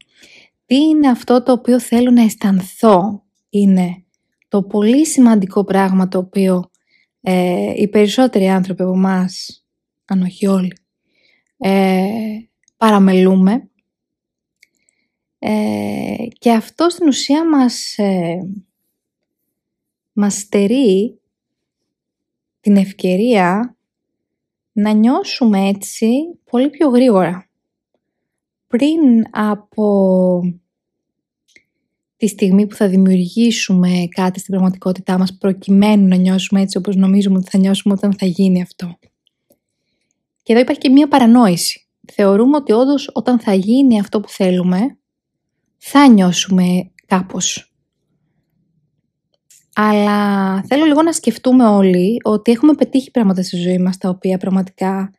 Τι 0.66 0.76
είναι 0.76 1.08
αυτό 1.08 1.42
το 1.42 1.52
οποίο 1.52 1.80
θέλω 1.80 2.10
να 2.10 2.22
αισθανθώ; 2.22 3.22
Είναι 3.48 4.04
το 4.48 4.62
πολύ 4.62 5.06
σημαντικό 5.06 5.64
πράγμα 5.64 6.08
το 6.08 6.18
οποίο 6.18 6.70
ε, 7.20 7.72
οι 7.76 7.88
περισσότεροι 7.88 8.48
άνθρωποι 8.48 8.82
από 8.82 8.92
εμάς 8.92 9.60
αν 10.06 10.22
όχι 10.22 10.46
όλοι, 10.46 10.76
ε, 11.56 12.38
παραμελούμε 12.76 13.68
ε, 15.38 16.14
και 16.38 16.52
αυτό 16.52 16.88
στην 16.90 17.08
ουσία 17.08 17.48
μας, 17.48 17.98
ε, 17.98 18.48
μας 20.12 20.34
στερεί 20.34 21.20
την 22.60 22.76
ευκαιρία 22.76 23.76
να 24.72 24.92
νιώσουμε 24.92 25.68
έτσι 25.68 26.08
πολύ 26.50 26.70
πιο 26.70 26.88
γρήγορα. 26.88 27.48
Πριν 28.66 29.24
από 29.30 30.40
τη 32.16 32.26
στιγμή 32.26 32.66
που 32.66 32.74
θα 32.74 32.88
δημιουργήσουμε 32.88 34.08
κάτι 34.08 34.38
στην 34.38 34.52
πραγματικότητά 34.52 35.18
μας 35.18 35.36
προκειμένου 35.36 36.08
να 36.08 36.16
νιώσουμε 36.16 36.60
έτσι 36.60 36.76
όπως 36.78 36.96
νομίζουμε 36.96 37.38
ότι 37.38 37.50
θα 37.50 37.58
νιώσουμε 37.58 37.94
όταν 37.94 38.14
θα 38.18 38.26
γίνει 38.26 38.62
αυτό. 38.62 38.98
Και 40.46 40.52
εδώ 40.52 40.60
υπάρχει 40.60 40.80
και 40.80 40.90
μία 40.90 41.08
παρανόηση. 41.08 41.88
Θεωρούμε 42.12 42.56
ότι 42.56 42.72
όντως 42.72 43.10
όταν 43.12 43.40
θα 43.40 43.54
γίνει 43.54 44.00
αυτό 44.00 44.20
που 44.20 44.28
θέλουμε, 44.28 44.98
θα 45.76 46.08
νιώσουμε 46.08 46.90
κάπως. 47.06 47.74
Αλλά 49.74 50.62
θέλω 50.62 50.84
λίγο 50.84 51.02
να 51.02 51.12
σκεφτούμε 51.12 51.66
όλοι 51.66 52.20
ότι 52.22 52.52
έχουμε 52.52 52.74
πετύχει 52.74 53.10
πράγματα 53.10 53.42
στη 53.42 53.56
ζωή 53.56 53.78
μας 53.78 53.96
τα 53.96 54.08
οποία 54.08 54.38
πραγματικά 54.38 55.12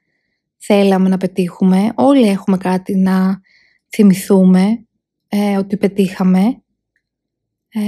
θέλαμε 0.58 1.10
να 1.10 1.18
πετύχουμε. 1.18 1.92
Όλοι 1.96 2.28
έχουμε 2.28 2.58
κάτι 2.58 2.96
να 2.96 3.42
θυμηθούμε 3.90 4.86
ε, 5.28 5.58
ότι 5.58 5.78
πετύχαμε 5.78 6.62
ε, 7.70 7.82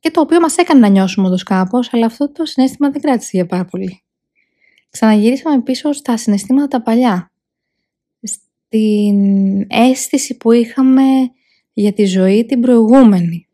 και 0.00 0.10
το 0.10 0.20
οποίο 0.20 0.40
μας 0.40 0.56
έκανε 0.56 0.80
να 0.80 0.88
νιώσουμε 0.88 1.26
όντως 1.26 1.42
κάπως, 1.42 1.92
αλλά 1.92 2.06
αυτό 2.06 2.32
το 2.32 2.44
συνέστημα 2.44 2.90
δεν 2.90 3.00
κράτησε 3.00 3.30
για 3.32 3.46
πάρα 3.46 3.64
πολύ 3.64 4.05
ξαναγυρίσαμε 4.96 5.62
πίσω 5.62 5.92
στα 5.92 6.16
συναισθήματα 6.16 6.68
τα 6.68 6.82
παλιά. 6.82 7.32
Στην 8.22 9.66
αίσθηση 9.68 10.36
που 10.36 10.52
είχαμε 10.52 11.02
για 11.72 11.92
τη 11.92 12.04
ζωή 12.04 12.44
την 12.46 12.60
προηγούμενη. 12.60 13.48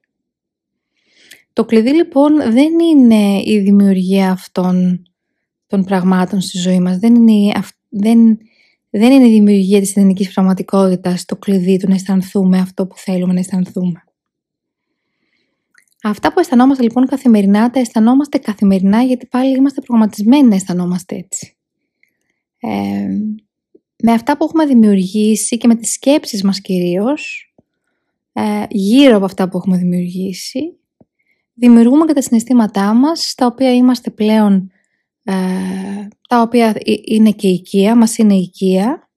Το 1.53 1.65
κλειδί 1.65 1.95
λοιπόν 1.95 2.37
δεν 2.37 2.79
είναι 2.79 3.43
η 3.45 3.59
δημιουργία 3.59 4.31
αυτών 4.31 5.03
των 5.67 5.85
πραγμάτων 5.85 6.41
στη 6.41 6.59
ζωή 6.59 6.81
μας. 6.81 6.99
Δεν 6.99 7.15
είναι, 7.15 7.53
δεν, 7.89 8.39
δεν 8.91 9.13
είναι 9.13 9.29
η 9.29 9.33
δημιουργία 9.33 9.81
της 9.81 9.91
ιδανικής 9.91 10.33
πραγματικότητας 10.33 11.25
το 11.25 11.37
κλειδί 11.37 11.77
του 11.77 11.89
να 11.89 11.95
αισθανθούμε 11.95 12.59
αυτό 12.59 12.87
που 12.87 12.97
θέλουμε 12.97 13.33
να 13.33 13.39
αισθανθούμε. 13.39 14.05
Αυτά 16.03 16.33
που 16.33 16.41
αισθανόμαστε 16.41 16.83
λοιπόν 16.83 17.07
καθημερινά, 17.07 17.71
τα 17.71 17.81
αισθανόμαστε 17.81 18.39
καθημερινά 18.39 19.03
γιατί 19.03 19.27
πάλι 19.27 19.57
είμαστε 19.57 19.81
προγραμματισμένοι 19.81 20.49
να 20.49 20.55
αισθανόμαστε 20.55 21.17
έτσι. 21.17 21.57
Ε, 22.61 23.09
με 24.03 24.13
αυτά 24.13 24.37
που 24.37 24.45
έχουμε 24.45 24.67
δημιουργήσει 24.67 25.57
και 25.57 25.67
με 25.67 25.75
τις 25.75 25.93
σκέψεις 25.93 26.43
μας 26.43 26.61
κυρίως, 26.61 27.53
ε, 28.33 28.65
γύρω 28.71 29.17
από 29.17 29.25
αυτά 29.25 29.49
που 29.49 29.57
έχουμε 29.57 29.77
δημιουργήσει, 29.77 30.77
δημιουργούμε 31.55 32.07
και 32.07 32.13
τα 32.13 32.23
συναισθήματά 32.23 32.95
μας, 32.95 33.35
τα 33.37 33.47
οποία 33.47 33.75
είμαστε 33.75 34.11
πλέον, 34.11 34.71
ε, 35.23 35.35
τα 36.29 36.41
οποία 36.41 36.75
είναι 37.05 37.31
και 37.31 37.49
οικία, 37.49 37.97
μας 37.97 38.19
είναι 38.19 38.35
οικία. 38.35 39.11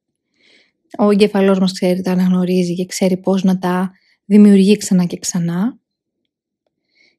Ο 0.98 1.10
εγκεφαλός 1.10 1.60
μας 1.60 1.72
ξέρει, 1.72 2.02
τα 2.02 2.12
αναγνωρίζει 2.12 2.76
και 2.76 2.86
ξέρει 2.86 3.18
πώς 3.18 3.44
να 3.44 3.58
τα 3.58 3.92
δημιουργεί 4.26 4.78
ξανά 4.78 5.06
και 5.06 5.18
ξανά. 5.18 5.80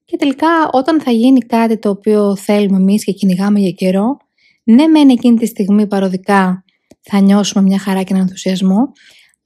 Και 0.06 0.16
τελικά 0.16 0.68
όταν 0.72 1.00
θα 1.00 1.10
γίνει 1.10 1.40
κάτι 1.40 1.78
το 1.78 1.88
οποίο 1.90 2.36
θέλουμε 2.36 2.76
εμείς 2.76 3.04
και 3.04 3.12
κυνηγάμε 3.12 3.60
για 3.60 3.70
καιρό, 3.70 4.16
ναι 4.64 4.86
μεν 4.86 5.08
εκείνη 5.08 5.38
τη 5.38 5.46
στιγμή 5.46 5.86
παροδικά 5.86 6.64
θα 7.00 7.20
νιώσουμε 7.20 7.62
μια 7.62 7.78
χαρά 7.78 8.02
και 8.02 8.12
έναν 8.12 8.22
ενθουσιασμό, 8.22 8.92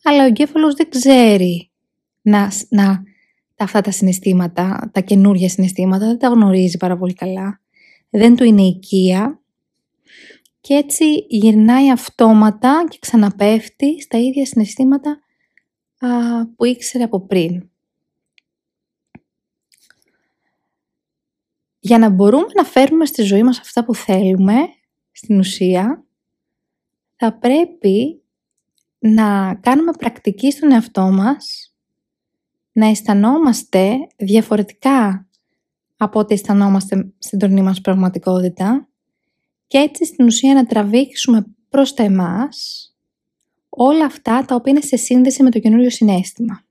αλλά 0.02 0.22
ο 0.22 0.26
εγκέφαλος 0.26 0.74
δεν 0.74 0.88
ξέρει 0.90 1.70
να, 2.22 2.52
να, 2.68 3.02
αυτά 3.58 3.80
τα 3.80 3.90
συναισθήματα, 3.90 4.90
τα 4.92 5.00
καινούργια 5.00 5.48
συναισθήματα, 5.48 6.06
δεν 6.06 6.18
τα 6.18 6.28
γνωρίζει 6.28 6.76
πάρα 6.76 6.96
πολύ 6.96 7.12
καλά. 7.12 7.61
Δεν 8.11 8.36
του 8.36 8.44
είναι 8.44 8.62
οικία 8.62 9.40
και 10.61 10.74
έτσι 10.74 11.04
γυρνάει 11.28 11.90
αυτόματα 11.90 12.84
και 12.88 12.98
ξαναπέφτει 13.00 14.00
στα 14.02 14.18
ίδια 14.18 14.46
συναισθήματα 14.46 15.18
α, 15.98 16.08
που 16.56 16.64
ήξερε 16.64 17.04
από 17.04 17.26
πριν. 17.26 17.69
Για 21.80 21.98
να 21.98 22.08
μπορούμε 22.08 22.46
να 22.54 22.64
φέρουμε 22.64 23.06
στη 23.06 23.22
ζωή 23.22 23.42
μας 23.42 23.58
αυτά 23.58 23.84
που 23.84 23.94
θέλουμε, 23.94 24.54
στην 25.12 25.38
ουσία, 25.38 26.04
θα 27.16 27.38
πρέπει 27.38 28.22
να 28.98 29.54
κάνουμε 29.54 29.92
πρακτική 29.98 30.50
στον 30.50 30.72
εαυτό 30.72 31.02
μας, 31.02 31.74
να 32.72 32.86
αισθανόμαστε 32.86 33.96
διαφορετικά 34.16 35.28
από 35.96 36.18
ό,τι 36.18 36.34
αισθανόμαστε 36.34 37.12
στην 37.18 37.38
τωρινή 37.38 37.62
μας 37.62 37.80
πραγματικότητα 37.80 38.88
και 39.66 39.78
έτσι 39.78 40.04
στην 40.04 40.26
ουσία 40.26 40.54
να 40.54 40.66
τραβήξουμε 40.66 41.46
προς 41.68 41.94
τα 41.94 42.02
εμάς 42.02 42.84
όλα 43.68 44.04
αυτά 44.04 44.44
τα 44.44 44.54
οποία 44.54 44.72
είναι 44.72 44.80
σε 44.80 44.96
σύνδεση 44.96 45.42
με 45.42 45.50
το 45.50 45.58
καινούριο 45.58 45.90
συνέστημα. 45.90 46.64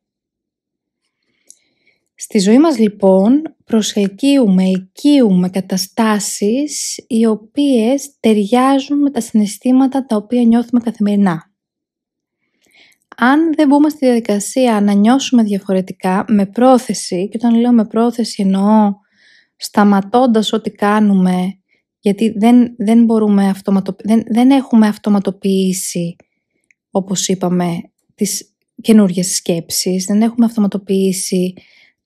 Στη 2.15 2.39
ζωή 2.39 2.59
μας 2.59 2.77
λοιπόν 2.77 3.55
προσελκύουμε, 3.69 4.63
οικείουμε 4.63 5.49
καταστάσεις 5.49 6.97
οι 7.07 7.25
οποίες 7.25 8.19
ταιριάζουν 8.19 8.99
με 8.99 9.11
τα 9.11 9.21
συναισθήματα 9.21 10.05
τα 10.05 10.15
οποία 10.15 10.43
νιώθουμε 10.43 10.81
καθημερινά. 10.81 11.51
Αν 13.17 13.53
δεν 13.55 13.67
μπούμε 13.67 13.89
στη 13.89 14.05
διαδικασία 14.05 14.81
να 14.81 14.93
νιώσουμε 14.93 15.43
διαφορετικά 15.43 16.25
με 16.27 16.45
πρόθεση, 16.45 17.29
και 17.29 17.37
όταν 17.41 17.59
λέω 17.59 17.71
με 17.71 17.85
πρόθεση 17.85 18.41
εννοώ 18.41 18.93
σταματώντας 19.55 20.53
ό,τι 20.53 20.69
κάνουμε, 20.69 21.59
γιατί 21.99 22.33
δεν, 22.37 22.75
δεν, 22.77 23.03
μπορούμε 23.03 23.53
δεν, 24.03 24.23
δεν 24.31 24.51
έχουμε 24.51 24.87
αυτοματοποιήσει, 24.87 26.15
όπως 26.91 27.27
είπαμε, 27.27 27.81
τις 28.15 28.55
καινούργιες 28.81 29.35
σκέψεις, 29.35 30.05
δεν 30.05 30.21
έχουμε 30.21 30.45
αυτοματοποιήσει 30.45 31.53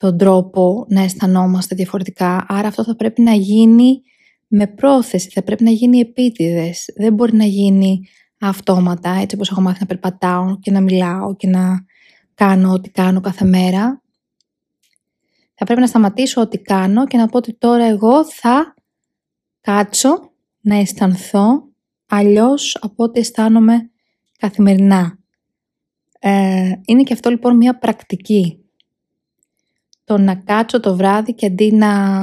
τον 0.03 0.17
τρόπο 0.17 0.85
να 0.89 1.01
αισθανόμαστε 1.01 1.75
διαφορετικά. 1.75 2.45
Άρα 2.47 2.67
αυτό 2.67 2.83
θα 2.83 2.95
πρέπει 2.95 3.21
να 3.21 3.33
γίνει 3.33 4.01
με 4.47 4.67
πρόθεση, 4.67 5.29
θα 5.29 5.43
πρέπει 5.43 5.63
να 5.63 5.69
γίνει 5.69 5.99
επίτηδες. 5.99 6.85
Δεν 6.95 7.13
μπορεί 7.13 7.35
να 7.35 7.43
γίνει 7.43 8.07
αυτόματα, 8.39 9.09
έτσι 9.09 9.35
όπως 9.35 9.49
έχω 9.49 9.61
μάθει 9.61 9.77
να 9.79 9.85
περπατάω 9.85 10.59
και 10.59 10.71
να 10.71 10.81
μιλάω 10.81 11.35
και 11.35 11.47
να 11.47 11.85
κάνω 12.33 12.71
ό,τι 12.71 12.89
κάνω 12.89 13.21
κάθε 13.21 13.45
μέρα. 13.45 14.01
Θα 15.53 15.65
πρέπει 15.65 15.79
να 15.81 15.87
σταματήσω 15.87 16.41
ό,τι 16.41 16.57
κάνω 16.57 17.05
και 17.05 17.17
να 17.17 17.27
πω 17.27 17.37
ότι 17.37 17.53
τώρα 17.53 17.85
εγώ 17.85 18.25
θα 18.25 18.73
κάτσω 19.61 20.31
να 20.61 20.75
αισθανθώ 20.75 21.69
αλλιώς 22.07 22.77
από 22.81 23.03
ό,τι 23.03 23.19
αισθάνομαι 23.19 23.91
καθημερινά. 24.37 25.17
Ε, 26.19 26.71
είναι 26.85 27.03
και 27.03 27.13
αυτό 27.13 27.29
λοιπόν 27.29 27.55
μια 27.57 27.77
πρακτική 27.77 28.62
το 30.03 30.17
να 30.17 30.35
κάτσω 30.35 30.79
το 30.79 30.95
βράδυ 30.95 31.33
και 31.33 31.45
αντί 31.45 31.71
να 31.71 32.21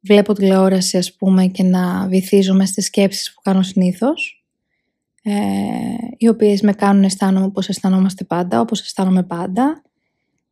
βλέπω 0.00 0.32
τηλεόραση 0.32 0.96
ας 0.96 1.14
πούμε 1.14 1.46
και 1.46 1.62
να 1.62 2.06
βυθίζομαι 2.06 2.66
στις 2.66 2.84
σκέψεις 2.84 3.34
που 3.34 3.40
κάνω 3.40 3.62
συνήθως 3.62 4.44
ε, 5.22 5.32
οι 6.16 6.28
οποίες 6.28 6.60
με 6.60 6.72
κάνουν 6.72 7.02
αισθάνομαι 7.02 7.44
όπως 7.44 7.68
αισθανόμαστε 7.68 8.24
πάντα, 8.24 8.60
όπως 8.60 8.80
αισθάνομαι 8.80 9.22
πάντα 9.22 9.82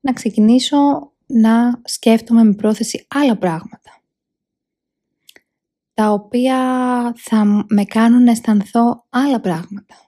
να 0.01 0.13
ξεκινήσω 0.13 1.13
να 1.27 1.81
σκέφτομαι 1.85 2.45
με 2.45 2.55
πρόθεση 2.55 3.07
άλλα 3.09 3.37
πράγματα 3.37 4.01
τα 5.95 6.11
οποία 6.11 6.59
θα 7.17 7.65
με 7.69 7.85
κάνουν 7.85 8.23
να 8.23 8.31
αισθανθώ 8.31 9.05
άλλα 9.09 9.41
πράγματα 9.41 10.08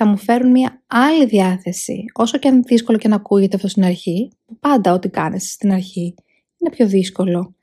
θα 0.00 0.06
μου 0.06 0.16
φέρουν 0.16 0.50
μια 0.50 0.82
άλλη 0.86 1.26
διάθεση. 1.26 2.04
Όσο 2.12 2.38
και 2.38 2.48
αν 2.48 2.62
δύσκολο 2.62 2.98
και 2.98 3.08
να 3.08 3.14
ακούγεται 3.14 3.56
αυτό 3.56 3.68
στην 3.68 3.84
αρχή, 3.84 4.30
πάντα 4.60 4.92
ό,τι 4.92 5.08
κάνεις 5.08 5.52
στην 5.52 5.72
αρχή 5.72 6.14
είναι 6.58 6.70
πιο 6.70 6.86
δύσκολο 6.86 7.54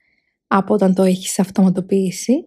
από 0.46 0.74
όταν 0.74 0.94
το 0.94 1.02
έχεις 1.02 1.38
αυτοματοποιήσει. 1.38 2.44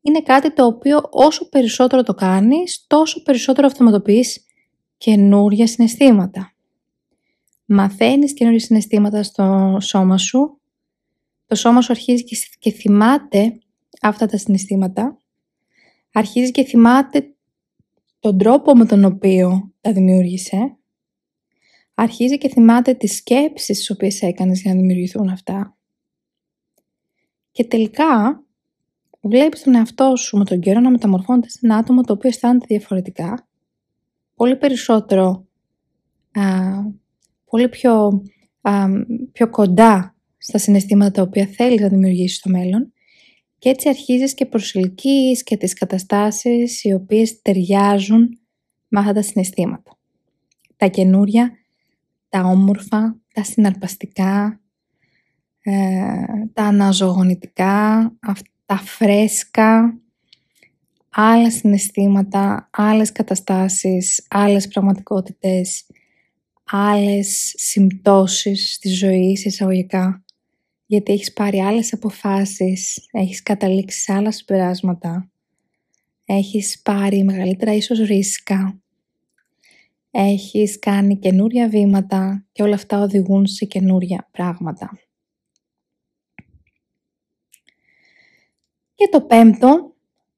Είναι 0.00 0.22
κάτι 0.22 0.52
το 0.52 0.64
οποίο 0.66 1.08
όσο 1.10 1.48
περισσότερο 1.48 2.02
το 2.02 2.14
κάνεις, 2.14 2.84
τόσο 2.86 3.22
περισσότερο 3.22 3.66
αυτοματοποιείς 3.66 4.44
καινούργια 4.96 5.66
συναισθήματα. 5.66 6.52
Μαθαίνεις 7.64 8.34
καινούργια 8.34 8.64
συναισθήματα 8.64 9.22
στο 9.22 9.78
σώμα 9.80 10.18
σου, 10.18 10.60
το 11.46 11.54
σώμα 11.54 11.80
σου 11.80 11.92
αρχίζει 11.92 12.24
και 12.58 12.70
θυμάται 12.70 13.58
αυτά 14.02 14.26
τα 14.26 14.36
συναισθήματα, 14.36 15.18
αρχίζει 16.12 16.50
και 16.50 16.64
θυμάται 16.64 17.30
τον 18.20 18.38
τρόπο 18.38 18.74
με 18.74 18.86
τον 18.86 19.04
οποίο 19.04 19.72
τα 19.80 19.92
δημιούργησε, 19.92 20.76
αρχίζει 21.94 22.38
και 22.38 22.48
θυμάται 22.48 22.94
τις 22.94 23.16
σκέψεις 23.16 23.78
τις 23.78 23.90
οποίες 23.90 24.22
έκανες 24.22 24.60
για 24.60 24.74
να 24.74 24.80
δημιουργηθούν 24.80 25.28
αυτά. 25.28 25.76
Και 27.50 27.64
τελικά 27.64 28.44
βλέπεις 29.20 29.62
τον 29.62 29.74
εαυτό 29.74 30.16
σου 30.16 30.36
με 30.36 30.44
τον 30.44 30.60
καιρό 30.60 30.80
να 30.80 30.90
μεταμορφώνεται 30.90 31.48
σε 31.48 31.58
ένα 31.62 31.76
άτομο 31.76 32.02
το 32.02 32.12
οποίο 32.12 32.28
αισθάνεται 32.28 32.66
διαφορετικά, 32.68 33.48
πολύ 34.34 34.56
περισσότερο, 34.56 35.46
α, 36.32 36.42
πολύ 37.44 37.68
πιο, 37.68 38.22
α, 38.60 38.86
πιο 39.32 39.50
κοντά 39.50 40.16
στα 40.36 40.58
συναισθήματα 40.58 41.10
τα 41.10 41.22
οποία 41.22 41.46
θέλεις 41.46 41.80
να 41.80 41.88
δημιουργήσεις 41.88 42.36
στο 42.36 42.50
μέλλον 42.50 42.92
και 43.58 43.68
έτσι 43.68 43.88
αρχίζεις 43.88 44.34
και 44.34 44.46
προσελκύεις 44.46 45.42
και 45.42 45.56
τις 45.56 45.72
καταστάσεις 45.72 46.84
οι 46.84 46.92
οποίες 46.92 47.42
ταιριάζουν 47.42 48.38
με 48.88 49.00
αυτά 49.00 49.12
τα 49.12 49.22
συναισθήματα. 49.22 49.98
Τα 50.76 50.86
καινούρια, 50.86 51.52
τα 52.28 52.40
όμορφα, 52.40 53.16
τα 53.34 53.42
συναρπαστικά, 53.42 54.60
ε, 55.60 55.72
τα 56.52 56.62
αναζωογονητικά, 56.62 58.12
τα 58.66 58.76
φρέσκα, 58.76 60.00
άλλα 61.10 61.50
συναισθήματα, 61.50 62.68
άλλες 62.72 63.12
καταστάσεις, 63.12 64.26
άλλες 64.30 64.68
πραγματικότητες, 64.68 65.86
άλλες 66.64 67.54
συμπτώσεις 67.56 68.72
στη 68.72 68.88
ζωή 68.88 69.40
εισαγωγικά 69.44 70.24
γιατί 70.86 71.12
έχεις 71.12 71.32
πάρει 71.32 71.60
άλλες 71.60 71.92
αποφάσεις, 71.92 73.08
έχεις 73.10 73.42
καταλήξει 73.42 74.00
σε 74.00 74.12
άλλα 74.12 74.30
συμπεράσματα, 74.30 75.30
έχεις 76.24 76.80
πάρει 76.82 77.24
μεγαλύτερα 77.24 77.74
ίσως 77.74 77.98
ρίσκα, 77.98 78.80
έχεις 80.10 80.78
κάνει 80.78 81.18
καινούρια 81.18 81.68
βήματα 81.68 82.46
και 82.52 82.62
όλα 82.62 82.74
αυτά 82.74 83.00
οδηγούν 83.00 83.46
σε 83.46 83.64
καινούρια 83.64 84.28
πράγματα. 84.30 84.98
Και 88.94 89.08
το 89.10 89.20
πέμπτο 89.20 89.94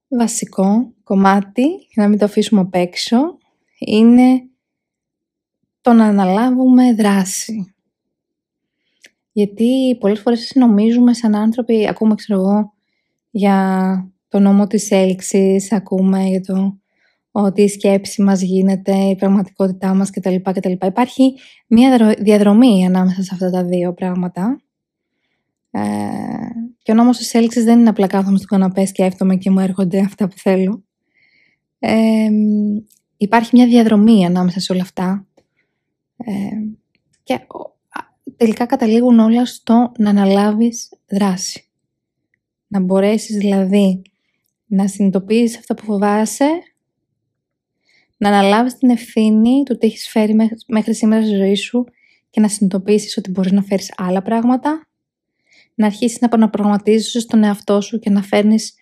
βασικό 0.08 0.92
κομμάτι, 1.04 1.62
για 1.62 2.02
να 2.02 2.08
μην 2.08 2.18
το 2.18 2.24
αφήσουμε 2.24 2.60
απ' 2.60 2.74
έξω, 2.74 3.38
είναι 3.78 4.48
το 5.80 5.92
να 5.92 6.04
αναλάβουμε 6.06 6.94
δράση. 6.94 7.74
Γιατί 9.38 9.96
πολλές 10.00 10.20
φορές 10.20 10.52
νομίζουμε 10.54 11.14
σαν 11.14 11.34
άνθρωποι, 11.34 11.88
ακούμε 11.88 12.14
ξέρω 12.14 12.40
εγώ 12.40 12.72
για 13.30 14.10
το 14.28 14.38
νόμο 14.38 14.66
της 14.66 14.90
έλξης, 14.90 15.72
ακούμε 15.72 16.24
για 16.24 16.40
το 16.40 16.78
ότι 17.30 17.62
η 17.62 17.68
σκέψη 17.68 18.22
μας 18.22 18.42
γίνεται, 18.42 18.94
η 18.96 19.16
πραγματικότητά 19.16 19.94
μας 19.94 20.10
κτλ. 20.10 20.34
κτλ. 20.42 20.72
Υπάρχει 20.86 21.34
μια 21.66 22.14
διαδρομή 22.18 22.86
ανάμεσα 22.86 23.22
σε 23.22 23.30
αυτά 23.32 23.50
τα 23.50 23.64
δύο 23.64 23.94
πράγματα. 23.94 24.60
Ε, 25.70 25.80
και 26.82 26.92
ο 26.92 26.94
νόμος 26.94 27.16
της 27.16 27.34
έλξης 27.34 27.64
δεν 27.64 27.78
είναι 27.78 27.88
απλά 27.88 28.06
κάθομαι 28.06 28.36
στον 28.36 28.58
καναπέ, 28.58 28.86
σκέφτομαι 28.86 29.36
και 29.36 29.50
μου 29.50 29.58
έρχονται 29.58 29.98
αυτά 29.98 30.28
που 30.28 30.38
θέλω. 30.38 30.84
Ε, 31.78 32.28
υπάρχει 33.16 33.50
μια 33.52 33.66
διαδρομή 33.66 34.26
ανάμεσα 34.26 34.60
σε 34.60 34.72
όλα 34.72 34.82
αυτά. 34.82 35.26
Ε, 36.16 36.32
και 37.22 37.40
τελικά 38.38 38.66
καταλήγουν 38.66 39.18
όλα 39.18 39.46
στο 39.46 39.92
να 39.98 40.10
αναλάβεις 40.10 40.88
δράση. 41.08 41.62
Να 42.66 42.80
μπορέσεις 42.80 43.36
δηλαδή 43.36 44.02
να 44.66 44.88
συνειδητοποιήσεις 44.88 45.58
αυτά 45.58 45.74
που 45.74 45.84
φοβάσαι, 45.84 46.48
να 48.16 48.28
αναλάβεις 48.28 48.78
την 48.78 48.90
ευθύνη 48.90 49.62
του 49.64 49.78
τι 49.78 49.86
έχεις 49.86 50.08
φέρει 50.08 50.34
μέχρι 50.66 50.94
σήμερα 50.94 51.22
στη 51.22 51.34
ζωή 51.36 51.54
σου 51.54 51.84
και 52.30 52.40
να 52.40 52.48
συνειδητοποιήσεις 52.48 53.16
ότι 53.16 53.30
μπορείς 53.30 53.52
να 53.52 53.62
φέρεις 53.62 53.92
άλλα 53.96 54.22
πράγματα, 54.22 54.86
να 55.74 55.86
αρχίσεις 55.86 56.20
να 56.20 56.26
επαναπραγματίζεσαι 56.26 57.20
στον 57.20 57.44
εαυτό 57.44 57.80
σου 57.80 57.98
και 57.98 58.10
να 58.10 58.22
φέρνεις 58.22 58.74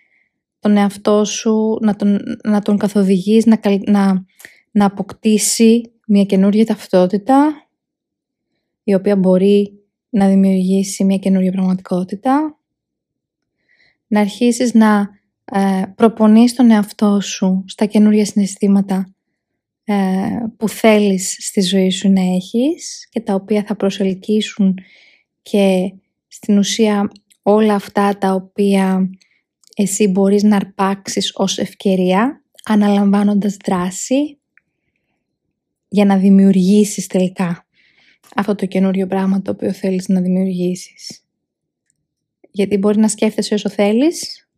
τον 0.60 0.76
εαυτό 0.76 1.24
σου, 1.24 1.78
να 1.80 1.96
τον, 1.96 2.18
να 2.44 2.62
τον 2.62 2.78
καθοδηγείς, 2.78 3.46
να, 3.46 3.60
να, 3.86 4.24
να 4.70 4.84
αποκτήσει 4.84 5.92
μια 6.06 6.24
καινούργια 6.24 6.66
ταυτότητα, 6.66 7.65
η 8.88 8.94
οποία 8.94 9.16
μπορεί 9.16 9.72
να 10.08 10.28
δημιουργήσει 10.28 11.04
μια 11.04 11.16
καινούργια 11.16 11.52
πραγματικότητα, 11.52 12.58
να 14.06 14.20
αρχίσεις 14.20 14.74
να 14.74 15.08
ε, 15.44 15.82
προπονείς 15.94 16.54
τον 16.54 16.70
εαυτό 16.70 17.20
σου 17.20 17.64
στα 17.66 17.86
καινούργια 17.86 18.24
συναισθήματα 18.24 19.14
ε, 19.84 19.94
που 20.56 20.68
θέλεις 20.68 21.36
στη 21.40 21.60
ζωή 21.60 21.90
σου 21.90 22.12
να 22.12 22.20
έχεις 22.20 23.08
και 23.10 23.20
τα 23.20 23.34
οποία 23.34 23.64
θα 23.66 23.76
προσελκύσουν 23.76 24.74
και 25.42 25.94
στην 26.26 26.58
ουσία 26.58 27.10
όλα 27.42 27.74
αυτά 27.74 28.18
τα 28.18 28.32
οποία 28.32 29.10
εσύ 29.76 30.08
μπορείς 30.08 30.42
να 30.42 30.56
αρπάξεις 30.56 31.32
ως 31.34 31.58
ευκαιρία 31.58 32.42
αναλαμβάνοντας 32.64 33.56
δράση 33.64 34.38
για 35.88 36.04
να 36.04 36.16
δημιουργήσεις 36.16 37.06
τελικά 37.06 37.65
αυτό 38.36 38.54
το 38.54 38.66
καινούριο 38.66 39.06
πράγμα 39.06 39.42
το 39.42 39.50
οποίο 39.50 39.72
θέλεις 39.72 40.08
να 40.08 40.20
δημιουργήσεις. 40.20 41.24
Γιατί 42.50 42.76
μπορεί 42.76 42.98
να 42.98 43.08
σκέφτεσαι 43.08 43.54
όσο 43.54 43.68
θέλεις 43.68 44.48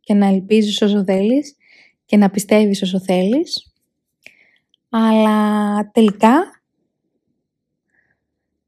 και 0.00 0.14
να 0.14 0.26
ελπίζεις 0.26 0.82
όσο 0.82 1.04
θέλεις 1.04 1.56
και 2.04 2.16
να 2.16 2.30
πιστεύεις 2.30 2.82
όσο 2.82 3.00
θέλεις 3.00 3.70
αλλά 4.90 5.90
τελικά 5.90 6.62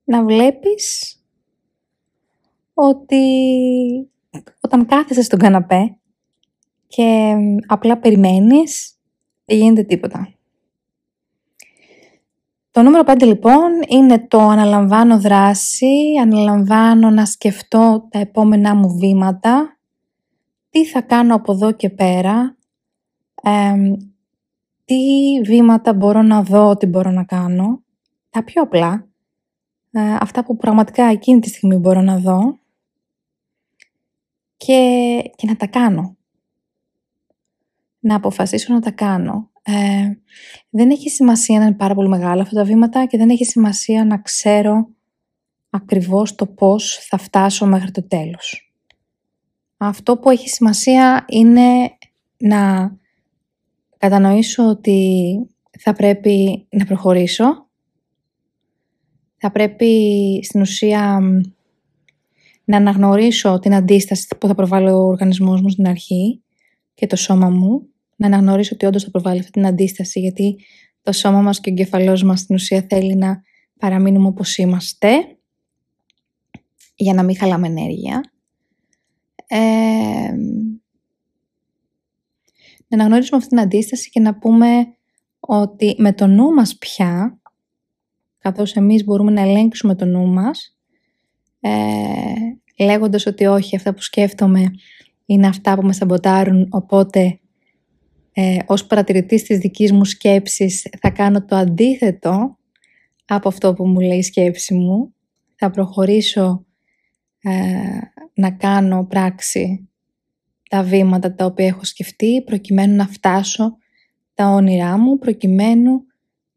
να 0.04 0.24
βλέπεις 0.24 1.16
ότι 2.74 3.24
όταν 4.60 4.86
κάθεσαι 4.86 5.22
στον 5.22 5.38
καναπέ 5.38 5.96
και 6.86 7.34
απλά 7.66 7.98
περιμένεις, 7.98 8.94
δεν 9.44 9.56
γίνεται 9.56 9.82
τίποτα. 9.82 10.34
Το 12.72 12.82
νούμερο 12.82 13.04
5 13.06 13.22
λοιπόν 13.22 13.70
είναι 13.88 14.26
το 14.26 14.38
αναλαμβάνω 14.38 15.20
δράση, 15.20 15.96
αναλαμβάνω 16.22 17.10
να 17.10 17.24
σκεφτώ 17.24 18.08
τα 18.10 18.18
επόμενά 18.18 18.74
μου 18.74 18.98
βήματα, 18.98 19.78
τι 20.70 20.86
θα 20.86 21.00
κάνω 21.00 21.34
από 21.34 21.52
εδώ 21.52 21.72
και 21.72 21.90
πέρα, 21.90 22.56
τι 24.84 24.94
βήματα 25.44 25.94
μπορώ 25.94 26.22
να 26.22 26.42
δω 26.42 26.68
ότι 26.68 26.86
μπορώ 26.86 27.10
να 27.10 27.24
κάνω, 27.24 27.82
τα 28.30 28.44
πιο 28.44 28.62
απλά, 28.62 29.08
ε, 29.90 30.16
αυτά 30.20 30.44
που 30.44 30.56
πραγματικά 30.56 31.04
εκείνη 31.04 31.40
τη 31.40 31.48
στιγμή 31.48 31.76
μπορώ 31.76 32.00
να 32.00 32.18
δω 32.18 32.58
και, 34.56 35.22
και 35.36 35.46
να 35.46 35.56
τα 35.56 35.66
κάνω. 35.66 36.16
Να 37.98 38.14
αποφασίσω 38.14 38.72
να 38.74 38.80
τα 38.80 38.90
κάνω. 38.90 39.51
Ε, 39.62 39.72
δεν 40.70 40.90
έχει 40.90 41.10
σημασία 41.10 41.58
να 41.58 41.64
είναι 41.64 41.74
πάρα 41.74 41.94
πολύ 41.94 42.08
μεγάλα 42.08 42.42
αυτά 42.42 42.54
τα 42.54 42.64
βήματα 42.64 43.06
και 43.06 43.18
δεν 43.18 43.30
έχει 43.30 43.44
σημασία 43.44 44.04
να 44.04 44.18
ξέρω 44.18 44.88
ακριβώς 45.70 46.34
το 46.34 46.46
πώς 46.46 47.06
θα 47.08 47.16
φτάσω 47.16 47.66
μέχρι 47.66 47.90
το 47.90 48.02
τέλος. 48.02 48.72
Αυτό 49.76 50.18
που 50.18 50.30
έχει 50.30 50.48
σημασία 50.48 51.24
είναι 51.28 51.96
να 52.36 52.92
κατανοήσω 53.98 54.68
ότι 54.68 55.32
θα 55.78 55.92
πρέπει 55.92 56.66
να 56.70 56.84
προχωρήσω. 56.84 57.66
Θα 59.36 59.50
πρέπει 59.50 60.40
στην 60.42 60.60
ουσία 60.60 61.20
να 62.64 62.76
αναγνωρίσω 62.76 63.58
την 63.58 63.74
αντίσταση 63.74 64.28
που 64.40 64.46
θα 64.46 64.54
προβάλλει 64.54 64.88
ο 64.88 64.98
οργανισμός 64.98 65.60
μου 65.60 65.68
στην 65.68 65.88
αρχή 65.88 66.42
και 66.94 67.06
το 67.06 67.16
σώμα 67.16 67.48
μου. 67.48 67.91
Να 68.22 68.28
αναγνωρίσω 68.28 68.74
ότι 68.74 68.86
όντως 68.86 69.04
θα 69.04 69.10
προβάλλει 69.10 69.38
αυτή 69.38 69.50
την 69.50 69.66
αντίσταση 69.66 70.20
γιατί 70.20 70.56
το 71.02 71.12
σώμα 71.12 71.40
μας 71.40 71.60
και 71.60 71.70
ο 71.70 71.72
εγκεφαλός 71.72 72.22
μας 72.22 72.40
στην 72.40 72.54
ουσία 72.54 72.86
θέλει 72.88 73.14
να 73.14 73.42
παραμείνουμε 73.78 74.26
όπως 74.26 74.56
είμαστε 74.56 75.08
για 76.94 77.14
να 77.14 77.22
μην 77.22 77.36
χαλάμε 77.36 77.66
ενέργεια. 77.66 78.20
Ε, 79.46 79.58
να 82.88 82.96
αναγνωρίσουμε 82.98 83.36
αυτή 83.36 83.48
την 83.48 83.60
αντίσταση 83.60 84.10
και 84.10 84.20
να 84.20 84.38
πούμε 84.38 84.66
ότι 85.40 85.94
με 85.98 86.12
το 86.12 86.26
νου 86.26 86.52
μας 86.52 86.76
πια, 86.76 87.40
καθώς 88.38 88.74
εμείς 88.74 89.04
μπορούμε 89.04 89.30
να 89.30 89.40
ελέγξουμε 89.40 89.94
το 89.94 90.04
νου 90.04 90.26
μας, 90.26 90.78
ε, 91.60 91.72
λέγοντας 92.84 93.26
ότι 93.26 93.46
όχι, 93.46 93.76
αυτά 93.76 93.94
που 93.94 94.02
σκέφτομαι 94.02 94.70
είναι 95.26 95.46
αυτά 95.46 95.74
που 95.74 95.86
με 95.86 95.92
σαμποτάρουν, 95.92 96.68
οπότε 96.70 97.36
ε, 98.32 98.58
ως 98.66 98.86
παρατηρητής 98.86 99.42
της 99.42 99.58
δικής 99.58 99.92
μου 99.92 100.04
σκέψης 100.04 100.88
θα 101.00 101.10
κάνω 101.10 101.44
το 101.44 101.56
αντίθετο 101.56 102.58
από 103.24 103.48
αυτό 103.48 103.74
που 103.74 103.86
μου 103.86 104.00
λέει 104.00 104.18
η 104.18 104.22
σκέψη 104.22 104.74
μου. 104.74 105.14
Θα 105.56 105.70
προχωρήσω 105.70 106.66
ε, 107.42 107.50
να 108.34 108.50
κάνω 108.50 109.06
πράξη 109.06 109.88
τα 110.68 110.82
βήματα 110.82 111.34
τα 111.34 111.44
οποία 111.44 111.66
έχω 111.66 111.84
σκεφτεί 111.84 112.42
προκειμένου 112.42 112.96
να 112.96 113.06
φτάσω 113.06 113.76
τα 114.34 114.46
όνειρά 114.46 114.98
μου, 114.98 115.18
προκειμένου 115.18 116.02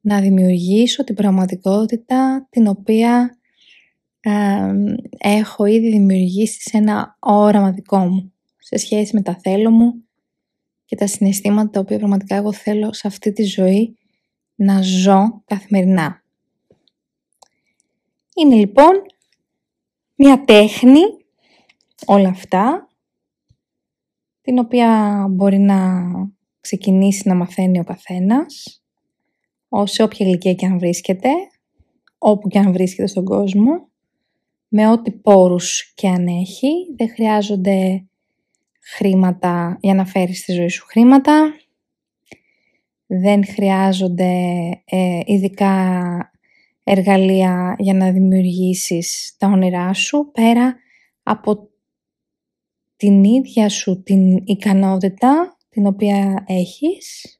να 0.02 0.22
δημιουργήσω 0.22 1.04
την 1.04 1.16
πραγματικότητα 1.16 2.48
την 2.50 2.68
οποία 2.68 3.38
έχω 5.18 5.66
ήδη 5.66 5.90
δημιουργήσει 5.90 6.62
σε 6.62 6.78
ένα 6.78 7.18
όραμα 7.20 7.72
δικό 7.72 7.98
μου 7.98 8.34
σε 8.58 8.78
σχέση 8.78 9.16
με 9.16 9.22
τα 9.22 9.40
θέλω 9.42 9.72
μου 9.72 10.05
και 10.86 10.96
τα 10.96 11.08
συναισθήματα 11.08 11.70
τα 11.70 11.80
οποία 11.80 11.98
πραγματικά 11.98 12.36
εγώ 12.36 12.54
θέλω 12.54 12.94
σε 12.94 13.08
αυτή 13.08 13.32
τη 13.32 13.44
ζωή 13.44 13.98
να 14.56 14.82
ζω 14.82 15.42
καθημερινά. 15.46 16.24
Είναι 18.36 18.56
λοιπόν 18.56 18.92
μια 20.16 20.44
τέχνη 20.44 21.02
όλα 22.06 22.30
αυτά 22.30 22.90
την 24.42 24.60
οποία 24.60 25.26
μπορεί 25.30 25.58
να 25.58 26.04
ξεκινήσει 26.60 27.28
να 27.28 27.36
μαθαίνει 27.36 27.80
ο 27.80 27.84
καθένας, 27.84 28.84
σε 29.84 30.04
όποια 30.04 30.26
ηλικία 30.26 30.54
και 30.54 30.66
αν 30.66 30.80
βρίσκεται, 30.80 31.30
όπου 32.18 32.48
και 32.48 32.60
αν 32.60 32.72
βρίσκεται 32.72 33.08
στον 33.08 33.26
κόσμο, 33.26 33.90
με 34.68 34.88
ό,τι 34.88 35.12
πόρους 35.12 35.94
και 35.96 36.08
αν 36.08 36.28
έχει. 36.28 36.70
Δεν 36.98 37.10
χρειάζονται 37.10 38.06
χρήματα 38.86 39.78
για 39.82 39.94
να 39.94 40.06
φέρεις 40.06 40.40
στη 40.40 40.52
ζωή 40.52 40.68
σου 40.68 40.86
χρήματα. 40.86 41.54
Δεν 43.06 43.46
χρειάζονται 43.46 44.34
ε, 44.86 45.20
ειδικά 45.26 46.06
εργαλεία 46.84 47.76
για 47.80 47.94
να 47.94 48.12
δημιουργήσεις 48.12 49.36
τα 49.38 49.48
όνειρά 49.48 49.94
σου, 49.94 50.30
πέρα 50.34 50.76
από 51.24 51.70
την 52.96 53.24
ίδια 53.24 53.70
σου 53.70 54.04
την 54.04 54.38
ικανότητα 54.46 55.58
την 55.70 55.86
οποία 55.86 56.44
έχεις 56.48 57.40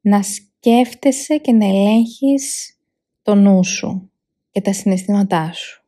να 0.00 0.22
σκέφτεσαι 0.22 1.36
και 1.36 1.52
να 1.52 1.66
ελέγχεις 1.66 2.76
το 3.22 3.34
νου 3.34 3.64
σου 3.64 4.10
και 4.50 4.60
τα 4.60 4.72
συναισθήματά 4.72 5.52
σου. 5.52 5.84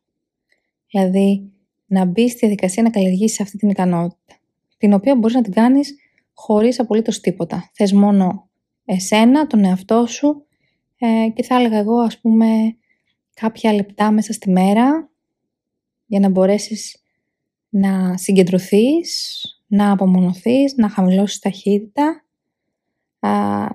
Δηλαδή, 0.91 1.51
να 1.85 2.05
μπεις 2.05 2.31
στη 2.31 2.39
διαδικασία 2.39 2.83
να 2.83 2.89
καλλιεργήσεις 2.89 3.39
αυτή 3.39 3.57
την 3.57 3.69
ικανότητα, 3.69 4.35
την 4.77 4.93
οποία 4.93 5.15
μπορείς 5.15 5.35
να 5.35 5.41
την 5.41 5.53
κάνεις 5.53 5.95
χωρίς 6.33 6.79
απολύτως 6.79 7.19
τίποτα. 7.19 7.69
Θες 7.73 7.93
μόνο 7.93 8.49
εσένα, 8.85 9.47
τον 9.47 9.63
εαυτό 9.63 10.05
σου 10.05 10.45
ε, 10.97 11.29
και 11.33 11.43
θα 11.43 11.55
έλεγα 11.55 11.77
εγώ 11.77 11.97
ας 11.97 12.19
πούμε 12.19 12.47
κάποια 13.33 13.73
λεπτά 13.73 14.11
μέσα 14.11 14.33
στη 14.33 14.49
μέρα 14.51 15.09
για 16.05 16.19
να 16.19 16.29
μπορέσεις 16.29 17.03
να 17.69 18.17
συγκεντρωθείς, 18.17 19.41
να 19.67 19.91
απομονωθείς, 19.91 20.75
να 20.75 20.89
χαμηλώσεις 20.89 21.39
ταχύτητα 21.39 22.25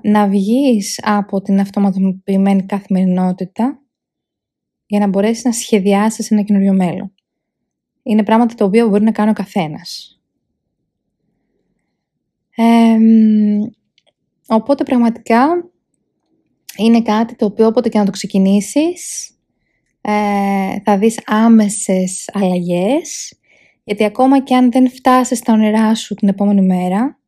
να 0.02 0.28
βγεις 0.28 1.00
από 1.02 1.40
την 1.42 1.60
αυτοματοποιημένη 1.60 2.66
καθημερινότητα 2.66 3.82
για 4.86 4.98
να 4.98 5.06
μπορέσεις 5.06 5.44
να 5.44 5.52
σχεδιάσεις 5.52 6.30
ένα 6.30 6.42
καινούριο 6.42 6.72
μέλλον. 6.72 7.14
Είναι 8.02 8.22
πράγματα 8.22 8.54
τα 8.54 8.64
οποία 8.64 8.88
μπορεί 8.88 9.04
να 9.04 9.12
κάνει 9.12 9.30
ο 9.30 9.32
καθένας. 9.32 10.19
Οπότε 14.48 14.84
πραγματικά 14.84 15.70
είναι 16.76 17.02
κάτι 17.02 17.34
το 17.36 17.44
οποίο 17.44 17.66
όποτε 17.66 17.88
και 17.88 17.98
να 17.98 18.04
το 18.04 18.10
ξεκινήσεις 18.10 19.30
ε, 20.00 20.80
θα 20.84 20.98
δεις 20.98 21.20
άμεσες 21.26 22.30
αλλαγές 22.32 23.38
γιατί 23.84 24.04
ακόμα 24.04 24.42
και 24.42 24.54
αν 24.54 24.70
δεν 24.70 24.90
φτάσεις 24.90 25.38
στα 25.38 25.52
όνειρά 25.52 25.94
σου 25.94 26.14
την 26.14 26.28
επόμενη 26.28 26.62
μέρα 26.62 27.18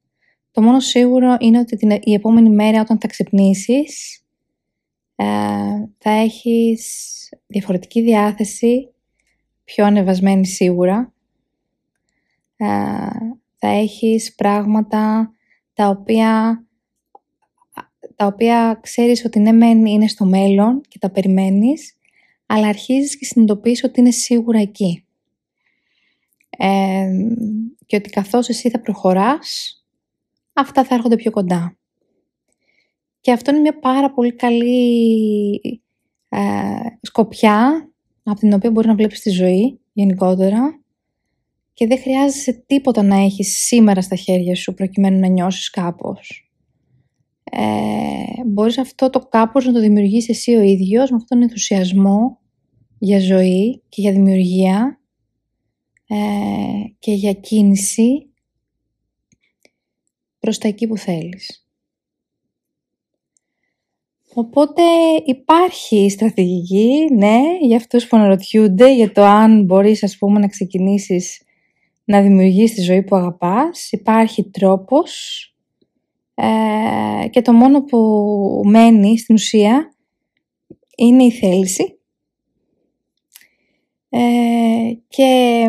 το 0.51 0.62
μόνο 0.62 0.80
σίγουρο 0.80 1.37
είναι 1.41 1.59
ότι 1.59 1.76
την, 1.76 1.91
η 1.91 2.12
επόμενη 2.12 2.51
μέρα 2.51 2.80
όταν 2.80 2.99
θα 3.01 3.07
ξυπνήσεις 3.09 4.22
ε, 5.16 5.24
θα 5.99 6.11
έχεις 6.11 7.12
διαφορετική 7.47 8.03
διάθεση, 8.03 8.93
πιο 9.64 9.85
ανεβασμένη 9.85 10.47
σίγουρα. 10.47 11.12
Ε, 12.57 12.66
θα 13.65 13.71
έχεις 13.71 14.35
πράγματα 14.35 15.33
τα 15.73 15.89
οποία, 15.89 16.65
τα 18.17 18.27
οποία 18.27 18.79
ξέρεις 18.83 19.25
ότι 19.25 19.39
ναι 19.39 19.53
μεν 19.53 19.87
είναι 19.87 20.09
στο 20.09 20.25
μέλλον 20.25 20.81
και 20.89 20.99
τα 20.99 21.11
περιμένεις, 21.11 21.97
αλλά 22.47 22.67
αρχίζεις 22.67 23.19
και 23.19 23.25
συνειδητοποιείς 23.25 23.85
ότι 23.85 24.01
είναι 24.01 24.11
σίγουρα 24.11 24.59
εκεί. 24.59 25.07
Ε, 26.51 27.09
και 27.87 27.97
ότι 27.97 28.11
καθώς 28.11 28.49
εσύ 28.49 28.71
θα 28.71 28.81
προχωράς, 28.81 29.77
αυτά 30.53 30.85
θα 30.85 30.95
έρχονται 30.95 31.17
πιο 31.17 31.31
κοντά. 31.31 31.77
Και 33.21 33.33
αυτό 33.33 33.51
είναι 33.51 33.61
μια 33.61 33.79
πάρα 33.79 34.13
πολύ 34.13 34.33
καλή 34.33 35.61
ε, 36.29 36.41
σκοπιά 37.01 37.91
από 38.23 38.39
την 38.39 38.53
οποία 38.53 38.71
μπορεί 38.71 38.87
να 38.87 38.95
βλέπεις 38.95 39.21
τη 39.21 39.31
ζωή 39.31 39.81
γενικότερα 39.93 40.82
και 41.73 41.87
δεν 41.87 41.99
χρειάζεσαι 41.99 42.53
τίποτα 42.66 43.03
να 43.03 43.16
έχεις 43.16 43.57
σήμερα 43.57 44.03
στα 44.03 44.16
χέρια 44.16 44.55
σου 44.55 44.75
προκειμένου 44.75 45.18
να 45.18 45.27
νιώσεις 45.27 45.70
κάπως. 45.70 46.51
Ε, 47.45 48.45
μπορείς 48.47 48.79
αυτό 48.79 49.11
το 49.11 49.18
κάπως 49.18 49.66
να 49.66 49.73
το 49.73 49.81
δημιουργήσεις 49.81 50.29
εσύ 50.29 50.55
ο 50.55 50.61
ίδιος 50.61 51.11
με 51.11 51.16
αυτόν 51.16 51.39
τον 51.39 51.43
ενθουσιασμό 51.43 52.39
για 52.99 53.20
ζωή 53.20 53.83
και 53.89 54.01
για 54.01 54.12
δημιουργία 54.12 55.01
ε, 56.07 56.16
και 56.99 57.12
για 57.12 57.33
κίνηση 57.33 58.27
προς 60.39 60.59
τα 60.59 60.68
εκεί 60.68 60.87
που 60.87 60.97
θέλεις. 60.97 61.66
Οπότε 64.35 64.83
υπάρχει 65.25 66.11
στρατηγική, 66.11 67.07
ναι, 67.12 67.41
για 67.61 67.77
αυτούς 67.77 68.07
που 68.07 68.16
αναρωτιούνται 68.16 68.95
για 68.95 69.12
το 69.12 69.23
αν 69.23 69.64
μπορείς 69.64 70.03
ας 70.03 70.18
πούμε 70.18 70.39
να 70.39 70.47
ξεκινήσεις 70.47 71.43
να 72.05 72.22
δημιουργήσεις 72.22 72.74
τη 72.74 72.82
ζωή 72.82 73.03
που 73.03 73.16
αγαπάς. 73.16 73.92
Υπάρχει 73.92 74.50
τρόπος 74.50 75.46
ε, 76.34 77.28
και 77.28 77.42
το 77.42 77.53
μόνο 77.53 77.84
που 77.84 77.98
μένει 78.64 79.18
στην 79.18 79.34
ουσία 79.34 79.94
είναι 80.96 81.24
η 81.24 81.30
θέληση 81.30 81.98
ε, 84.09 84.20
και 85.09 85.66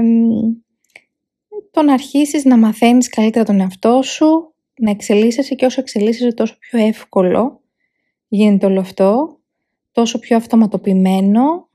το 1.71 1.81
να 1.81 1.93
αρχίσεις 1.93 2.45
να 2.45 2.57
μαθαίνεις 2.57 3.09
καλύτερα 3.09 3.45
τον 3.45 3.59
εαυτό 3.59 4.01
σου, 4.01 4.53
να 4.79 4.89
εξελίσσεσαι 4.89 5.55
και 5.55 5.65
όσο 5.65 5.81
εξελίσσεσαι 5.81 6.33
τόσο 6.33 6.57
πιο 6.59 6.79
εύκολο 6.79 7.61
γίνεται 8.27 8.65
όλο 8.65 8.79
αυτό, 8.79 9.39
τόσο 9.91 10.19
πιο 10.19 10.37
αυτοματοποιημένο, 10.37 11.69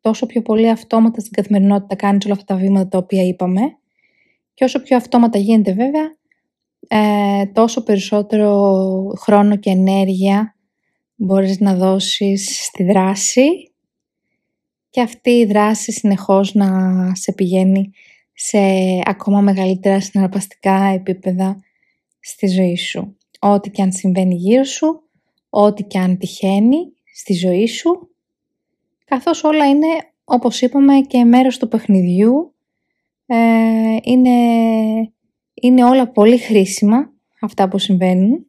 τόσο 0.00 0.26
πιο 0.26 0.42
πολύ 0.42 0.68
αυτόματα 0.68 1.20
στην 1.20 1.32
καθημερινότητα 1.32 1.94
κάνεις 1.94 2.24
όλα 2.24 2.34
αυτά 2.34 2.54
τα 2.54 2.60
βήματα 2.60 2.88
τα 2.88 2.98
οποία 2.98 3.22
είπαμε 3.22 3.76
και 4.54 4.64
όσο 4.64 4.82
πιο 4.82 4.96
αυτόματα 4.96 5.38
γίνεται 5.38 5.72
βέβαια, 5.72 6.16
ε, 6.88 7.46
τόσο 7.46 7.82
περισσότερο 7.82 9.12
χρόνο 9.18 9.56
και 9.56 9.70
ενέργεια 9.70 10.56
μπορείς 11.14 11.60
να 11.60 11.74
δώσεις 11.74 12.64
στη 12.64 12.84
δράση 12.84 13.72
και 14.90 15.00
αυτή 15.00 15.30
η 15.30 15.44
δράση 15.44 15.92
συνεχώς 15.92 16.54
να 16.54 16.68
σε 17.14 17.32
πηγαίνει 17.32 17.90
σε 18.32 18.58
ακόμα 19.04 19.40
μεγαλύτερα 19.40 20.00
συναρπαστικά 20.00 20.84
επίπεδα 20.84 21.60
στη 22.20 22.46
ζωή 22.46 22.76
σου. 22.76 23.16
Ό,τι 23.38 23.70
και 23.70 23.82
αν 23.82 23.92
συμβαίνει 23.92 24.34
γύρω 24.34 24.64
σου, 24.64 25.02
ό,τι 25.48 25.82
και 25.82 25.98
αν 25.98 26.18
τυχαίνει 26.18 26.92
στη 27.14 27.32
ζωή 27.32 27.66
σου, 27.66 28.10
καθώς 29.04 29.44
όλα 29.44 29.68
είναι, 29.68 29.86
όπως 30.24 30.60
είπαμε, 30.60 31.00
και 31.00 31.24
μέρος 31.24 31.58
του 31.58 31.68
παιχνιδιού. 31.68 32.51
Ε, 33.26 33.96
είναι, 34.02 34.30
είναι 35.54 35.84
όλα 35.84 36.08
πολύ 36.08 36.38
χρήσιμα 36.38 37.12
αυτά 37.40 37.68
που 37.68 37.78
συμβαίνουν, 37.78 38.46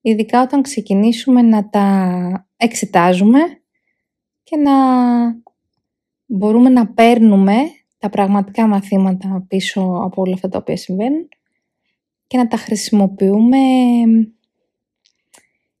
ειδικά 0.00 0.42
όταν 0.42 0.62
ξεκινήσουμε 0.62 1.42
να 1.42 1.68
τα 1.68 2.48
εξετάζουμε 2.56 3.38
και 4.42 4.56
να 4.56 4.72
μπορούμε 6.26 6.68
να 6.68 6.86
παίρνουμε 6.86 7.56
τα 7.98 8.08
πραγματικά 8.08 8.66
μαθήματα 8.66 9.44
πίσω 9.48 9.80
από 9.80 10.22
όλα 10.22 10.34
αυτά 10.34 10.48
τα 10.48 10.58
οποία 10.58 10.76
συμβαίνουν 10.76 11.28
και 12.26 12.36
να 12.36 12.48
τα 12.48 12.56
χρησιμοποιούμε 12.56 13.58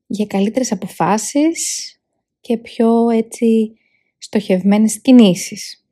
για 0.06 0.26
καλύτερες 0.26 0.72
αποφάσεις 0.72 1.90
και 2.40 2.56
πιο 2.56 3.08
έτσι 3.10 3.72
στοχευμένες 4.18 5.00
κινήσεις. 5.00 5.83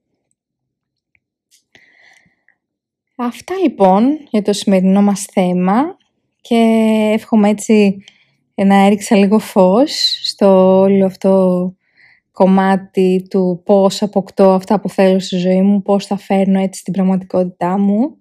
Αυτά 3.24 3.54
λοιπόν 3.62 4.18
για 4.30 4.42
το 4.42 4.52
σημερινό 4.52 5.02
μας 5.02 5.24
θέμα 5.32 5.96
και 6.40 6.56
εύχομαι 7.14 7.48
έτσι 7.48 8.04
να 8.54 8.74
έριξα 8.74 9.16
λίγο 9.16 9.38
φως 9.38 10.18
στο 10.22 10.78
όλο 10.80 11.06
αυτό 11.06 11.74
κομμάτι 12.32 13.26
του 13.30 13.62
πώς 13.64 14.02
αποκτώ 14.02 14.50
αυτά 14.50 14.80
που 14.80 14.88
θέλω 14.88 15.18
στη 15.18 15.36
ζωή 15.36 15.62
μου, 15.62 15.82
πώς 15.82 16.06
θα 16.06 16.16
φέρνω 16.16 16.60
έτσι 16.60 16.84
την 16.84 16.92
πραγματικότητά 16.92 17.78
μου 17.78 18.16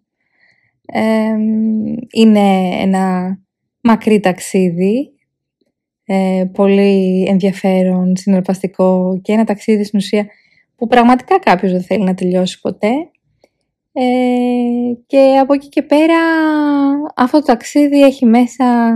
είναι 2.13 2.69
ένα 2.81 3.37
μακρύ 3.81 4.19
ταξίδι, 4.19 5.11
ε, 6.05 6.45
πολύ 6.53 7.25
ενδιαφέρον, 7.27 8.15
συναρπαστικό 8.15 9.19
και 9.21 9.31
ένα 9.31 9.43
ταξίδι 9.43 9.83
στην 9.83 9.99
ουσία 9.99 10.25
που 10.75 10.87
πραγματικά 10.87 11.39
κάποιος 11.39 11.71
δεν 11.71 11.83
θέλει 11.83 12.03
να 12.03 12.13
τελειώσει 12.13 12.59
ποτέ. 12.59 12.91
Ε, 13.93 14.03
και 15.07 15.37
από 15.41 15.53
εκεί 15.53 15.69
και 15.69 15.81
πέρα 15.81 16.19
αυτό 17.15 17.39
το 17.39 17.45
ταξίδι 17.45 18.01
έχει 18.01 18.25
μέσα 18.25 18.93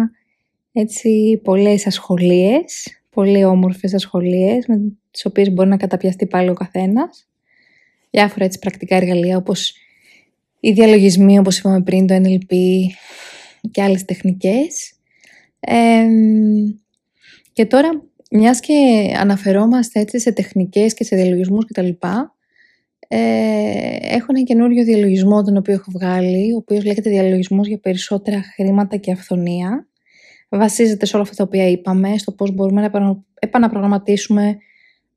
έτσι 0.72 1.41
πολλές 1.43 1.88
ασχολίες, 1.88 3.02
πολύ 3.10 3.43
όμορφες 3.43 3.93
ασχολίες 3.93 4.66
με 4.68 4.82
τις 5.12 5.26
οποίες 5.26 5.52
μπορεί 5.52 5.70
να 5.70 5.78
καταπιαστεί 5.78 6.26
πάλι 6.26 6.50
ο 6.50 6.54
καθένας. 6.54 7.28
Διάφορα 8.10 8.46
έτσι 8.46 8.60
πρακτικά 8.60 8.96
εργαλεία 8.96 9.38
όπως 9.38 9.76
οι 10.60 10.72
διαλογισμοί 10.72 11.39
όπως 11.39 11.58
είπαμε 11.58 11.82
πριν, 11.82 12.08
το 12.08 12.16
NLP 12.16 12.56
και 13.72 13.82
άλλες 13.82 14.06
τεχνικές. 14.06 14.93
και 17.54 17.66
τώρα, 17.66 18.04
μιας 18.32 18.60
και 18.60 18.74
αναφερόμαστε 19.18 20.00
έτσι 20.00 20.20
σε 20.20 20.32
τεχνικές 20.32 20.93
και 20.93 21.04
σε 21.04 21.16
διαλογισμούς 21.16 21.66
κτλ. 21.66 21.89
Ε, 23.08 23.95
έχω 24.01 24.26
ένα 24.30 24.41
καινούριο 24.41 24.84
διαλογισμό 24.84 25.43
τον 25.43 25.58
οποίο 25.58 25.74
έχω 25.74 25.91
βγάλει, 25.91 26.53
ο 26.53 26.58
οποίος 26.58 26.86
λέγεται 26.86 27.10
διαλογισμός 27.10 27.68
για 27.68 27.80
περισσότερα 27.80 28.41
χρήματα 28.56 28.97
και 28.97 29.12
αυθονία. 29.12 29.88
Βασίζεται 30.49 31.06
σε 31.06 31.16
όλα 31.16 31.24
αυτά 31.24 31.36
τα 31.36 31.43
οποία 31.43 31.70
είπαμε, 31.70 32.18
στο 32.18 32.32
πώς 32.32 32.51
μπορούμε 32.51 32.82
να 32.82 33.22
επαναπρογραμματίσουμε 33.39 34.58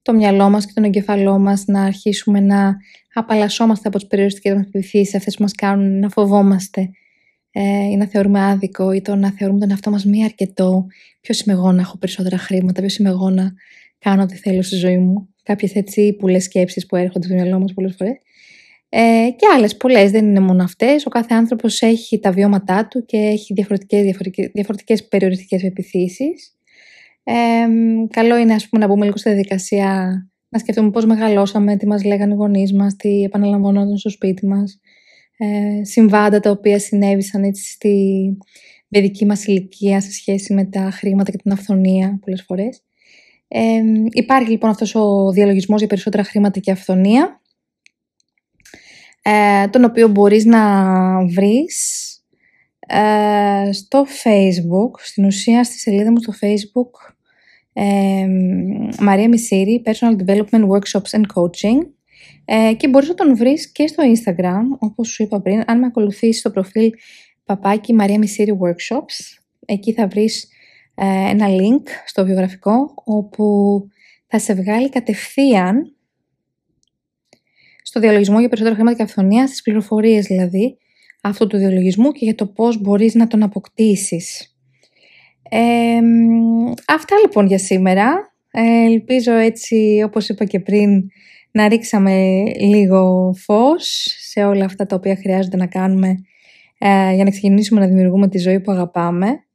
το 0.03 0.15
μυαλό 0.15 0.51
μας 0.51 0.67
και 0.67 0.73
τον 0.75 0.85
εγκεφαλό 0.85 1.39
μας, 1.39 1.65
να 1.67 1.83
αρχίσουμε 1.83 2.41
να 2.41 2.77
απαλλασσόμαστε 3.15 3.89
από 3.89 3.99
τις 3.99 4.07
περιοριστικές 4.07 4.55
μας 4.55 4.65
πεπιθήσεις, 4.71 5.15
αυτές 5.15 5.37
που 5.37 5.43
μας 5.43 5.53
κάνουν 5.53 5.99
να 5.99 6.09
φοβόμαστε 6.09 6.91
ε, 7.51 7.85
ή 7.85 7.97
να 7.97 8.07
θεωρούμε 8.07 8.41
άδικο 8.41 8.93
ή 8.93 9.03
το 9.03 9.17
να 9.17 9.31
θεωρούμε 9.31 9.61
τον 9.61 9.71
εαυτό 9.71 9.91
μας 9.91 10.05
μη 10.05 10.25
αρκετό. 10.25 10.87
Ποιος 11.21 11.41
είμαι 11.41 11.55
εγώ 11.57 11.73
να 11.73 11.81
έχω 11.81 11.99
περισσότερα 11.99 12.39
χρήματα, 12.39 12.81
ποιος 12.81 12.97
είμαι 12.97 13.09
εγώ 13.09 13.31
να 13.31 13.53
κάνω 13.99 14.23
ό,τι 14.23 14.37
θέλω 14.37 14.63
στη 14.63 14.77
ζωή 14.77 14.99
μου. 14.99 15.29
Κάποιες 15.49 15.75
έτσι 15.75 16.13
πολλές 16.13 16.45
σκέψεις 16.45 16.87
που 16.87 16.97
έρχονται 16.97 17.27
στο 17.27 17.35
μυαλό 17.35 17.59
μας 17.59 17.75
πολλές 17.75 17.95
φορές. 17.99 18.17
Ε, 18.89 19.29
και 19.37 19.47
άλλες 19.55 19.77
πολλές, 19.77 20.11
δεν 20.11 20.25
είναι 20.27 20.41
μόνο 20.41 20.63
αυτές. 20.63 21.07
Ο 21.07 21.09
κάθε 21.09 21.35
άνθρωπος 21.35 21.83
έχει 21.83 22.19
τα 22.19 22.31
βιώματά 22.31 22.87
του 22.87 23.05
και 23.05 23.17
έχει 23.17 23.55
διαφορετικές, 23.55 24.03
διαφορετικές, 24.03 24.51
διαφορετικές 24.55 25.09
περιοριστικές 25.09 25.63
πεπιθήσεις. 25.63 26.57
Ε, 27.23 27.35
καλό 28.11 28.37
είναι 28.37 28.55
ας 28.55 28.69
πούμε 28.69 28.85
να 28.85 28.89
μπούμε 28.93 29.05
λίγο 29.05 29.17
στη 29.17 29.29
διαδικασία 29.29 30.13
να 30.49 30.59
σκεφτούμε 30.59 30.91
πώς 30.91 31.05
μεγαλώσαμε, 31.05 31.77
τι 31.77 31.87
μας 31.87 32.05
λέγανε 32.05 32.33
οι 32.33 32.37
γονείς 32.37 32.73
μας, 32.73 32.97
τι 32.97 33.23
επαναλαμβανόταν 33.23 33.97
στο 33.97 34.11
σπίτι 34.11 34.47
μας, 34.47 34.81
ε, 35.37 35.85
συμβάντα 35.85 36.41
τα 36.41 36.51
οποία 36.51 36.79
συνέβησαν 36.79 37.43
έτσι 37.43 37.71
στη 37.71 38.37
παιδική 38.89 39.27
μας 39.27 39.47
ηλικία 39.47 40.01
σε 40.01 40.13
σχέση 40.13 40.55
με 40.55 40.65
τα 40.65 40.91
χρήματα 40.91 41.31
και 41.31 41.37
την 41.37 41.53
αυθονία 41.53 42.19
πολλές 42.25 42.43
φορές. 42.43 42.83
Ε, 43.49 43.81
υπάρχει 44.11 44.51
λοιπόν 44.51 44.71
αυτός 44.71 44.95
ο 44.95 45.31
διαλογισμός 45.31 45.79
για 45.79 45.89
περισσότερα 45.89 46.25
χρήματα 46.25 46.61
και 46.61 46.71
αυθονία, 46.71 47.41
ε, 49.23 49.67
τον 49.69 49.85
οποίο 49.85 50.09
μπορείς 50.09 50.45
να 50.45 50.61
βρεις 51.27 52.07
ε, 52.87 53.73
στο 53.73 54.07
facebook, 54.25 55.01
στην 55.01 55.25
ουσία 55.25 55.65
στη 55.65 55.79
σελίδα 55.79 56.11
μου 56.11 56.19
στο 56.21 56.33
facebook, 56.41 57.13
ε, 57.73 58.27
Μαρία 59.01 59.29
Μισήρη, 59.29 59.83
Personal 59.85 60.17
Development 60.27 60.69
Workshops 60.69 61.11
and 61.11 61.25
Coaching. 61.35 61.79
Ε, 62.45 62.75
και 62.75 62.89
μπορείς 62.89 63.09
να 63.09 63.15
τον 63.15 63.37
βρεις 63.37 63.73
και 63.73 63.87
στο 63.87 64.03
Instagram, 64.07 64.63
όπως 64.79 65.09
σου 65.09 65.23
είπα 65.23 65.41
πριν, 65.41 65.63
αν 65.67 65.79
με 65.79 65.87
ακολουθήσεις 65.87 66.39
στο 66.39 66.51
προφίλ 66.51 66.91
παπάκι 67.45 67.95
Μαρία 67.95 68.19
Μισήρη 68.19 68.59
Workshops, 68.61 69.39
εκεί 69.67 69.93
θα 69.93 70.07
βρεις 70.07 70.45
ε, 70.45 70.49
ένα 71.05 71.47
link 71.49 71.89
στο 72.07 72.25
βιογραφικό, 72.25 72.93
όπου 73.05 73.81
θα 74.27 74.39
σε 74.39 74.55
βγάλει 74.55 74.89
κατευθείαν 74.89 75.93
στο 77.83 78.01
διαλογισμό 78.01 78.39
για 78.39 78.49
περισσότερα 78.49 78.77
χρήματα 78.77 78.97
και 78.97 79.03
αυθονία, 79.03 79.47
στις 79.47 79.63
πληροφορίες 79.63 80.27
δηλαδή, 80.27 80.79
αυτού 81.23 81.47
του 81.47 81.57
διαλογισμού 81.57 82.13
και 82.13 82.25
για 82.25 82.35
το 82.35 82.47
πώς 82.47 82.81
μπορείς 82.81 83.15
να 83.15 83.27
τον 83.27 83.43
αποκτήσεις. 83.43 84.57
αυτά 86.87 87.17
λοιπόν 87.23 87.47
για 87.47 87.59
σήμερα. 87.59 88.33
Ε, 88.51 88.85
ελπίζω 88.85 89.33
έτσι, 89.33 90.03
όπως 90.05 90.29
είπα 90.29 90.45
και 90.45 90.61
πριν, 90.61 91.11
να 91.51 91.69
ρίξαμε 91.69 92.43
λίγο 92.59 93.35
φως 93.39 94.15
σε 94.19 94.45
όλα 94.45 94.65
αυτά 94.65 94.87
τα 94.87 94.97
οποία 94.97 95.17
χρειάζεται 95.17 95.57
να 95.57 95.67
κάνουμε 95.67 96.09
ε, 96.79 97.15
για 97.15 97.25
να 97.25 97.31
ξεκινήσουμε 97.31 97.81
να 97.81 97.87
δημιουργούμε 97.87 98.29
τη 98.29 98.39
ζωή 98.39 98.61
που 98.61 98.73
αγαπάμε. 98.73 99.48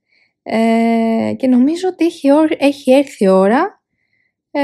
Ε, 0.43 1.33
και 1.37 1.47
νομίζω 1.47 1.87
ότι 1.87 2.05
έχει, 2.05 2.27
έχει 2.57 2.91
έρθει 2.91 3.23
η 3.23 3.27
ώρα 3.27 3.83
ε, 4.51 4.61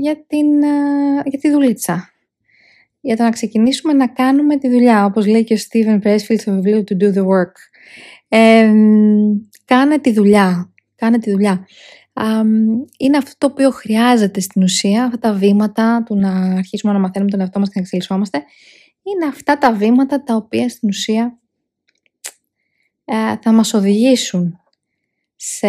για, 0.00 0.24
την, 0.26 0.62
ε, 0.62 1.22
για 1.24 1.38
τη 1.38 1.50
δουλίτσα 1.50 2.14
για 3.04 3.16
το 3.16 3.22
να 3.22 3.30
ξεκινήσουμε 3.30 3.92
να 3.92 4.06
κάνουμε 4.06 4.56
τη 4.56 4.68
δουλειά, 4.68 5.04
όπως 5.04 5.26
λέει 5.26 5.44
και 5.44 5.54
ο 5.54 5.56
Steven 5.56 6.02
Pressfield 6.02 6.38
στο 6.38 6.52
βιβλίο 6.52 6.84
του 6.84 6.96
Do 7.00 7.04
The 7.04 7.22
Work. 7.22 7.52
Ε, 8.28 8.72
κάνε 9.64 9.98
τη 9.98 10.12
δουλειά, 10.12 10.72
κάνε 10.94 11.18
τη 11.18 11.30
δουλειά. 11.30 11.66
είναι 12.98 13.16
αυτό 13.16 13.32
το 13.38 13.46
οποίο 13.46 13.70
χρειάζεται 13.70 14.40
στην 14.40 14.62
ουσία, 14.62 15.04
αυτά 15.04 15.18
τα 15.18 15.32
βήματα 15.32 16.02
του 16.06 16.16
να 16.16 16.30
αρχίσουμε 16.30 16.92
να 16.92 16.98
μαθαίνουμε 16.98 17.30
τον 17.30 17.40
εαυτό 17.40 17.58
μας 17.58 17.68
και 17.68 17.74
να 17.76 17.80
εξελισσόμαστε, 17.80 18.38
είναι 19.02 19.26
αυτά 19.26 19.58
τα 19.58 19.72
βήματα 19.72 20.22
τα 20.22 20.34
οποία 20.34 20.68
στην 20.68 20.88
ουσία 20.88 21.38
ε, 23.04 23.14
θα 23.42 23.52
μας 23.52 23.74
οδηγήσουν 23.74 24.60
σε 25.36 25.68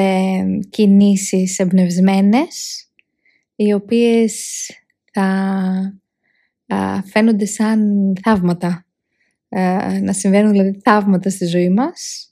κινήσεις 0.70 1.60
εμπνευσμένες, 1.60 2.86
οι 3.56 3.74
οποίες 3.74 4.70
θα 5.12 6.02
φαίνονται 7.06 7.46
σαν 7.46 7.82
θαύματα. 8.24 8.86
να 10.02 10.14
συμβαίνουν 10.14 10.52
δηλαδή 10.52 10.80
θαύματα 10.84 11.30
στη 11.30 11.46
ζωή 11.46 11.70
μας, 11.70 12.30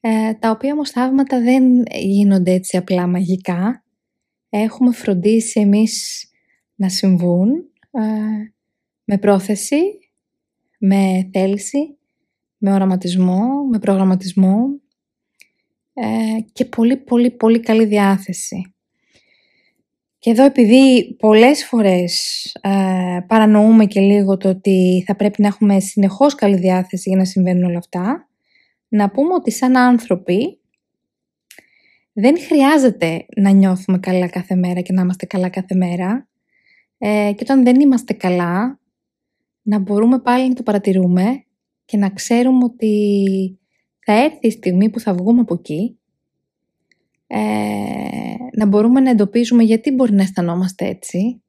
ε, 0.00 0.34
τα 0.34 0.50
οποία 0.50 0.72
όμως 0.72 0.90
θαύματα 0.90 1.40
δεν 1.40 1.82
γίνονται 1.94 2.52
έτσι 2.52 2.76
απλά 2.76 3.06
μαγικά. 3.06 3.84
Έχουμε 4.48 4.92
φροντίσει 4.92 5.60
εμείς 5.60 6.24
να 6.74 6.88
συμβούν 6.88 7.48
με 9.04 9.18
πρόθεση, 9.18 9.80
με 10.78 11.28
θέληση, 11.32 11.98
με 12.58 12.72
οραματισμό, 12.72 13.64
με 13.70 13.78
προγραμματισμό 13.78 14.80
ε, 16.00 16.40
και 16.52 16.64
πολύ 16.64 16.96
πολύ 16.96 17.30
πολύ 17.30 17.60
καλή 17.60 17.84
διάθεση. 17.84 18.72
Και 20.18 20.30
εδώ 20.30 20.44
επειδή 20.44 21.14
πολλές 21.18 21.64
φορές 21.64 22.44
ε, 22.60 23.18
παρανοούμε 23.26 23.86
και 23.86 24.00
λίγο 24.00 24.36
το 24.36 24.48
ότι 24.48 25.02
θα 25.06 25.16
πρέπει 25.16 25.42
να 25.42 25.48
έχουμε 25.48 25.80
συνεχώς 25.80 26.34
καλή 26.34 26.56
διάθεση 26.56 27.08
για 27.08 27.18
να 27.18 27.24
συμβαίνουν 27.24 27.64
όλα 27.64 27.78
αυτά, 27.78 28.28
να 28.88 29.10
πούμε 29.10 29.34
ότι 29.34 29.50
σαν 29.50 29.76
άνθρωποι 29.76 30.60
δεν 32.12 32.38
χρειάζεται 32.40 33.26
να 33.36 33.50
νιώθουμε 33.50 33.98
καλά 33.98 34.28
κάθε 34.28 34.54
μέρα 34.54 34.80
και 34.80 34.92
να 34.92 35.02
είμαστε 35.02 35.26
καλά 35.26 35.48
κάθε 35.48 35.74
μέρα. 35.74 36.28
Ε, 36.98 37.32
και 37.34 37.42
όταν 37.42 37.64
δεν 37.64 37.80
είμαστε 37.80 38.12
καλά, 38.12 38.80
να 39.62 39.78
μπορούμε 39.78 40.18
πάλι 40.18 40.48
να 40.48 40.54
το 40.54 40.62
παρατηρούμε 40.62 41.44
και 41.84 41.96
να 41.96 42.10
ξέρουμε 42.10 42.64
ότι 42.64 43.58
θα 44.10 44.16
έρθει 44.16 44.46
η 44.46 44.50
στιγμή 44.50 44.90
που 44.90 45.00
θα 45.00 45.14
βγούμε 45.14 45.40
από 45.40 45.54
εκεί 45.54 45.98
ε, 47.26 47.38
να 48.52 48.66
μπορούμε 48.66 49.00
να 49.00 49.10
εντοπίζουμε 49.10 49.62
γιατί 49.62 49.90
μπορεί 49.90 50.12
να 50.12 50.22
αισθανόμαστε 50.22 50.86
έτσι, 50.86 51.42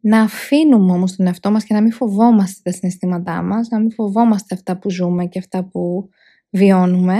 να 0.00 0.20
αφήνουμε 0.20 0.92
όμως 0.92 1.16
τον 1.16 1.26
εαυτό 1.26 1.50
μας 1.50 1.64
και 1.64 1.74
να 1.74 1.82
μην 1.82 1.92
φοβόμαστε 1.92 2.70
τα 2.70 2.76
συναισθήματά 2.76 3.42
μας, 3.42 3.68
να 3.68 3.78
μην 3.78 3.92
φοβόμαστε 3.92 4.54
αυτά 4.54 4.78
που 4.78 4.90
ζούμε 4.90 5.26
και 5.26 5.38
αυτά 5.38 5.64
που 5.64 6.08
βιώνουμε 6.50 7.18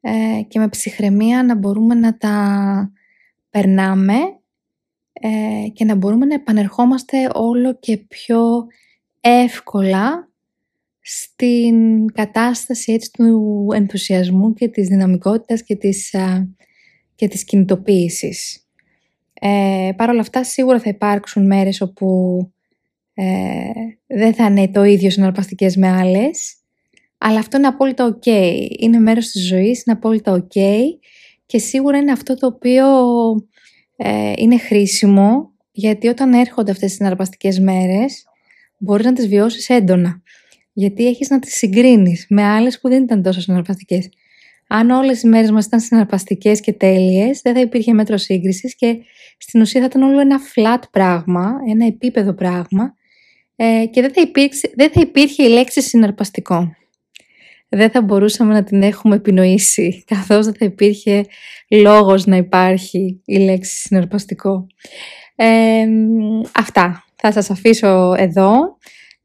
ε, 0.00 0.42
και 0.48 0.58
με 0.58 0.68
ψυχραιμία 0.68 1.42
να 1.42 1.54
μπορούμε 1.54 1.94
να 1.94 2.16
τα 2.16 2.92
περνάμε 3.50 4.16
ε, 5.12 5.68
και 5.72 5.84
να 5.84 5.94
μπορούμε 5.94 6.26
να 6.26 6.34
επανερχόμαστε 6.34 7.30
όλο 7.34 7.74
και 7.74 7.96
πιο 7.96 8.66
εύκολα 9.20 10.28
στην 11.06 12.06
κατάσταση 12.12 12.92
έτσι 12.92 13.10
του 13.12 13.66
ενθουσιασμού 13.74 14.52
και 14.52 14.68
της 14.68 14.88
δυναμικότητας 14.88 15.62
και 15.62 15.76
της, 15.76 16.14
και 17.14 17.28
της 17.28 17.44
κινητοποίησης. 17.44 18.66
Ε, 19.32 19.90
Παρ' 19.96 20.08
όλα 20.10 20.20
αυτά 20.20 20.44
σίγουρα 20.44 20.80
θα 20.80 20.88
υπάρξουν 20.88 21.46
μέρες 21.46 21.80
όπου 21.80 22.38
ε, 23.14 23.24
δεν 24.06 24.34
θα 24.34 24.46
είναι 24.46 24.68
το 24.68 24.84
ίδιο 24.84 25.10
συναρπαστικές 25.10 25.76
με 25.76 25.88
άλλες, 25.88 26.56
αλλά 27.18 27.38
αυτό 27.38 27.56
είναι 27.56 27.66
απόλυτα 27.66 28.18
ok. 28.18 28.28
Είναι 28.78 28.98
μέρος 28.98 29.28
της 29.30 29.46
ζωής, 29.46 29.84
είναι 29.84 29.96
απόλυτα 29.96 30.46
ok 30.46 30.60
και 31.46 31.58
σίγουρα 31.58 31.98
είναι 31.98 32.12
αυτό 32.12 32.34
το 32.34 32.46
οποίο 32.46 32.86
ε, 33.96 34.32
είναι 34.36 34.58
χρήσιμο 34.58 35.52
γιατί 35.72 36.08
όταν 36.08 36.32
έρχονται 36.32 36.70
αυτές 36.70 36.88
τις 36.88 36.96
συναρπαστικές 36.96 37.58
μέρες 37.58 38.24
μπορείς 38.78 39.06
να 39.06 39.12
τις 39.12 39.28
βιώσεις 39.28 39.68
έντονα 39.68 40.22
γιατί 40.74 41.06
έχεις 41.06 41.28
να 41.28 41.38
τις 41.38 41.54
συγκρίνεις 41.54 42.26
με 42.28 42.42
άλλες 42.42 42.80
που 42.80 42.88
δεν 42.88 43.02
ήταν 43.02 43.22
τόσο 43.22 43.40
συναρπαστικές. 43.40 44.08
Αν 44.66 44.90
όλες 44.90 45.22
οι 45.22 45.26
μέρες 45.26 45.50
μας 45.50 45.64
ήταν 45.66 45.80
συναρπαστικές 45.80 46.60
και 46.60 46.72
τέλειες, 46.72 47.40
δεν 47.42 47.54
θα 47.54 47.60
υπήρχε 47.60 47.92
μέτρο 47.92 48.16
σύγκρισης 48.16 48.76
και 48.76 48.96
στην 49.38 49.60
ουσία 49.60 49.80
θα 49.80 49.86
ήταν 49.86 50.02
όλο 50.02 50.20
ένα 50.20 50.40
flat 50.54 50.82
πράγμα, 50.90 51.52
ένα 51.70 51.86
επίπεδο 51.86 52.34
πράγμα 52.34 52.94
ε, 53.56 53.84
και 53.90 54.00
δεν 54.00 54.12
θα, 54.12 54.20
υπήρξε, 54.20 54.70
δεν 54.76 54.90
θα 54.90 55.00
υπήρχε 55.00 55.42
η 55.42 55.48
λέξη 55.48 55.82
συναρπαστικό. 55.82 56.76
Δεν 57.68 57.90
θα 57.90 58.02
μπορούσαμε 58.02 58.52
να 58.52 58.64
την 58.64 58.82
έχουμε 58.82 59.14
επινοήσει, 59.14 59.98
καθώς 60.14 60.44
δεν 60.44 60.54
θα 60.54 60.64
υπήρχε 60.64 61.26
λόγος 61.68 62.26
να 62.26 62.36
υπάρχει 62.36 63.22
η 63.24 63.38
λέξη 63.38 63.76
συναρπαστικό. 63.76 64.66
Ε, 65.36 65.84
αυτά. 66.54 67.04
Θα 67.16 67.32
σας 67.32 67.50
αφήσω 67.50 68.14
εδώ. 68.16 68.52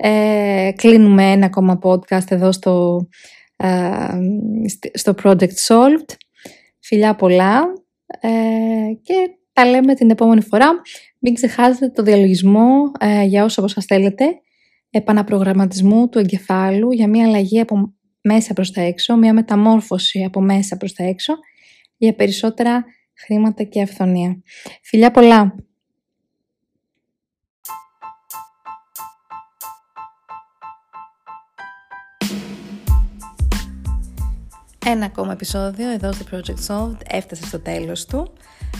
Ε, 0.01 0.71
κλείνουμε 0.75 1.31
ένα 1.31 1.45
ακόμα 1.45 1.79
podcast 1.83 2.31
εδώ 2.31 2.51
στο, 2.51 3.07
ε, 3.55 3.67
στο 4.93 5.13
Project 5.23 5.53
Solved. 5.67 6.15
Φιλιά 6.79 7.15
πολλά 7.15 7.61
ε, 8.19 8.29
και 9.01 9.13
τα 9.53 9.65
λέμε 9.65 9.93
την 9.93 10.09
επόμενη 10.09 10.41
φορά. 10.41 10.67
Μην 11.19 11.33
ξεχάσετε 11.33 11.89
το 11.89 12.03
διαλογισμό 12.03 12.91
ε, 12.99 13.23
για 13.23 13.43
όσο 13.43 13.67
σας 13.67 13.85
θέλετε 13.85 14.25
επαναπρογραμματισμού 14.89 16.09
του 16.09 16.19
εγκεφάλου 16.19 16.91
για 16.91 17.07
μια 17.07 17.25
αλλαγή 17.27 17.59
από 17.59 17.93
μέσα 18.21 18.53
προς 18.53 18.71
τα 18.71 18.81
έξω, 18.81 19.17
μια 19.17 19.33
μεταμόρφωση 19.33 20.23
από 20.23 20.41
μέσα 20.41 20.77
προς 20.77 20.93
τα 20.93 21.03
έξω 21.03 21.33
για 21.97 22.15
περισσότερα 22.15 22.85
χρήματα 23.13 23.63
και 23.63 23.81
αυθονία. 23.81 24.41
Φιλιά 24.81 25.11
πολλά! 25.11 25.68
Ένα 34.91 35.05
ακόμα 35.05 35.31
επεισόδιο 35.31 35.91
εδώ 35.91 36.11
στο 36.11 36.25
Project 36.31 36.67
Solved 36.67 36.97
έφτασε 37.07 37.45
στο 37.45 37.59
τέλος 37.59 38.05
του. 38.05 38.31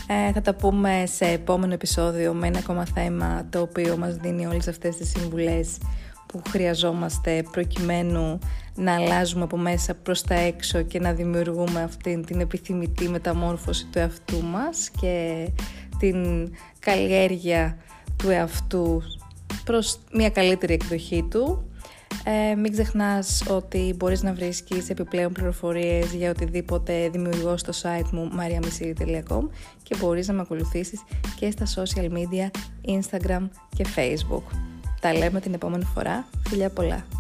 Ε, 0.07 0.31
θα 0.31 0.41
τα 0.41 0.55
πούμε 0.55 1.03
σε 1.05 1.25
επόμενο 1.25 1.73
επεισόδιο 1.73 2.33
με 2.33 2.47
ένα 2.47 2.59
ακόμα 2.59 2.85
θέμα 2.85 3.47
το 3.49 3.61
οποίο 3.61 3.97
μας 3.97 4.15
δίνει 4.15 4.45
όλες 4.45 4.67
αυτές 4.67 4.95
τις 4.95 5.09
συμβουλές 5.09 5.77
που 6.25 6.41
χρειαζόμαστε 6.49 7.43
προκειμένου 7.51 8.39
να 8.75 8.93
αλλάζουμε 8.93 9.43
από 9.43 9.57
μέσα 9.57 9.95
προς 9.95 10.21
τα 10.21 10.35
έξω 10.35 10.81
και 10.81 10.99
να 10.99 11.13
δημιουργούμε 11.13 11.81
αυτή 11.81 12.23
την 12.25 12.39
επιθυμητή 12.39 13.09
μεταμόρφωση 13.09 13.85
του 13.85 13.99
εαυτού 13.99 14.43
μας 14.43 14.89
και 15.01 15.47
την 15.99 16.49
καλλιέργεια 16.79 17.77
του 18.17 18.29
εαυτού 18.29 19.01
προς 19.63 19.99
μια 20.13 20.29
καλύτερη 20.29 20.73
εκδοχή 20.73 21.27
του. 21.29 21.63
Ε, 22.23 22.55
μην 22.55 22.71
ξεχνάς 22.71 23.43
ότι 23.49 23.93
μπορείς 23.97 24.23
να 24.23 24.33
βρίσκεις 24.33 24.89
επιπλέον 24.89 25.31
πληροφορίες 25.31 26.13
για 26.13 26.29
οτιδήποτε 26.29 27.09
δημιουργώ 27.09 27.57
στο 27.57 27.73
site 27.81 28.09
μου 28.11 28.29
mariamisiri.com 28.37 29.47
και 29.83 29.95
μπορείς 29.99 30.27
να 30.27 30.33
με 30.33 30.41
ακολουθήσεις 30.41 31.03
και 31.39 31.51
στα 31.51 31.83
social 31.83 32.09
media 32.09 32.49
Instagram 32.85 33.47
και 33.75 33.85
Facebook. 33.95 34.43
Τα 35.01 35.13
λέμε 35.13 35.39
την 35.39 35.53
επόμενη 35.53 35.83
φορά. 35.83 36.27
Φιλιά 36.47 36.69
πολλά! 36.69 37.18